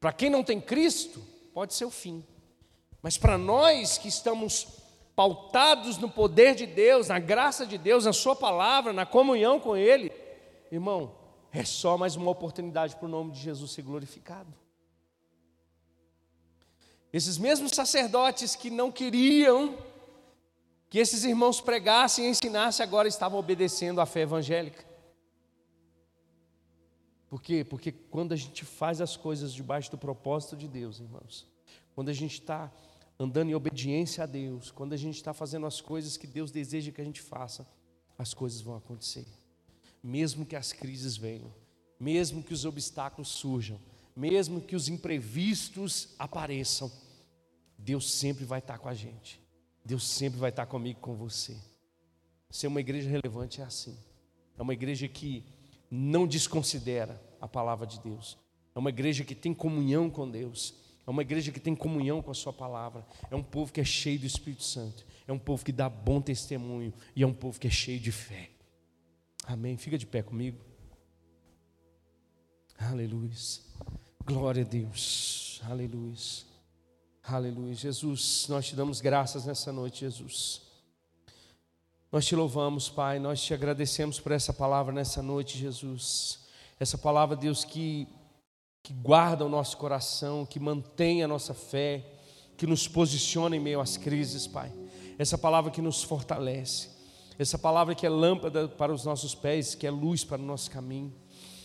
Para 0.00 0.12
quem 0.14 0.30
não 0.30 0.42
tem 0.42 0.58
Cristo, 0.58 1.22
pode 1.52 1.74
ser 1.74 1.84
o 1.84 1.90
fim. 1.90 2.24
Mas 3.02 3.18
para 3.18 3.36
nós 3.36 3.98
que 3.98 4.08
estamos 4.08 4.66
pautados 5.14 5.98
no 5.98 6.08
poder 6.08 6.54
de 6.54 6.66
Deus, 6.66 7.08
na 7.08 7.18
graça 7.18 7.66
de 7.66 7.76
Deus, 7.76 8.06
na 8.06 8.12
Sua 8.12 8.34
palavra, 8.34 8.92
na 8.92 9.04
comunhão 9.04 9.60
com 9.60 9.76
Ele, 9.76 10.10
irmão, 10.72 11.14
é 11.52 11.64
só 11.64 11.98
mais 11.98 12.16
uma 12.16 12.30
oportunidade 12.30 12.96
para 12.96 13.04
o 13.04 13.10
nome 13.10 13.32
de 13.32 13.40
Jesus 13.40 13.72
ser 13.72 13.82
glorificado. 13.82 14.52
Esses 17.12 17.36
mesmos 17.36 17.72
sacerdotes 17.72 18.56
que 18.56 18.70
não 18.70 18.90
queriam 18.90 19.76
que 20.88 20.98
esses 20.98 21.22
irmãos 21.22 21.60
pregassem 21.60 22.26
e 22.26 22.30
ensinassem, 22.30 22.82
agora 22.82 23.06
estavam 23.06 23.38
obedecendo 23.38 24.00
à 24.00 24.06
fé 24.06 24.22
evangélica. 24.22 24.89
Por 27.30 27.40
quê? 27.40 27.64
Porque 27.64 27.92
quando 27.92 28.32
a 28.32 28.36
gente 28.36 28.64
faz 28.64 29.00
as 29.00 29.16
coisas 29.16 29.54
debaixo 29.54 29.88
do 29.88 29.96
propósito 29.96 30.56
de 30.56 30.66
Deus, 30.66 30.98
irmãos, 30.98 31.46
quando 31.94 32.08
a 32.08 32.12
gente 32.12 32.40
está 32.40 32.72
andando 33.16 33.50
em 33.50 33.54
obediência 33.54 34.24
a 34.24 34.26
Deus, 34.26 34.72
quando 34.72 34.94
a 34.94 34.96
gente 34.96 35.14
está 35.14 35.32
fazendo 35.32 35.64
as 35.64 35.80
coisas 35.80 36.16
que 36.16 36.26
Deus 36.26 36.50
deseja 36.50 36.90
que 36.90 37.00
a 37.00 37.04
gente 37.04 37.22
faça, 37.22 37.64
as 38.18 38.34
coisas 38.34 38.60
vão 38.60 38.76
acontecer. 38.76 39.24
Mesmo 40.02 40.44
que 40.44 40.56
as 40.56 40.72
crises 40.72 41.16
venham, 41.16 41.54
mesmo 42.00 42.42
que 42.42 42.52
os 42.52 42.64
obstáculos 42.64 43.28
surjam, 43.28 43.78
mesmo 44.16 44.60
que 44.60 44.74
os 44.74 44.88
imprevistos 44.88 46.08
apareçam, 46.18 46.90
Deus 47.78 48.10
sempre 48.10 48.44
vai 48.44 48.58
estar 48.58 48.78
com 48.78 48.88
a 48.88 48.94
gente. 48.94 49.40
Deus 49.84 50.08
sempre 50.08 50.40
vai 50.40 50.50
estar 50.50 50.66
comigo, 50.66 50.98
com 50.98 51.14
você. 51.14 51.56
Ser 52.50 52.66
uma 52.66 52.80
igreja 52.80 53.08
relevante 53.08 53.60
é 53.60 53.64
assim. 53.64 53.96
É 54.58 54.62
uma 54.62 54.74
igreja 54.74 55.06
que 55.06 55.44
não 55.90 56.26
desconsidera 56.26 57.20
a 57.40 57.48
palavra 57.48 57.86
de 57.86 57.98
Deus. 58.00 58.38
É 58.74 58.78
uma 58.78 58.90
igreja 58.90 59.24
que 59.24 59.34
tem 59.34 59.52
comunhão 59.52 60.08
com 60.08 60.30
Deus. 60.30 60.74
É 61.06 61.10
uma 61.10 61.22
igreja 61.22 61.50
que 61.50 61.58
tem 61.58 61.74
comunhão 61.74 62.22
com 62.22 62.30
a 62.30 62.34
Sua 62.34 62.52
palavra. 62.52 63.04
É 63.30 63.34
um 63.34 63.42
povo 63.42 63.72
que 63.72 63.80
é 63.80 63.84
cheio 63.84 64.20
do 64.20 64.26
Espírito 64.26 64.62
Santo. 64.62 65.04
É 65.26 65.32
um 65.32 65.38
povo 65.38 65.64
que 65.64 65.72
dá 65.72 65.88
bom 65.88 66.20
testemunho. 66.20 66.92
E 67.16 67.22
é 67.22 67.26
um 67.26 67.34
povo 67.34 67.58
que 67.58 67.66
é 67.66 67.70
cheio 67.70 67.98
de 67.98 68.12
fé. 68.12 68.50
Amém. 69.46 69.76
Fica 69.76 69.98
de 69.98 70.06
pé 70.06 70.22
comigo. 70.22 70.58
Aleluia. 72.78 73.32
Glória 74.24 74.62
a 74.62 74.66
Deus. 74.66 75.60
Aleluia. 75.64 76.14
Aleluia. 77.24 77.74
Jesus, 77.74 78.46
nós 78.48 78.66
te 78.66 78.76
damos 78.76 79.00
graças 79.00 79.44
nessa 79.44 79.72
noite, 79.72 80.00
Jesus. 80.00 80.69
Nós 82.12 82.26
te 82.26 82.34
louvamos, 82.34 82.88
Pai. 82.88 83.18
Nós 83.18 83.40
te 83.42 83.54
agradecemos 83.54 84.18
por 84.18 84.32
essa 84.32 84.52
palavra 84.52 84.92
nessa 84.92 85.22
noite, 85.22 85.58
Jesus. 85.58 86.40
Essa 86.78 86.98
palavra, 86.98 87.36
Deus, 87.36 87.64
que 87.64 88.08
que 88.82 88.92
guarda 88.92 89.44
o 89.44 89.48
nosso 89.48 89.76
coração, 89.76 90.46
que 90.46 90.58
mantém 90.58 91.22
a 91.22 91.28
nossa 91.28 91.52
fé, 91.52 92.04
que 92.56 92.66
nos 92.66 92.88
posiciona 92.88 93.56
em 93.56 93.60
meio 93.60 93.80
às 93.80 93.96
crises, 93.96 94.46
Pai. 94.46 94.72
Essa 95.18 95.36
palavra 95.36 95.70
que 95.70 95.82
nos 95.82 96.02
fortalece, 96.02 96.88
essa 97.38 97.58
palavra 97.58 97.94
que 97.94 98.06
é 98.06 98.08
lâmpada 98.08 98.68
para 98.68 98.92
os 98.92 99.04
nossos 99.04 99.34
pés, 99.34 99.74
que 99.74 99.86
é 99.86 99.90
luz 99.90 100.24
para 100.24 100.40
o 100.40 100.44
nosso 100.44 100.70
caminho. 100.70 101.12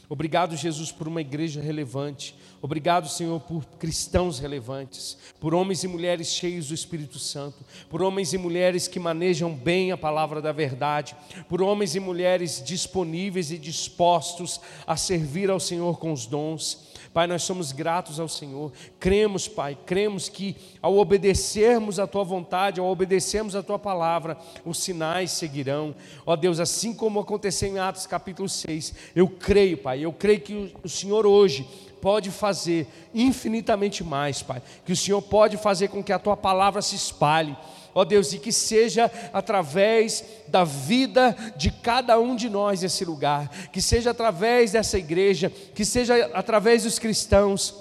Obrigado, 0.09 0.55
Jesus, 0.55 0.91
por 0.91 1.07
uma 1.07 1.21
igreja 1.21 1.61
relevante. 1.61 2.35
Obrigado, 2.61 3.07
Senhor, 3.07 3.39
por 3.41 3.65
cristãos 3.77 4.39
relevantes, 4.39 5.17
por 5.39 5.53
homens 5.53 5.83
e 5.83 5.87
mulheres 5.87 6.29
cheios 6.29 6.69
do 6.69 6.73
Espírito 6.73 7.19
Santo, 7.19 7.63
por 7.89 8.01
homens 8.01 8.33
e 8.33 8.37
mulheres 8.37 8.87
que 8.87 8.99
manejam 8.99 9.53
bem 9.53 9.91
a 9.91 9.97
palavra 9.97 10.41
da 10.41 10.51
verdade, 10.51 11.15
por 11.47 11.61
homens 11.61 11.95
e 11.95 11.99
mulheres 11.99 12.63
disponíveis 12.65 13.51
e 13.51 13.57
dispostos 13.57 14.59
a 14.87 14.97
servir 14.97 15.49
ao 15.49 15.59
Senhor 15.59 15.99
com 15.99 16.11
os 16.11 16.25
dons. 16.25 16.95
Pai, 17.15 17.27
nós 17.27 17.43
somos 17.43 17.71
gratos 17.71 18.19
ao 18.19 18.27
Senhor. 18.27 18.73
Cremos, 18.99 19.47
Pai, 19.47 19.77
cremos 19.85 20.27
que 20.27 20.53
ao 20.81 20.97
obedecermos 20.97 21.97
a 21.97 22.05
tua 22.05 22.25
vontade, 22.25 22.81
ao 22.81 22.87
obedecermos 22.87 23.55
a 23.55 23.63
tua 23.63 23.79
palavra, 23.79 24.37
os 24.65 24.79
sinais 24.79 25.31
seguirão. 25.31 25.95
Ó 26.25 26.35
Deus, 26.35 26.59
assim 26.59 26.93
como 26.93 27.21
aconteceu 27.21 27.69
em 27.69 27.79
Atos 27.79 28.05
capítulo 28.05 28.49
6, 28.49 28.93
eu 29.15 29.29
creio, 29.29 29.77
Pai, 29.77 29.94
eu 30.03 30.13
creio 30.13 30.39
que 30.39 30.73
o 30.83 30.89
Senhor 30.89 31.25
hoje 31.25 31.67
pode 32.01 32.29
fazer 32.29 32.87
infinitamente 33.13 34.03
mais, 34.03 34.41
Pai. 34.41 34.61
Que 34.85 34.93
o 34.93 34.95
Senhor 34.95 35.21
pode 35.21 35.57
fazer 35.57 35.87
com 35.87 36.03
que 36.03 36.13
a 36.13 36.19
tua 36.19 36.37
palavra 36.37 36.81
se 36.81 36.95
espalhe. 36.95 37.57
Ó 37.93 38.03
Deus, 38.03 38.33
e 38.33 38.39
que 38.39 38.51
seja 38.51 39.09
através 39.31 40.23
da 40.47 40.63
vida 40.65 41.35
de 41.55 41.71
cada 41.71 42.19
um 42.19 42.35
de 42.35 42.49
nós 42.49 42.81
nesse 42.81 43.05
lugar, 43.05 43.49
que 43.71 43.81
seja 43.81 44.11
através 44.11 44.73
dessa 44.73 44.97
igreja, 44.97 45.49
que 45.73 45.85
seja 45.85 46.29
através 46.33 46.83
dos 46.83 46.99
cristãos, 46.99 47.73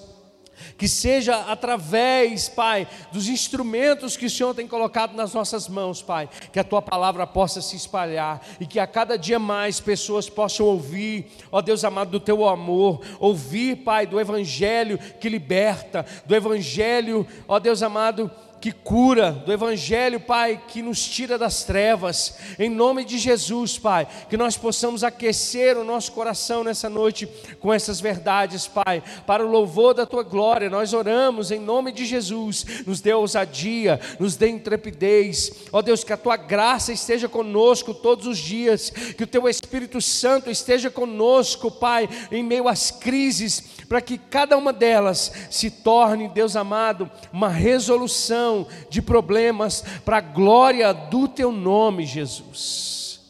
que 0.77 0.89
seja 0.89 1.37
através, 1.51 2.49
Pai, 2.49 2.87
dos 3.13 3.29
instrumentos 3.29 4.17
que 4.17 4.27
o 4.27 4.31
Senhor 4.31 4.55
tem 4.55 4.67
colocado 4.67 5.15
nas 5.15 5.35
nossas 5.35 5.69
mãos, 5.69 6.03
Pai, 6.03 6.29
que 6.53 6.59
a 6.59 6.65
tua 6.65 6.83
palavra 6.83 7.27
possa 7.27 7.61
se 7.61 7.77
espalhar 7.77 8.41
e 8.61 8.67
que 8.67 8.79
a 8.79 8.87
cada 8.87 9.17
dia 9.17 9.39
mais 9.39 9.81
pessoas 9.81 10.29
possam 10.29 10.67
ouvir, 10.67 11.27
ó 11.51 11.61
Deus 11.61 11.85
amado, 11.85 12.11
do 12.11 12.21
teu 12.21 12.47
amor, 12.49 13.01
ouvir, 13.19 13.77
Pai, 13.77 14.07
do 14.07 14.21
evangelho 14.21 14.99
que 15.21 15.29
liberta, 15.29 16.05
do 16.27 16.35
evangelho, 16.35 17.27
ó 17.49 17.59
Deus 17.59 17.83
amado, 17.83 18.31
que 18.65 18.73
cura, 18.73 19.31
do 19.31 19.53
Evangelho, 19.53 20.19
Pai, 20.19 20.59
que 20.69 20.81
nos 20.81 21.07
tira 21.07 21.37
das 21.37 21.65
trevas, 21.65 22.37
em 22.59 22.71
nome 22.71 23.05
de 23.05 23.19
Jesus, 23.19 23.79
Pai, 23.79 24.09
que 24.31 24.39
nós 24.39 24.57
possamos 24.57 25.05
aquecer 25.05 25.77
o 25.77 25.85
nosso 25.85 26.13
coração 26.13 26.65
nessa 26.65 26.89
noite 26.89 27.29
com 27.61 27.71
essas 27.71 28.01
verdades, 28.01 28.67
Pai, 28.67 29.03
para 29.27 29.45
o 29.45 29.51
louvor 29.51 29.93
da 29.93 30.07
Tua 30.07 30.23
glória, 30.23 30.71
nós 30.71 30.95
oramos 30.95 31.51
em 31.51 31.61
nome 31.61 31.93
de 31.93 32.07
Jesus, 32.07 32.65
nos 32.87 33.03
dê 33.03 33.13
ousadia, 33.13 34.01
nos 34.19 34.35
dê 34.35 34.49
intrepidez, 34.49 35.53
ó 35.71 35.83
Deus, 35.83 36.03
que 36.03 36.15
a 36.15 36.17
Tua 36.17 36.39
graça 36.39 36.91
esteja 36.91 37.29
conosco 37.29 37.93
todos 37.93 38.27
os 38.27 38.39
dias, 38.39 38.89
que 38.89 39.25
o 39.25 39.27
Teu 39.27 39.47
Espírito 39.47 40.01
Santo 40.01 40.51
esteja 40.51 40.91
conosco, 40.91 41.71
Pai, 41.71 42.09
em 42.33 42.43
meio 42.43 42.67
às 42.67 42.91
crises, 42.91 43.63
para 43.91 44.01
que 44.01 44.17
cada 44.17 44.57
uma 44.57 44.73
delas 44.73 45.31
se 45.51 45.71
torne, 45.71 46.31
Deus 46.31 46.57
amado, 46.57 47.11
uma 47.31 47.51
resolução 47.51 48.54
de 48.89 49.03
problemas 49.03 49.83
para 50.05 50.19
a 50.19 50.21
glória 50.21 50.93
do 50.93 51.27
teu 51.27 51.51
nome, 51.51 52.07
Jesus. 52.07 53.21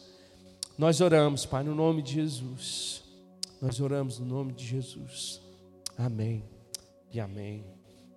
Nós 0.77 1.01
oramos, 1.01 1.45
Pai, 1.45 1.63
no 1.63 1.73
nome 1.73 2.01
de 2.01 2.13
Jesus. 2.13 3.03
Nós 3.61 3.79
oramos 3.79 4.19
no 4.19 4.25
nome 4.25 4.53
de 4.53 4.65
Jesus. 4.65 5.41
Amém 5.97 6.43
e 7.11 7.19
amém. 7.19 7.63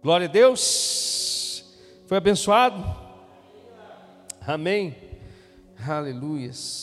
Glória 0.03 0.27
a 0.27 0.31
Deus. 0.31 1.65
Foi 2.07 2.17
abençoado? 2.17 2.85
Amém. 4.41 4.97
Aleluias. 5.87 6.78